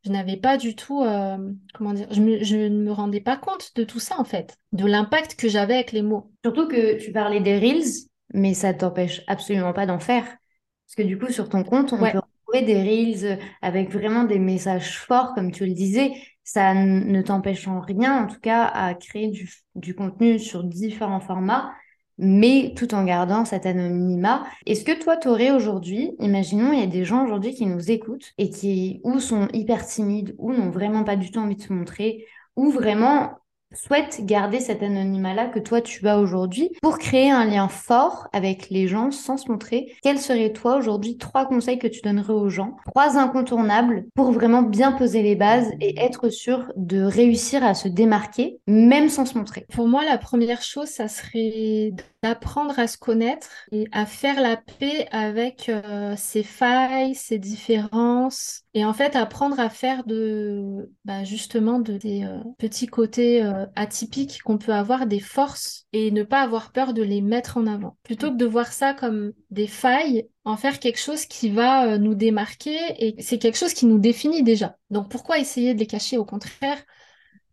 n'avais 0.10 0.38
pas 0.38 0.58
du 0.58 0.76
tout, 0.76 1.04
euh, 1.04 1.38
comment 1.74 1.94
dire, 1.94 2.08
je, 2.12 2.22
ne 2.22 2.84
me 2.84 2.92
rendais 2.92 3.22
pas 3.22 3.38
compte 3.38 3.72
de 3.76 3.84
tout 3.84 4.00
ça, 4.00 4.20
en 4.20 4.24
fait, 4.24 4.58
de 4.72 4.86
l'impact 4.86 5.36
que 5.36 5.50
j'avais 5.50 5.76
avec 5.76 5.92
les 5.92 6.02
mots. 6.02 6.32
Surtout 6.44 6.68
que 6.68 6.98
tu 6.98 7.12
parlais 7.12 7.40
des 7.40 7.58
Reels, 7.58 8.08
mais 8.34 8.54
ça 8.54 8.74
t'empêche 8.74 9.22
absolument 9.28 9.74
pas 9.74 9.86
d'en 9.86 10.00
faire. 10.00 10.26
Parce 10.26 10.96
que 10.96 11.04
du 11.04 11.18
coup, 11.18 11.32
sur 11.32 11.50
ton 11.50 11.64
compte, 11.64 11.92
on 11.94 11.98
peut 11.98 12.06
retrouver 12.06 12.66
des 12.66 12.82
reels 12.82 13.40
avec 13.62 13.92
vraiment 13.92 14.24
des 14.24 14.40
messages 14.40 14.98
forts, 14.98 15.34
comme 15.34 15.52
tu 15.52 15.66
le 15.66 15.74
disais. 15.74 16.14
Ça 16.44 16.74
ne 16.74 17.22
t'empêche 17.22 17.68
en 17.68 17.82
rien, 17.82 18.24
en 18.24 18.28
tout 18.28 18.40
cas, 18.40 18.64
à 18.64 18.94
créer 18.94 19.28
du, 19.28 19.52
du 19.76 19.94
contenu 19.96 20.40
sur 20.40 20.64
différents 20.64 21.20
formats, 21.20 21.74
mais 22.18 22.74
tout 22.76 22.94
en 22.94 23.04
gardant 23.04 23.46
cet 23.46 23.66
anonymat. 23.66 24.44
Est-ce 24.66 24.84
que 24.84 25.00
toi, 25.02 25.18
tu 25.18 25.28
aurais 25.28 25.52
aujourd'hui, 25.52 26.12
imaginons, 26.20 26.74
il 26.74 26.80
y 26.80 26.84
a 26.84 26.88
des 26.88 27.06
gens 27.06 27.24
aujourd'hui 27.24 27.54
qui 27.54 27.66
nous 27.66 27.92
écoutent 27.92 28.34
et 28.38 28.50
qui 28.50 29.02
ou 29.04 29.20
sont 29.20 29.48
hyper 29.54 29.86
timides, 29.86 30.36
ou 30.38 30.54
n'ont 30.54 30.70
vraiment 30.72 31.04
pas 31.04 31.16
du 31.16 31.32
tout 31.32 31.40
envie 31.40 31.56
de 31.56 31.62
se 31.62 31.74
montrer, 31.74 32.26
ou 32.56 32.72
vraiment 32.72 33.38
souhaite 33.74 34.22
garder 34.26 34.60
cet 34.60 34.84
anonymat-là 34.84 35.48
que 35.48 35.60
toi 35.60 35.82
tu 35.82 36.08
as 36.08 36.20
aujourd'hui 36.20 36.72
pour 36.82 36.98
créer 36.98 37.32
un 37.32 37.46
lien 37.46 37.68
fort 37.68 38.28
avec 38.34 38.70
les 38.70 38.88
gens 38.88 39.12
sans 39.12 39.38
se 39.38 39.52
montrer. 39.52 39.94
Quels 40.02 40.20
seraient 40.20 40.54
toi 40.54 40.78
aujourd'hui 40.78 41.18
trois 41.18 41.46
conseils 41.46 41.80
que 41.80 41.88
tu 41.88 42.02
donnerais 42.02 42.34
aux 42.34 42.50
gens, 42.50 42.78
trois 42.86 43.18
incontournables 43.18 44.06
pour 44.16 44.32
vraiment 44.32 44.62
bien 44.62 44.92
poser 44.92 45.22
les 45.22 45.36
bases 45.36 45.72
et 45.82 46.00
être 46.00 46.30
sûr 46.30 46.72
de 46.76 47.02
réussir 47.02 47.64
à 47.64 47.74
se 47.74 47.88
démarquer 47.88 48.60
même 48.68 49.10
sans 49.10 49.26
se 49.26 49.38
montrer 49.38 49.66
Pour 49.74 49.88
moi, 49.88 50.04
la 50.06 50.18
première 50.18 50.62
chose, 50.62 50.88
ça 50.88 51.08
serait 51.08 51.94
d'apprendre 52.24 52.80
à 52.80 52.88
se 52.88 52.98
connaître 52.98 53.50
et 53.72 53.88
à 53.92 54.08
faire 54.08 54.42
la 54.42 54.58
paix 54.58 55.08
avec 55.12 55.70
euh, 55.70 56.16
ses 56.18 56.42
failles, 56.42 57.14
ses 57.14 57.38
différences 57.38 58.64
et 58.74 58.84
en 58.86 58.94
fait 58.94 59.16
apprendre 59.16 59.60
à 59.60 59.70
faire 59.70 60.04
de 60.04 60.92
bah, 61.06 61.24
justement 61.24 61.80
de 61.80 61.98
des 61.98 62.24
euh, 62.24 62.40
petits 62.58 62.88
côtés 62.88 63.44
euh, 63.44 63.68
atypiques 63.76 64.42
qu'on 64.42 64.58
peut 64.58 64.74
avoir 64.74 65.06
des 65.06 65.20
forces 65.20 65.86
et 65.94 66.10
ne 66.10 66.24
pas 66.24 66.42
avoir 66.42 66.72
peur 66.72 66.94
de 66.94 67.04
les 67.04 67.22
mettre 67.22 67.58
en 67.58 67.68
avant. 67.68 67.98
Plutôt 68.02 68.32
que 68.32 68.38
de 68.38 68.46
voir 68.46 68.72
ça 68.72 68.96
comme 68.96 69.34
des 69.52 69.68
failles 69.68 70.28
en 70.44 70.58
faire 70.58 70.80
quelque 70.80 71.00
chose 71.00 71.26
qui 71.26 71.50
va 71.50 72.00
nous 72.00 72.16
démarquer 72.16 72.78
et 72.98 73.22
c'est 73.22 73.38
quelque 73.38 73.58
chose 73.58 73.74
qui 73.74 73.86
nous 73.86 74.00
définit 74.00 74.42
déjà. 74.42 74.76
Donc 74.90 75.10
pourquoi 75.12 75.38
essayer 75.38 75.76
de 75.76 75.80
les 75.80 75.88
cacher? 75.88 76.18
Au 76.18 76.26
contraire 76.26 76.82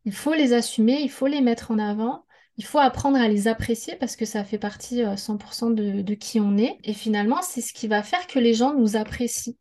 il 0.07 0.13
faut 0.13 0.33
les 0.33 0.55
assumer 0.55 1.01
il 1.03 1.11
faut 1.11 1.27
les 1.27 1.43
mettre 1.43 1.71
en 1.71 1.79
avant 1.79 2.25
il 2.57 2.65
faut 2.65 2.79
apprendre 2.79 3.19
à 3.19 3.29
les 3.29 3.49
apprécier 3.49 3.97
parce 3.97 4.17
que 4.17 4.25
ça 4.25 4.45
fait 4.45 4.59
partie 4.59 5.03
100% 5.17 5.77
euh, 5.79 6.03
de, 6.03 6.15
qui 6.15 6.41
on 6.41 6.57
est. 6.57 6.79
Et 6.85 6.93
finalement, 6.93 7.43
c'est 7.43 7.61
ce 7.61 7.73
qui 7.73 7.89
va 7.89 8.03
faire 8.03 8.27
que 8.27 8.39
les 8.39 8.55
gens 8.55 8.75
nous 8.75 8.97
apprécient, 8.97 9.55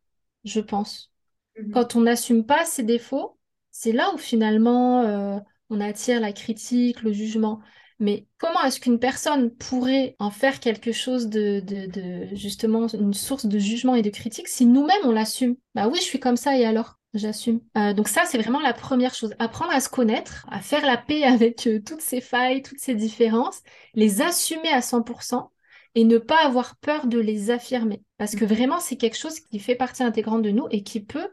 je 0.44 0.60
pense. 0.60 1.12
Mhm. 1.58 1.72
Quand 1.72 1.96
on 1.96 2.02
n'assume 2.02 2.46
pas 2.46 2.66
ses 2.66 2.84
défauts, 2.84 3.38
c'est 3.72 3.92
là 3.92 4.14
où 4.14 4.18
finalement 4.18 5.02
euh, 5.02 5.40
on 5.70 5.82
attire 5.82 6.20
la 6.20 6.34
critique, 6.34 7.02
le 7.02 7.12
jugement. 7.12 7.60
Mais 8.00 8.28
comment 8.38 8.62
est-ce 8.64 8.80
qu'une 8.80 9.00
personne 9.00 9.50
pourrait 9.56 10.16
en 10.20 10.30
faire 10.30 10.60
quelque 10.60 10.92
chose 10.92 11.28
de, 11.28 11.62
de, 11.62 12.36
justement 12.36 12.88
une 12.88 13.14
source 13.14 13.46
de 13.46 13.60
jugement 13.60 13.96
et 13.96 14.02
de 14.02 14.10
critique 14.10 14.48
si 14.48 14.66
nous-mêmes 14.66 15.06
on 15.06 15.12
l'assume? 15.12 15.56
Bah 15.74 15.88
oui, 15.88 15.98
je 15.98 16.04
suis 16.04 16.20
comme 16.20 16.36
ça 16.36 16.58
et 16.58 16.66
alors? 16.66 17.00
J'assume. 17.14 17.60
Euh, 17.78 17.94
donc 17.94 18.08
ça, 18.08 18.26
c'est 18.26 18.40
vraiment 18.40 18.60
la 18.60 18.74
première 18.74 19.14
chose. 19.14 19.36
Apprendre 19.38 19.72
à 19.72 19.80
se 19.80 19.90
connaître, 19.90 20.48
à 20.50 20.62
faire 20.62 20.86
la 20.86 20.98
paix 20.98 21.24
avec 21.24 21.68
euh, 21.68 21.80
toutes 21.80 22.02
ces 22.02 22.22
failles, 22.22 22.64
toutes 22.64 22.80
ces 22.80 22.96
différences, 22.96 23.62
les 23.94 24.22
assumer 24.22 24.70
à 24.70 24.82
100% 24.82 25.50
et 25.96 26.06
ne 26.06 26.18
pas 26.18 26.44
avoir 26.44 26.76
peur 26.78 27.06
de 27.06 27.20
les 27.20 27.52
affirmer. 27.52 28.02
Parce 28.18 28.36
que 28.36 28.46
mm. 28.46 28.48
vraiment, 28.48 28.80
c'est 28.80 28.98
quelque 28.98 29.18
chose 29.18 29.40
qui 29.40 29.60
fait 29.60 29.76
partie 29.76 30.04
intégrante 30.04 30.42
de 30.42 30.50
nous 30.50 30.68
et 30.72 30.82
qui 30.82 31.02
peut 31.02 31.30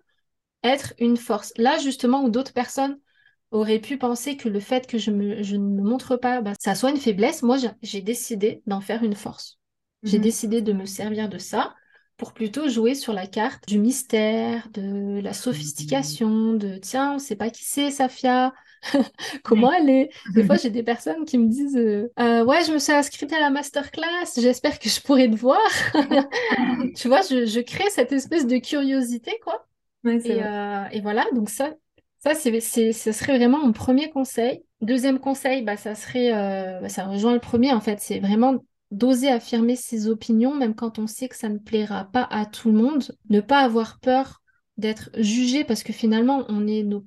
être 0.63 0.93
une 0.99 1.17
force. 1.17 1.55
Là, 1.57 1.79
justement, 1.79 2.25
où 2.25 2.29
d'autres 2.29 2.53
personnes 2.53 2.99
auraient 3.51 3.81
pu 3.81 3.97
penser 3.97 4.37
que 4.37 4.51
le 4.51 4.61
fait 4.61 4.87
que 4.87 4.99
je, 4.99 5.11
me, 5.11 5.43
je 5.43 5.57
ne 5.57 5.65
me 5.65 5.83
montre 5.83 6.17
pas, 6.17 6.43
bah, 6.43 6.53
ça 6.61 6.75
soit 6.75 6.91
une 6.91 6.99
faiblesse, 6.99 7.43
moi, 7.43 7.57
j'ai 7.83 8.03
décidé 8.03 8.63
d'en 8.67 8.83
faire 8.83 9.03
une 9.03 9.17
force. 9.17 9.59
J'ai 10.03 10.19
mm-hmm. 10.19 10.23
décidé 10.23 10.63
de 10.63 10.73
me 10.75 10.85
servir 10.85 11.31
de 11.31 11.39
ça 11.39 11.75
pour 12.21 12.35
plutôt 12.35 12.69
jouer 12.69 12.95
sur 12.95 13.15
la 13.15 13.27
carte 13.27 13.67
du 13.67 13.79
mystère, 13.79 14.69
de 14.75 15.23
la 15.23 15.33
sophistication, 15.33 16.53
de 16.53 16.77
tiens, 16.77 17.15
on 17.15 17.19
sait 17.19 17.35
pas 17.35 17.49
qui 17.49 17.65
c'est 17.65 17.91
Safia, 17.91 18.53
comment 19.43 19.73
elle 19.73 19.89
est? 19.89 20.11
Des 20.35 20.45
fois, 20.45 20.57
j'ai 20.57 20.69
des 20.69 20.83
personnes 20.83 21.25
qui 21.25 21.39
me 21.39 21.49
disent 21.49 21.79
euh, 21.79 22.13
euh, 22.21 22.45
ouais, 22.45 22.63
je 22.67 22.75
me 22.75 22.79
suis 22.79 22.93
inscrite 22.93 23.33
à 23.33 23.41
la 23.41 23.49
masterclass, 23.49 24.35
j'espère 24.37 24.79
que 24.79 24.91
je 24.91 25.01
pourrai 25.01 25.31
te 25.31 25.37
voir. 25.37 25.67
tu 26.95 27.09
vois, 27.09 27.23
je, 27.23 27.61
crée 27.61 27.89
cette 27.89 28.13
espèce 28.13 28.47
de 28.47 28.59
curiosité, 28.59 29.33
quoi. 29.43 29.67
Euh, 30.05 30.85
et, 30.93 31.01
voilà, 31.01 31.25
donc 31.35 31.49
ça, 31.49 31.73
ça, 32.19 32.35
c'est, 32.35 32.61
ce 32.61 33.13
serait 33.13 33.39
vraiment 33.39 33.65
mon 33.65 33.73
premier 33.73 34.11
conseil. 34.11 34.63
Deuxième 34.83 35.21
conseil, 35.21 35.63
bah, 35.63 35.79
ça 35.79 35.95
serait, 35.95 36.33
bah, 36.83 36.91
ça 36.91 37.05
rejoint 37.05 37.33
le 37.33 37.41
premier 37.41 37.73
en 37.73 37.81
fait, 37.81 37.99
c'est 37.99 38.19
vraiment 38.19 38.59
d'oser 38.91 39.29
affirmer 39.29 39.77
ses 39.77 40.09
opinions, 40.09 40.55
même 40.55 40.75
quand 40.75 40.99
on 40.99 41.07
sait 41.07 41.29
que 41.29 41.37
ça 41.37 41.49
ne 41.49 41.59
plaira 41.59 42.05
pas 42.05 42.27
à 42.31 42.47
tout 42.47 42.71
le 42.71 42.79
monde, 42.79 43.17
ne 43.29 43.41
pas 43.41 43.61
avoir 43.61 43.99
peur 44.01 44.43
d'être 44.77 45.11
jugé 45.17 45.65
parce 45.65 45.83
que 45.83 45.93
finalement 45.93 46.45
on 46.49 46.67
est 46.67 46.83
nos 46.83 47.05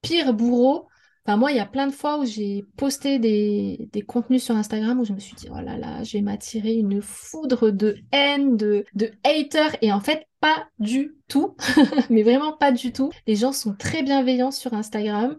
pires 0.00 0.32
bourreaux. 0.32 0.88
Enfin 1.26 1.36
moi 1.36 1.50
il 1.50 1.56
y 1.58 1.60
a 1.60 1.66
plein 1.66 1.86
de 1.86 1.92
fois 1.92 2.18
où 2.18 2.24
j'ai 2.24 2.64
posté 2.76 3.18
des, 3.18 3.88
des, 3.92 4.02
contenus 4.02 4.42
sur 4.42 4.56
Instagram 4.56 5.00
où 5.00 5.04
je 5.04 5.12
me 5.12 5.18
suis 5.18 5.34
dit 5.34 5.48
oh 5.50 5.60
là 5.60 5.76
là 5.76 6.02
je 6.02 6.16
vais 6.16 6.22
m'attirer 6.22 6.74
une 6.74 7.02
foudre 7.02 7.70
de 7.70 7.96
haine, 8.12 8.56
de, 8.56 8.86
de 8.94 9.10
haters 9.24 9.76
et 9.82 9.92
en 9.92 10.00
fait 10.00 10.26
pas 10.40 10.66
du 10.78 11.16
tout, 11.28 11.54
mais 12.10 12.22
vraiment 12.22 12.56
pas 12.56 12.72
du 12.72 12.92
tout. 12.92 13.10
Les 13.26 13.36
gens 13.36 13.52
sont 13.52 13.74
très 13.74 14.02
bienveillants 14.02 14.50
sur 14.50 14.72
Instagram. 14.72 15.36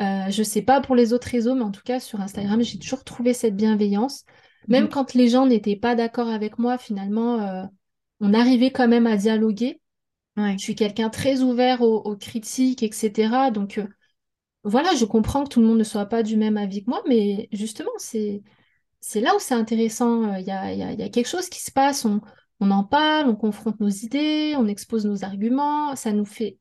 Euh, 0.00 0.30
je 0.30 0.42
sais 0.42 0.62
pas 0.62 0.80
pour 0.80 0.94
les 0.94 1.12
autres 1.12 1.28
réseaux, 1.28 1.54
mais 1.54 1.62
en 1.62 1.70
tout 1.70 1.82
cas 1.84 2.00
sur 2.00 2.20
Instagram, 2.20 2.62
j'ai 2.62 2.78
toujours 2.78 3.04
trouvé 3.04 3.32
cette 3.32 3.56
bienveillance. 3.56 4.24
Même 4.68 4.84
mm. 4.84 4.88
quand 4.88 5.14
les 5.14 5.28
gens 5.28 5.46
n'étaient 5.46 5.76
pas 5.76 5.94
d'accord 5.94 6.28
avec 6.28 6.58
moi, 6.58 6.78
finalement, 6.78 7.40
euh, 7.40 7.64
on 8.20 8.34
arrivait 8.34 8.70
quand 8.70 8.88
même 8.88 9.06
à 9.06 9.16
dialoguer. 9.16 9.80
Je 10.36 10.56
suis 10.56 10.74
quelqu'un 10.74 11.10
très 11.10 11.42
ouvert 11.42 11.82
aux, 11.82 12.16
critiques, 12.16 12.82
etc. 12.82 13.50
Donc 13.50 13.78
euh, 13.78 13.86
voilà, 14.64 14.94
je 14.94 15.04
comprends 15.04 15.44
que 15.44 15.50
tout 15.50 15.60
le 15.60 15.66
monde 15.66 15.78
ne 15.78 15.84
soit 15.84 16.06
pas 16.06 16.22
du 16.22 16.36
même 16.36 16.56
avis 16.56 16.84
que 16.84 16.90
moi, 16.90 17.02
mais 17.06 17.48
justement, 17.52 17.90
c'est 17.98 18.42
c'est 19.00 19.20
là 19.20 19.34
où 19.36 19.38
c'est 19.40 19.54
intéressant. 19.54 20.34
Il 20.36 20.46
y 20.46 20.50
a, 20.50 20.72
y, 20.72 20.82
a, 20.82 20.92
y 20.92 21.02
a, 21.02 21.08
quelque 21.10 21.28
chose 21.28 21.48
qui 21.48 21.60
se 21.60 21.72
passe, 21.72 22.04
on, 22.04 22.20
on 22.60 22.70
en 22.70 22.84
parle, 22.84 23.28
on 23.28 23.36
confronte 23.36 23.80
nos 23.80 23.88
idées, 23.88 24.54
on 24.56 24.68
expose 24.68 25.04
nos 25.04 25.24
arguments, 25.24 25.96
ça 25.96 26.12
nous 26.12 26.24
fait 26.24 26.58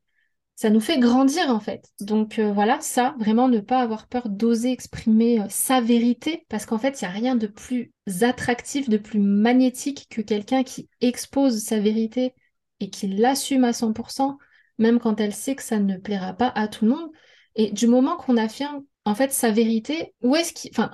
ça 0.62 0.70
nous 0.70 0.80
fait 0.80 1.00
grandir 1.00 1.50
en 1.50 1.60
fait. 1.60 1.90
Donc 2.02 2.38
euh, 2.38 2.54
voilà, 2.54 2.80
ça, 2.82 3.16
vraiment 3.18 3.48
ne 3.48 3.60
pas 3.60 3.80
avoir 3.80 4.06
peur 4.06 4.30
d'oser 4.30 4.72
exprimer 4.72 5.42
euh, 5.42 5.46
sa 5.50 5.82
vérité, 5.82 6.46
parce 6.50 6.68
qu'en 6.68 6.78
fait, 6.78 7.02
il 7.02 7.06
n'y 7.06 7.10
a 7.10 7.14
rien 7.14 7.36
de 7.36 7.48
plus 7.48 7.92
attractif, 8.22 8.88
de 8.88 8.98
plus 8.98 9.18
magnétique 9.18 10.06
que 10.12 10.22
quelqu'un 10.22 10.62
qui 10.64 10.88
expose 11.02 11.64
sa 11.64 11.80
vérité 11.80 12.36
et 12.80 12.92
qui 12.92 13.08
l'assume 13.08 13.64
à 13.64 13.74
100%, 13.74 14.38
même 14.78 15.00
quand 15.00 15.20
elle 15.20 15.34
sait 15.34 15.56
que 15.56 15.64
ça 15.64 15.80
ne 15.80 15.98
plaira 15.98 16.34
pas 16.34 16.52
à 16.54 16.68
tout 16.68 16.86
le 16.86 16.92
monde. 16.92 17.10
Et 17.56 17.72
du 17.72 17.88
moment 17.88 18.16
qu'on 18.16 18.38
affirme 18.38 18.84
en 19.06 19.16
fait 19.16 19.32
sa 19.32 19.50
vérité, 19.50 20.14
où 20.22 20.36
est-ce 20.36 20.54
qui, 20.54 20.70
enfin, 20.72 20.92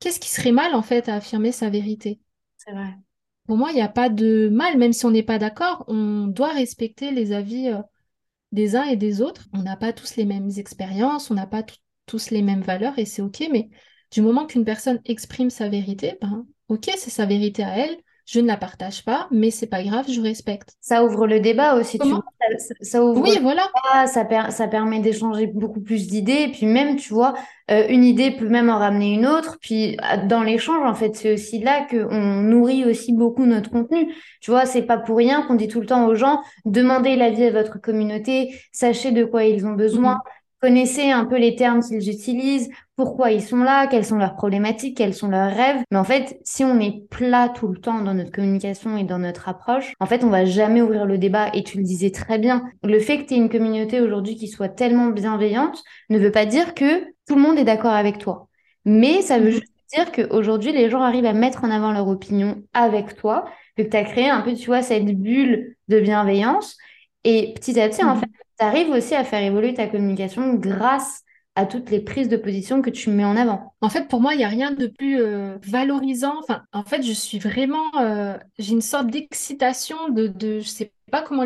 qu'est-ce 0.00 0.18
qui 0.18 0.28
serait 0.28 0.50
mal 0.50 0.74
en 0.74 0.82
fait 0.82 1.08
à 1.08 1.14
affirmer 1.14 1.52
sa 1.52 1.70
vérité? 1.70 2.18
C'est 2.56 2.72
vrai. 2.72 2.96
Pour 3.46 3.58
moi, 3.58 3.70
il 3.70 3.76
n'y 3.76 3.80
a 3.80 3.88
pas 3.88 4.08
de 4.08 4.48
mal, 4.48 4.76
même 4.76 4.92
si 4.92 5.06
on 5.06 5.12
n'est 5.12 5.22
pas 5.22 5.38
d'accord, 5.38 5.84
on 5.86 6.26
doit 6.26 6.52
respecter 6.52 7.12
les 7.12 7.30
avis. 7.30 7.68
Euh, 7.68 7.80
des 8.54 8.76
uns 8.76 8.84
et 8.84 8.96
des 8.96 9.20
autres. 9.20 9.48
On 9.52 9.62
n'a 9.62 9.76
pas 9.76 9.92
tous 9.92 10.16
les 10.16 10.24
mêmes 10.24 10.50
expériences, 10.56 11.30
on 11.30 11.34
n'a 11.34 11.46
pas 11.46 11.64
tous 12.06 12.30
les 12.30 12.42
mêmes 12.42 12.62
valeurs 12.62 12.98
et 12.98 13.04
c'est 13.04 13.22
OK, 13.22 13.46
mais 13.50 13.68
du 14.10 14.22
moment 14.22 14.46
qu'une 14.46 14.64
personne 14.64 15.00
exprime 15.04 15.50
sa 15.50 15.68
vérité, 15.68 16.16
ben, 16.22 16.46
OK, 16.68 16.90
c'est 16.96 17.10
sa 17.10 17.26
vérité 17.26 17.64
à 17.64 17.76
elle. 17.76 17.96
Je 18.26 18.40
ne 18.40 18.46
la 18.46 18.56
partage 18.56 19.04
pas, 19.04 19.28
mais 19.30 19.50
c'est 19.50 19.66
pas 19.66 19.82
grave, 19.82 20.06
je 20.08 20.20
respecte. 20.20 20.76
Ça 20.80 21.04
ouvre 21.04 21.26
le 21.26 21.40
débat 21.40 21.74
aussi, 21.74 21.98
tu 21.98 22.08
vois. 22.08 22.24
Ça, 22.80 23.04
ouvre 23.04 23.20
oui, 23.20 23.38
voilà. 23.42 23.68
ça, 24.06 24.26
ça 24.50 24.68
permet 24.68 25.00
d'échanger 25.00 25.46
beaucoup 25.46 25.80
plus 25.80 26.06
d'idées. 26.06 26.46
Et 26.48 26.48
puis 26.48 26.64
même, 26.64 26.96
tu 26.96 27.12
vois, 27.12 27.34
euh, 27.70 27.86
une 27.88 28.02
idée 28.02 28.30
peut 28.30 28.48
même 28.48 28.70
en 28.70 28.78
ramener 28.78 29.12
une 29.12 29.26
autre. 29.26 29.58
Puis 29.60 29.98
euh, 29.98 30.26
dans 30.26 30.42
l'échange, 30.42 30.86
en 30.86 30.94
fait, 30.94 31.14
c'est 31.16 31.34
aussi 31.34 31.58
là 31.58 31.86
qu'on 31.88 32.42
nourrit 32.42 32.86
aussi 32.86 33.12
beaucoup 33.12 33.44
notre 33.44 33.70
contenu. 33.70 34.14
Tu 34.40 34.50
vois, 34.50 34.64
c'est 34.64 34.82
pas 34.82 34.96
pour 34.96 35.18
rien 35.18 35.42
qu'on 35.42 35.54
dit 35.54 35.68
tout 35.68 35.80
le 35.80 35.86
temps 35.86 36.06
aux 36.06 36.14
gens, 36.14 36.42
demandez 36.64 37.16
l'avis 37.16 37.44
à 37.44 37.50
votre 37.50 37.78
communauté, 37.78 38.58
sachez 38.72 39.12
de 39.12 39.24
quoi 39.24 39.44
ils 39.44 39.66
ont 39.66 39.74
besoin. 39.74 40.14
Mm-hmm 40.14 40.43
connaissez 40.64 41.10
un 41.10 41.26
peu 41.26 41.36
les 41.36 41.56
termes 41.56 41.82
qu'ils 41.82 42.08
utilisent, 42.08 42.70
pourquoi 42.96 43.30
ils 43.30 43.42
sont 43.42 43.58
là, 43.58 43.86
quelles 43.86 44.06
sont 44.06 44.16
leurs 44.16 44.34
problématiques, 44.34 44.96
quels 44.96 45.12
sont 45.12 45.28
leurs 45.28 45.54
rêves. 45.54 45.82
Mais 45.90 45.98
en 45.98 46.04
fait, 46.04 46.40
si 46.42 46.64
on 46.64 46.80
est 46.80 47.06
plat 47.10 47.50
tout 47.50 47.68
le 47.68 47.78
temps 47.78 48.00
dans 48.00 48.14
notre 48.14 48.30
communication 48.30 48.96
et 48.96 49.04
dans 49.04 49.18
notre 49.18 49.46
approche, 49.46 49.92
en 50.00 50.06
fait, 50.06 50.24
on 50.24 50.30
va 50.30 50.46
jamais 50.46 50.80
ouvrir 50.80 51.04
le 51.04 51.18
débat. 51.18 51.50
Et 51.52 51.64
tu 51.64 51.76
le 51.76 51.84
disais 51.84 52.10
très 52.10 52.38
bien, 52.38 52.64
le 52.82 52.98
fait 52.98 53.18
que 53.18 53.28
tu 53.28 53.34
aies 53.34 53.36
une 53.36 53.50
communauté 53.50 54.00
aujourd'hui 54.00 54.36
qui 54.36 54.48
soit 54.48 54.70
tellement 54.70 55.08
bienveillante 55.08 55.82
ne 56.08 56.18
veut 56.18 56.32
pas 56.32 56.46
dire 56.46 56.72
que 56.72 57.04
tout 57.28 57.34
le 57.34 57.42
monde 57.42 57.58
est 57.58 57.64
d'accord 57.64 57.92
avec 57.92 58.16
toi. 58.16 58.48
Mais 58.86 59.20
ça 59.20 59.38
veut 59.38 59.48
mhm. 59.48 59.50
juste 59.50 59.72
dire 59.94 60.12
qu'aujourd'hui, 60.12 60.72
les 60.72 60.88
gens 60.88 61.02
arrivent 61.02 61.26
à 61.26 61.34
mettre 61.34 61.64
en 61.64 61.70
avant 61.70 61.92
leur 61.92 62.08
opinion 62.08 62.62
avec 62.72 63.16
toi, 63.16 63.44
que 63.76 63.82
tu 63.82 63.94
as 63.94 64.04
créé 64.04 64.30
un 64.30 64.40
peu, 64.40 64.54
tu 64.54 64.64
vois, 64.64 64.80
cette 64.80 65.04
bulle 65.04 65.76
de 65.88 66.00
bienveillance. 66.00 66.78
Et 67.24 67.52
petit 67.52 67.78
à 67.78 67.86
petit, 67.90 68.02
en 68.02 68.14
mhm. 68.14 68.20
fait, 68.20 68.30
tu 68.58 68.64
arrives 68.64 68.90
aussi 68.90 69.14
à 69.14 69.24
faire 69.24 69.42
évoluer 69.42 69.74
ta 69.74 69.86
communication 69.86 70.54
grâce 70.54 71.22
à 71.56 71.66
toutes 71.66 71.90
les 71.90 72.00
prises 72.00 72.28
de 72.28 72.36
position 72.36 72.82
que 72.82 72.90
tu 72.90 73.10
mets 73.10 73.24
en 73.24 73.36
avant. 73.36 73.74
En 73.80 73.88
fait, 73.88 74.08
pour 74.08 74.20
moi, 74.20 74.34
il 74.34 74.38
n'y 74.38 74.44
a 74.44 74.48
rien 74.48 74.72
de 74.72 74.88
plus 74.88 75.20
euh, 75.20 75.56
valorisant. 75.62 76.34
Enfin, 76.40 76.64
en 76.72 76.82
fait, 76.84 77.02
je 77.02 77.12
suis 77.12 77.38
vraiment, 77.38 77.96
euh, 78.00 78.36
j'ai 78.58 78.72
une 78.72 78.82
sorte 78.82 79.06
d'excitation 79.06 80.08
de, 80.08 80.26
de, 80.26 80.58
je 80.58 80.68
sais 80.68 80.92
pas 81.12 81.22
comment 81.22 81.44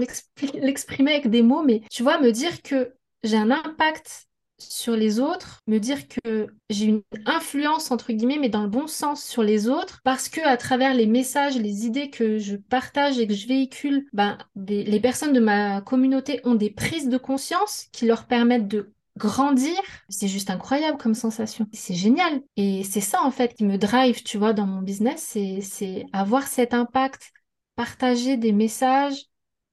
l'exprimer 0.55 1.13
avec 1.13 1.29
des 1.29 1.43
mots, 1.43 1.63
mais 1.63 1.83
tu 1.91 2.03
vois, 2.03 2.21
me 2.21 2.31
dire 2.31 2.63
que 2.63 2.95
j'ai 3.23 3.37
un 3.37 3.51
impact 3.51 4.28
sur 4.59 4.97
les 4.97 5.21
autres, 5.21 5.63
me 5.67 5.79
dire 5.79 6.09
que 6.09 6.49
j'ai 6.71 6.87
une 6.87 7.03
influence 7.27 7.91
entre 7.91 8.13
guillemets, 8.13 8.39
mais 8.39 8.49
dans 8.49 8.63
le 8.63 8.69
bon 8.69 8.87
sens 8.87 9.25
sur 9.25 9.43
les 9.43 9.69
autres, 9.69 10.01
parce 10.05 10.29
que 10.29 10.41
à 10.41 10.57
travers 10.57 10.95
les 10.95 11.07
messages, 11.07 11.57
les 11.57 11.87
idées 11.87 12.11
que 12.11 12.39
je 12.39 12.57
partage 12.57 13.19
et 13.19 13.27
que 13.27 13.35
je 13.35 13.47
véhicule, 13.47 14.07
ben, 14.13 14.39
les 14.57 15.01
personnes 15.01 15.33
de 15.33 15.41
ma 15.41 15.81
communauté 15.81 16.41
ont 16.45 16.55
des 16.55 16.71
prises 16.71 17.09
de 17.09 17.19
conscience 17.19 17.87
qui 17.93 18.07
leur 18.07 18.27
permettent 18.27 18.69
de 18.69 18.93
grandir, 19.17 19.75
c'est 20.09 20.29
juste 20.29 20.49
incroyable 20.49 20.97
comme 20.97 21.15
sensation. 21.15 21.67
C'est 21.73 21.95
génial. 21.95 22.41
Et 22.57 22.85
c'est 22.85 23.01
ça, 23.01 23.23
en 23.23 23.31
fait, 23.31 23.55
qui 23.55 23.65
me 23.65 23.77
drive, 23.77 24.23
tu 24.23 24.39
vois, 24.39 24.53
dans 24.53 24.67
mon 24.67 24.81
business, 24.81 25.37
c'est 25.61 26.07
avoir 26.13 26.47
cet 26.47 26.73
impact, 26.73 27.33
partager 27.77 28.37
des 28.37 28.53
messages, 28.53 29.28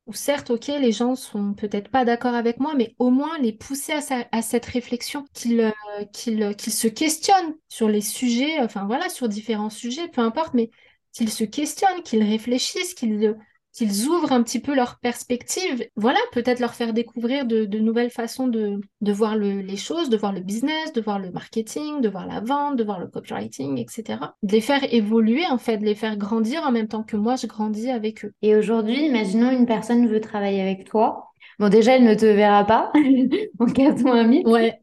ou 0.08 0.13
certes, 0.13 0.52
ok, 0.52 0.68
les 0.68 0.91
gens 0.91 1.15
sont 1.15 1.54
peut-être 1.54 1.89
pas 1.89 2.06
d'accord 2.06 2.36
avec 2.36 2.60
moi, 2.60 2.74
mais 2.76 2.96
au 3.00 3.10
moins 3.10 3.38
les 3.39 3.54
pousser 3.54 3.94
à, 4.32 4.41
cette 4.41 4.65
réflexion, 4.65 5.26
qu'ils 5.34 5.62
euh, 5.62 6.06
qu'ils 6.13 6.74
se 6.74 6.88
questionnent 6.88 7.56
sur 7.70 7.89
les 7.89 8.02
sujets, 8.02 8.60
enfin 8.62 8.86
voilà, 8.86 9.10
sur 9.10 9.28
différents 9.28 9.72
sujets, 9.72 10.08
peu 10.08 10.22
importe, 10.22 10.54
mais 10.54 10.70
qu'ils 11.12 11.32
se 11.32 11.44
questionnent, 11.44 12.04
qu'ils 12.04 12.24
réfléchissent, 12.24 12.94
qu'ils 12.94 13.36
qu'ils 13.76 14.08
ouvrent 14.08 14.32
un 14.32 14.42
petit 14.42 14.60
peu 14.60 14.74
leur 14.74 15.00
perspective. 15.00 15.86
Voilà, 15.96 16.20
peut-être 16.32 16.60
leur 16.60 16.74
faire 16.74 16.94
découvrir 16.94 17.46
de, 17.46 17.66
nouvelles 17.78 18.10
façons 18.10 18.48
de, 18.48 18.80
voir 19.02 19.36
les 19.36 19.78
choses, 19.78 20.10
de 20.10 20.18
voir 20.18 20.32
le 20.32 20.40
business, 20.40 20.94
de 20.94 21.02
voir 21.02 21.20
le 21.20 21.32
marketing, 21.32 22.02
de 22.02 22.10
voir 22.10 22.26
la 22.26 22.40
vente, 22.40 22.78
de 22.78 22.84
voir 22.84 23.00
le 23.00 23.08
copywriting, 23.08 23.78
etc. 23.78 24.20
De 24.44 24.54
les 24.54 24.62
faire 24.62 24.82
évoluer, 24.94 25.46
en 25.48 25.58
fait, 25.58 25.78
de 25.78 25.86
les 25.86 25.96
faire 25.96 26.18
grandir 26.18 26.64
en 26.64 26.72
même 26.72 26.88
temps 26.88 27.04
que 27.04 27.18
moi, 27.18 27.36
je 27.36 27.48
grandis 27.48 27.90
avec 27.90 28.24
eux. 28.24 28.34
Et 28.42 28.56
aujourd'hui, 28.56 29.06
imaginons 29.06 29.52
une 29.52 29.66
personne 29.66 30.08
veut 30.08 30.22
travailler 30.22 30.62
avec 30.62 30.86
toi. 30.86 31.32
Bon, 31.60 31.70
déjà, 31.70 31.96
elle 31.96 32.04
ne 32.04 32.16
te 32.16 32.26
verra 32.26 32.66
pas. 32.66 32.92
en 33.60 33.66
cas 33.68 33.94
un 34.06 34.24
mythe. 34.24 34.48
Ouais. 34.48 34.80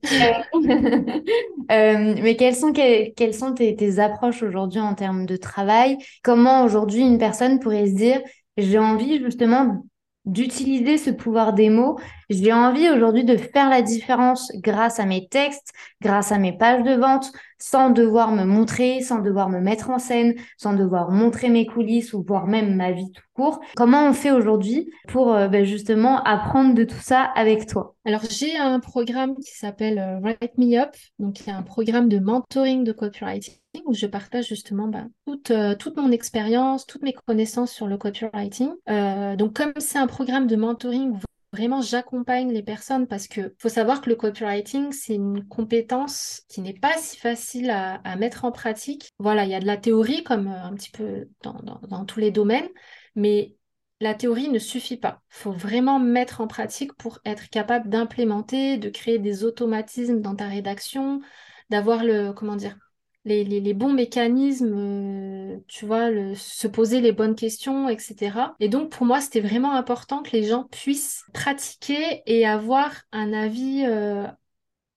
Euh, 1.70 2.14
mais 2.22 2.36
quelles 2.36 2.56
sont, 2.56 2.72
quelles, 2.72 3.34
sont 3.34 3.54
tes, 3.54 3.76
tes 3.76 3.98
approches 3.98 4.42
aujourd'hui 4.42 4.80
en 4.80 4.94
termes 4.94 5.24
de 5.24 5.36
travail? 5.36 5.96
Comment 6.22 6.64
aujourd'hui 6.64 7.00
une 7.00 7.18
personne 7.18 7.60
pourrait 7.60 7.86
se 7.86 7.94
dire 7.94 8.20
j'ai 8.56 8.78
envie 8.78 9.22
justement 9.22 9.84
d'utiliser 10.24 10.98
ce 10.98 11.10
pouvoir 11.10 11.52
des 11.52 11.68
mots. 11.68 11.98
J'ai 12.30 12.52
envie 12.52 12.88
aujourd'hui 12.88 13.24
de 13.24 13.36
faire 13.36 13.68
la 13.68 13.82
différence 13.82 14.52
grâce 14.54 15.00
à 15.00 15.04
mes 15.04 15.26
textes, 15.28 15.72
grâce 16.00 16.30
à 16.30 16.38
mes 16.38 16.56
pages 16.56 16.84
de 16.84 16.94
vente, 16.94 17.32
sans 17.58 17.90
devoir 17.90 18.30
me 18.30 18.44
montrer, 18.44 19.00
sans 19.00 19.18
devoir 19.18 19.48
me 19.48 19.60
mettre 19.60 19.90
en 19.90 19.98
scène, 19.98 20.34
sans 20.58 20.74
devoir 20.74 21.10
montrer 21.10 21.48
mes 21.48 21.66
coulisses 21.66 22.12
ou 22.12 22.22
voir 22.22 22.46
même 22.46 22.76
ma 22.76 22.92
vie 22.92 23.10
tout 23.12 23.22
court. 23.34 23.60
Comment 23.76 24.08
on 24.08 24.12
fait 24.12 24.30
aujourd'hui 24.30 24.90
pour 25.08 25.32
euh, 25.32 25.48
ben, 25.48 25.64
justement 25.64 26.22
apprendre 26.22 26.74
de 26.74 26.84
tout 26.84 27.00
ça 27.00 27.22
avec 27.22 27.66
toi? 27.66 27.96
Alors 28.04 28.22
j'ai 28.28 28.56
un 28.56 28.78
programme 28.78 29.34
qui 29.36 29.56
s'appelle 29.56 29.98
euh, 29.98 30.20
Write 30.20 30.56
Me 30.56 30.78
Up, 30.78 30.90
donc 31.18 31.40
il 31.40 31.48
y 31.48 31.50
a 31.50 31.56
un 31.56 31.62
programme 31.62 32.08
de 32.08 32.18
mentoring 32.18 32.84
de 32.84 32.92
copywriting 32.92 33.61
où 33.86 33.94
je 33.94 34.06
partage 34.06 34.48
justement 34.48 34.88
bah, 34.88 35.04
toute, 35.26 35.50
euh, 35.50 35.74
toute 35.74 35.96
mon 35.96 36.10
expérience, 36.10 36.86
toutes 36.86 37.02
mes 37.02 37.12
connaissances 37.12 37.72
sur 37.72 37.86
le 37.86 37.96
copywriting. 37.96 38.70
Euh, 38.88 39.36
donc 39.36 39.54
comme 39.54 39.72
c'est 39.78 39.98
un 39.98 40.06
programme 40.06 40.46
de 40.46 40.56
mentoring 40.56 41.18
Vraiment, 41.52 41.82
j'accompagne 41.82 42.50
les 42.50 42.62
personnes 42.62 43.06
parce 43.06 43.28
que 43.28 43.54
faut 43.58 43.68
savoir 43.68 44.00
que 44.00 44.08
le 44.08 44.16
copywriting, 44.16 44.90
c'est 44.90 45.14
une 45.14 45.46
compétence 45.46 46.44
qui 46.48 46.62
n'est 46.62 46.72
pas 46.72 46.96
si 46.96 47.18
facile 47.18 47.68
à, 47.68 48.16
mettre 48.16 48.46
en 48.46 48.52
pratique. 48.52 49.10
Voilà, 49.18 49.44
il 49.44 49.50
y 49.50 49.54
a 49.54 49.60
de 49.60 49.66
la 49.66 49.76
théorie 49.76 50.24
comme 50.24 50.48
euh, 50.48 50.64
un 50.64 50.72
petit 50.72 50.90
peu 50.90 51.28
dans, 51.42 51.60
dans, 51.82 52.06
tous 52.06 52.20
les 52.20 52.30
domaines, 52.30 52.68
mais 53.16 53.54
la 54.00 54.14
théorie 54.14 54.48
ne 54.48 54.58
suffit 54.58 54.96
pas. 54.96 55.20
Il 55.30 55.40
faut 55.40 55.52
vraiment 55.52 55.98
mettre 55.98 56.40
en 56.40 56.46
pratique 56.46 56.94
pour 56.94 57.18
être 57.26 57.50
capable 57.50 57.90
d'implémenter, 57.90 58.78
de 58.78 58.88
créer 58.88 59.18
des 59.18 59.44
automatismes 59.44 60.22
dans 60.22 60.34
ta 60.34 60.48
rédaction, 60.48 61.20
d'avoir 61.68 62.02
le, 62.02 62.32
comment 62.32 62.56
dire, 62.56 62.78
les, 63.24 63.74
bons 63.74 63.92
mécanismes, 63.92 64.72
euh, 64.74 65.58
tu 65.68 65.86
vois, 65.86 66.10
se 66.34 66.66
poser 66.66 67.00
les 67.00 67.12
bonnes 67.12 67.36
questions, 67.36 67.88
etc. 67.88 68.54
Et 68.60 68.68
donc, 68.68 68.90
pour 68.90 69.06
moi, 69.06 69.20
c'était 69.20 69.40
vraiment 69.40 69.72
important 69.72 70.22
que 70.22 70.32
les 70.32 70.44
gens 70.44 70.64
puissent 70.64 71.24
pratiquer 71.32 72.22
et 72.26 72.46
avoir 72.46 72.92
un 73.12 73.32
avis, 73.32 73.84
euh, 73.86 74.26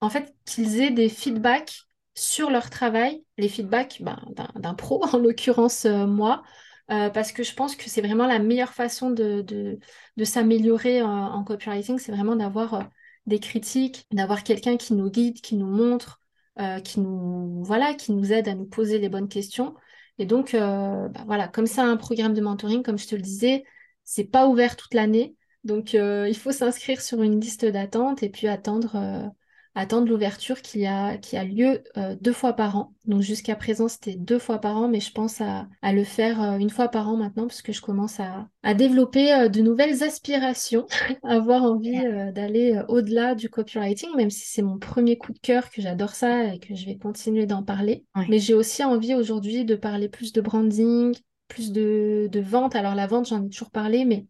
en 0.02 0.10
fait, 0.10 0.34
qu'ils 0.46 0.82
aient 0.82 0.92
des 0.92 1.10
feedbacks 1.10 1.84
sur 2.16 2.50
leur 2.50 2.70
travail, 2.70 3.24
les 3.38 3.50
feedbacks 3.50 4.02
ben, 4.02 4.18
d'un 4.56 4.74
pro, 4.74 5.04
en 5.14 5.18
l'occurrence 5.18 5.86
euh, 5.86 6.08
moi, 6.08 6.44
parce 6.88 7.32
que 7.32 7.42
je 7.44 7.54
pense 7.56 7.76
que 7.76 7.90
c'est 7.90 8.02
vraiment 8.02 8.28
la 8.28 8.38
meilleure 8.38 8.74
façon 8.74 9.10
de, 9.10 9.42
de, 9.42 10.24
s'améliorer 10.24 11.02
en 11.02 11.44
copywriting, 11.44 11.98
c'est 11.98 12.12
vraiment 12.12 12.36
d'avoir 12.36 12.88
des 13.26 13.40
critiques, 13.40 14.06
d'avoir 14.12 14.44
quelqu'un 14.44 14.78
qui 14.78 14.94
nous 14.94 15.10
guide, 15.10 15.42
qui 15.42 15.56
nous 15.56 15.66
montre, 15.66 16.20
euh, 16.60 16.80
qui 16.80 17.00
nous 17.00 17.64
voilà, 17.64 17.94
qui 17.94 18.12
nous 18.14 18.32
aide 18.32 18.48
à 18.48 18.56
nous 18.56 18.66
poser 18.66 19.00
les 19.00 19.10
bonnes 19.10 19.28
questions. 19.30 19.76
Et 20.18 20.26
donc, 20.26 20.54
euh, 20.54 21.10
bah, 21.10 21.24
voilà, 21.26 21.48
comme 21.48 21.68
c'est 21.68 21.82
un 21.82 21.98
programme 21.98 22.34
de 22.34 22.42
mentoring, 22.42 22.84
comme 22.84 22.98
je 22.98 23.08
te 23.08 23.16
le 23.16 23.22
disais, 23.22 23.66
c'est 24.04 24.24
pas 24.26 24.48
ouvert 24.48 24.76
toute 24.76 24.94
l'année. 24.94 25.36
Donc, 25.64 25.96
euh, 25.96 26.28
il 26.30 26.38
faut 26.38 26.52
s'inscrire 26.52 27.02
sur 27.02 27.22
une 27.22 27.40
liste 27.42 27.66
d'attente 27.66 28.24
et 28.24 28.30
puis 28.30 28.48
attendre 28.48 29.32
attendre 29.76 30.08
l'ouverture 30.08 30.62
qui 30.62 30.86
a, 30.86 31.18
qui 31.18 31.36
a 31.36 31.44
lieu 31.44 31.84
euh, 31.98 32.16
deux 32.22 32.32
fois 32.32 32.54
par 32.54 32.78
an. 32.78 32.94
Donc 33.04 33.22
jusqu'à 33.22 33.58
présent, 33.58 33.90
c'était 33.90 34.16
deux 34.16 34.40
fois 34.40 34.60
par 34.60 34.78
an, 34.78 34.88
mais 34.88 35.02
je 35.02 35.12
pense 35.12 35.42
à, 35.42 35.68
à 35.82 35.92
le 35.92 36.06
faire 36.06 36.42
euh, 36.42 36.58
une 36.58 36.70
fois 36.70 36.88
par 36.88 37.10
an 37.10 37.18
maintenant, 37.18 37.46
parce 37.46 37.62
que 37.62 37.74
je 37.74 37.82
commence 37.82 38.22
à, 38.22 38.48
à 38.64 38.74
développer 38.74 39.34
euh, 39.34 39.50
de 39.50 39.60
nouvelles 39.62 40.02
aspirations, 40.02 40.88
avoir 41.24 41.64
envie 41.64 42.02
d'aller 42.34 42.82
au-delà 42.88 43.36
du 43.36 43.50
copywriting, 43.50 44.16
même 44.16 44.30
si 44.30 44.48
c'est 44.48 44.62
mon 44.62 44.80
premier 44.80 45.18
coup 45.18 45.34
de 45.34 45.40
cœur, 45.40 45.70
que 45.70 45.82
j'adore 45.82 46.12
ça 46.12 46.54
et 46.54 46.60
que 46.60 46.74
je 46.74 46.86
vais 46.86 46.98
continuer 46.98 47.46
d'en 47.46 47.62
parler. 47.62 48.06
Mais 48.30 48.40
j'ai 48.40 48.54
aussi 48.54 48.84
envie 48.84 49.14
aujourd'hui 49.14 49.66
de 49.66 49.76
parler 49.76 50.08
plus 50.08 50.32
de 50.32 50.40
branding, 50.40 51.14
plus 51.50 51.74
de, 51.74 52.30
de 52.32 52.40
vente. 52.40 52.76
Alors 52.76 52.96
la 52.96 53.08
vente, 53.08 53.28
j'en 53.28 53.44
ai 53.46 53.50
toujours 53.50 53.72
parlé, 53.72 54.06
mais 54.06 54.26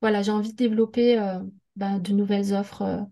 voilà, 0.00 0.22
j'ai 0.22 0.32
envie 0.32 0.52
de 0.52 0.56
développer 0.56 1.18
bah, 1.76 1.98
de 1.98 2.12
nouvelles 2.12 2.54
offres 2.54 3.06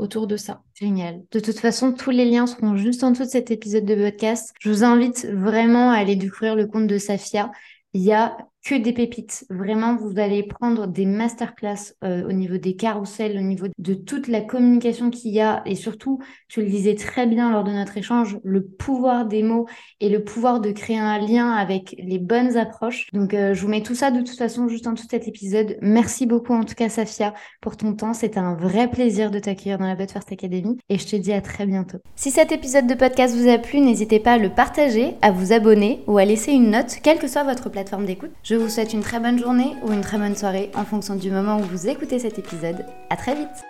autour 0.00 0.26
de 0.26 0.36
ça. 0.36 0.62
Génial. 0.74 1.22
De 1.30 1.40
toute 1.40 1.58
façon, 1.58 1.92
tous 1.92 2.10
les 2.10 2.24
liens 2.24 2.46
seront 2.46 2.76
juste 2.76 3.04
en 3.04 3.10
dessous 3.10 3.24
de 3.24 3.28
cet 3.28 3.50
épisode 3.50 3.84
de 3.84 3.94
podcast. 3.94 4.52
Je 4.60 4.70
vous 4.70 4.84
invite 4.84 5.26
vraiment 5.26 5.90
à 5.90 5.96
aller 5.96 6.16
découvrir 6.16 6.56
le 6.56 6.66
compte 6.66 6.86
de 6.86 6.98
Safia. 6.98 7.50
Il 7.92 8.02
y 8.02 8.12
a 8.12 8.36
que 8.64 8.74
des 8.74 8.92
pépites. 8.92 9.44
Vraiment, 9.48 9.96
vous 9.96 10.18
allez 10.18 10.42
prendre 10.42 10.86
des 10.86 11.06
masterclass 11.06 11.94
euh, 12.04 12.28
au 12.28 12.32
niveau 12.32 12.58
des 12.58 12.76
carousels, 12.76 13.38
au 13.38 13.42
niveau 13.42 13.66
de 13.78 13.94
toute 13.94 14.28
la 14.28 14.40
communication 14.40 15.10
qu'il 15.10 15.32
y 15.32 15.40
a 15.40 15.62
et 15.66 15.74
surtout, 15.74 16.20
je 16.48 16.60
le 16.60 16.66
disais 16.66 16.94
très 16.94 17.26
bien 17.26 17.50
lors 17.50 17.64
de 17.64 17.70
notre 17.70 17.96
échange, 17.96 18.38
le 18.44 18.62
pouvoir 18.62 19.26
des 19.26 19.42
mots 19.42 19.66
et 20.00 20.08
le 20.08 20.22
pouvoir 20.22 20.60
de 20.60 20.70
créer 20.72 20.98
un 20.98 21.18
lien 21.18 21.52
avec 21.52 21.94
les 21.98 22.18
bonnes 22.18 22.56
approches. 22.56 23.08
Donc, 23.12 23.34
euh, 23.34 23.54
je 23.54 23.62
vous 23.62 23.68
mets 23.68 23.82
tout 23.82 23.94
ça 23.94 24.10
de 24.10 24.20
toute 24.20 24.36
façon 24.36 24.68
juste 24.68 24.86
en 24.86 24.94
tout 24.94 25.06
cet 25.10 25.26
épisode. 25.26 25.76
Merci 25.80 26.26
beaucoup 26.26 26.52
en 26.52 26.64
tout 26.64 26.74
cas, 26.74 26.88
Safia, 26.88 27.34
pour 27.60 27.76
ton 27.76 27.94
temps. 27.94 28.12
C'était 28.12 28.38
un 28.38 28.54
vrai 28.54 28.88
plaisir 28.88 29.30
de 29.30 29.38
t'accueillir 29.38 29.78
dans 29.78 29.86
la 29.86 29.94
But 29.94 30.10
First 30.10 30.32
Academy 30.32 30.78
et 30.88 30.98
je 30.98 31.06
te 31.06 31.16
dis 31.16 31.32
à 31.32 31.40
très 31.40 31.66
bientôt. 31.66 31.98
Si 32.14 32.30
cet 32.30 32.52
épisode 32.52 32.86
de 32.86 32.94
podcast 32.94 33.34
vous 33.34 33.48
a 33.48 33.58
plu, 33.58 33.80
n'hésitez 33.80 34.20
pas 34.20 34.32
à 34.32 34.38
le 34.38 34.50
partager, 34.50 35.14
à 35.22 35.30
vous 35.30 35.52
abonner 35.52 36.02
ou 36.06 36.18
à 36.18 36.24
laisser 36.24 36.52
une 36.52 36.70
note, 36.70 36.98
quelle 37.02 37.18
que 37.18 37.28
soit 37.28 37.44
votre 37.44 37.70
plateforme 37.70 38.04
d'écoute. 38.04 38.30
Je 38.50 38.56
vous 38.56 38.68
souhaite 38.68 38.92
une 38.92 39.00
très 39.00 39.20
bonne 39.20 39.38
journée 39.38 39.76
ou 39.80 39.92
une 39.92 40.00
très 40.00 40.18
bonne 40.18 40.34
soirée 40.34 40.72
en 40.74 40.84
fonction 40.84 41.14
du 41.14 41.30
moment 41.30 41.60
où 41.60 41.62
vous 41.62 41.86
écoutez 41.86 42.18
cet 42.18 42.40
épisode. 42.40 42.84
À 43.08 43.16
très 43.16 43.36
vite 43.36 43.69